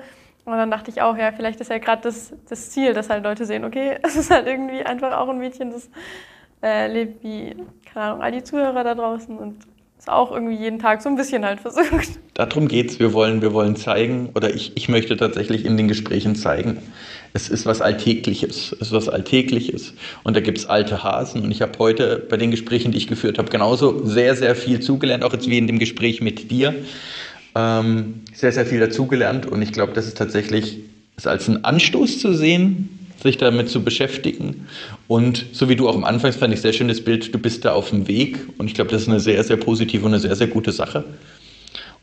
Und 0.47 0.53
dann 0.53 0.71
dachte 0.71 0.89
ich 0.89 1.01
auch, 1.01 1.17
ja, 1.17 1.33
vielleicht 1.33 1.59
ist 1.59 1.69
ja 1.69 1.77
gerade 1.77 2.03
das, 2.03 2.33
das 2.47 2.69
Ziel, 2.69 2.93
dass 2.93 3.09
halt 3.09 3.25
Leute 3.25 3.45
sehen, 3.45 3.65
okay, 3.65 3.97
es 4.03 4.15
ist 4.15 4.31
halt 4.31 4.47
irgendwie 4.47 4.81
einfach 4.81 5.17
auch 5.17 5.27
ein 5.27 5.39
Mädchen, 5.39 5.71
das 5.71 5.89
äh, 6.63 6.87
lebt 6.87 7.21
wie, 7.21 7.53
keine 7.91 8.05
Ahnung, 8.05 8.21
all 8.21 8.31
die 8.31 8.43
Zuhörer 8.43 8.85
da 8.85 8.95
draußen 8.95 9.37
und 9.37 9.57
es 9.99 10.07
auch 10.07 10.31
irgendwie 10.31 10.55
jeden 10.55 10.79
Tag 10.79 11.01
so 11.01 11.09
ein 11.09 11.17
bisschen 11.17 11.43
halt 11.43 11.59
versucht. 11.59 12.19
Darum 12.33 12.69
geht 12.69 12.91
es. 12.91 12.99
Wir 12.99 13.11
wollen, 13.11 13.41
wir 13.41 13.51
wollen 13.51 13.75
zeigen, 13.75 14.29
oder 14.35 14.53
ich, 14.53 14.71
ich 14.75 14.87
möchte 14.87 15.17
tatsächlich 15.17 15.65
in 15.65 15.75
den 15.75 15.89
Gesprächen 15.89 16.35
zeigen, 16.35 16.77
es 17.33 17.49
ist 17.49 17.65
was 17.65 17.81
Alltägliches. 17.81 18.71
Es 18.71 18.87
ist 18.87 18.91
was 18.93 19.09
Alltägliches. 19.09 19.95
Und 20.23 20.37
da 20.37 20.39
gibt 20.39 20.59
es 20.59 20.65
alte 20.67 21.03
Hasen. 21.03 21.43
Und 21.43 21.51
ich 21.51 21.61
habe 21.61 21.77
heute 21.79 22.25
bei 22.29 22.37
den 22.37 22.51
Gesprächen, 22.51 22.93
die 22.93 22.99
ich 22.99 23.07
geführt 23.07 23.37
habe, 23.37 23.49
genauso 23.49 24.05
sehr, 24.05 24.35
sehr 24.35 24.55
viel 24.55 24.79
zugelernt, 24.79 25.25
auch 25.25 25.33
jetzt 25.33 25.49
wie 25.49 25.57
in 25.57 25.67
dem 25.67 25.79
Gespräch 25.79 26.21
mit 26.21 26.51
dir 26.51 26.73
ähm, 27.57 28.21
sehr, 28.33 28.51
sehr 28.51 28.67
viel 28.67 28.79
dazugelernt 28.79 29.47
und 29.47 29.61
ich 29.63 29.71
glaube, 29.71 29.93
das 29.93 30.05
ist 30.05 30.17
tatsächlich 30.17 30.77
ist 31.17 31.27
als 31.27 31.47
ein 31.47 31.65
Anstoß 31.65 32.19
zu 32.19 32.33
sehen, 32.33 32.89
sich 33.23 33.37
damit 33.37 33.69
zu 33.71 33.83
beschäftigen. 33.83 34.67
Und 35.07 35.47
so 35.51 35.67
wie 35.67 35.75
du 35.75 35.89
auch 35.89 35.95
am 35.95 36.03
Anfang 36.03 36.31
fand 36.31 36.53
ich 36.53 36.61
sehr 36.61 36.73
schönes 36.73 37.03
Bild, 37.03 37.33
du 37.33 37.39
bist 37.39 37.65
da 37.65 37.73
auf 37.73 37.89
dem 37.89 38.07
Weg 38.07 38.37
und 38.59 38.67
ich 38.67 38.75
glaube, 38.75 38.91
das 38.91 39.01
ist 39.01 39.07
eine 39.07 39.19
sehr, 39.19 39.43
sehr 39.43 39.57
positive 39.57 40.05
und 40.05 40.13
eine 40.13 40.19
sehr, 40.19 40.35
sehr 40.35 40.45
gute 40.45 40.71
Sache. 40.71 41.03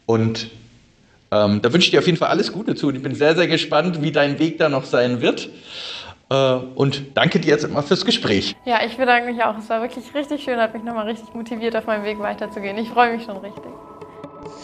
Und 0.07 0.49
ähm, 1.31 1.63
da 1.63 1.73
wünsche 1.73 1.87
ich 1.87 1.91
dir 1.93 2.01
auf 2.01 2.07
jeden 2.07 2.19
Fall 2.19 2.29
alles 2.29 2.51
Gute 2.51 2.75
zu 2.75 2.89
und 2.89 2.97
ich 2.97 3.03
bin 3.03 3.15
sehr, 3.15 3.37
sehr 3.37 3.47
gespannt, 3.47 4.03
wie 4.03 4.11
dein 4.11 4.41
Weg 4.41 4.59
da 4.59 4.69
noch 4.69 4.85
sein 4.85 5.21
wird. 5.21 5.49
Äh, 6.31 6.35
und 6.35 7.03
danke 7.15 7.39
dir 7.39 7.51
jetzt 7.51 7.65
immer 7.65 7.85
fürs 7.85 8.05
Gespräch. 8.05 8.57
Ja, 8.65 8.81
ich 8.85 8.97
bedanke 8.97 9.33
mich 9.33 9.41
auch. 9.45 9.57
Es 9.57 9.69
war 9.69 9.81
wirklich 9.81 10.13
richtig 10.13 10.43
schön, 10.43 10.59
hat 10.59 10.75
mich 10.75 10.83
nochmal 10.83 11.07
richtig 11.07 11.33
motiviert, 11.33 11.77
auf 11.77 11.87
meinem 11.87 12.05
Weg 12.05 12.19
weiterzugehen. 12.19 12.77
Ich 12.79 12.89
freue 12.89 13.17
mich 13.17 13.25
schon 13.25 13.37
richtig. 13.37 13.71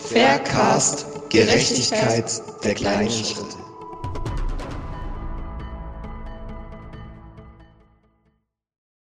Faircast, 0.09 1.07
Gerechtigkeit 1.31 2.43
der 2.65 2.75
kleinen 2.75 3.11
Schritte. 3.11 3.70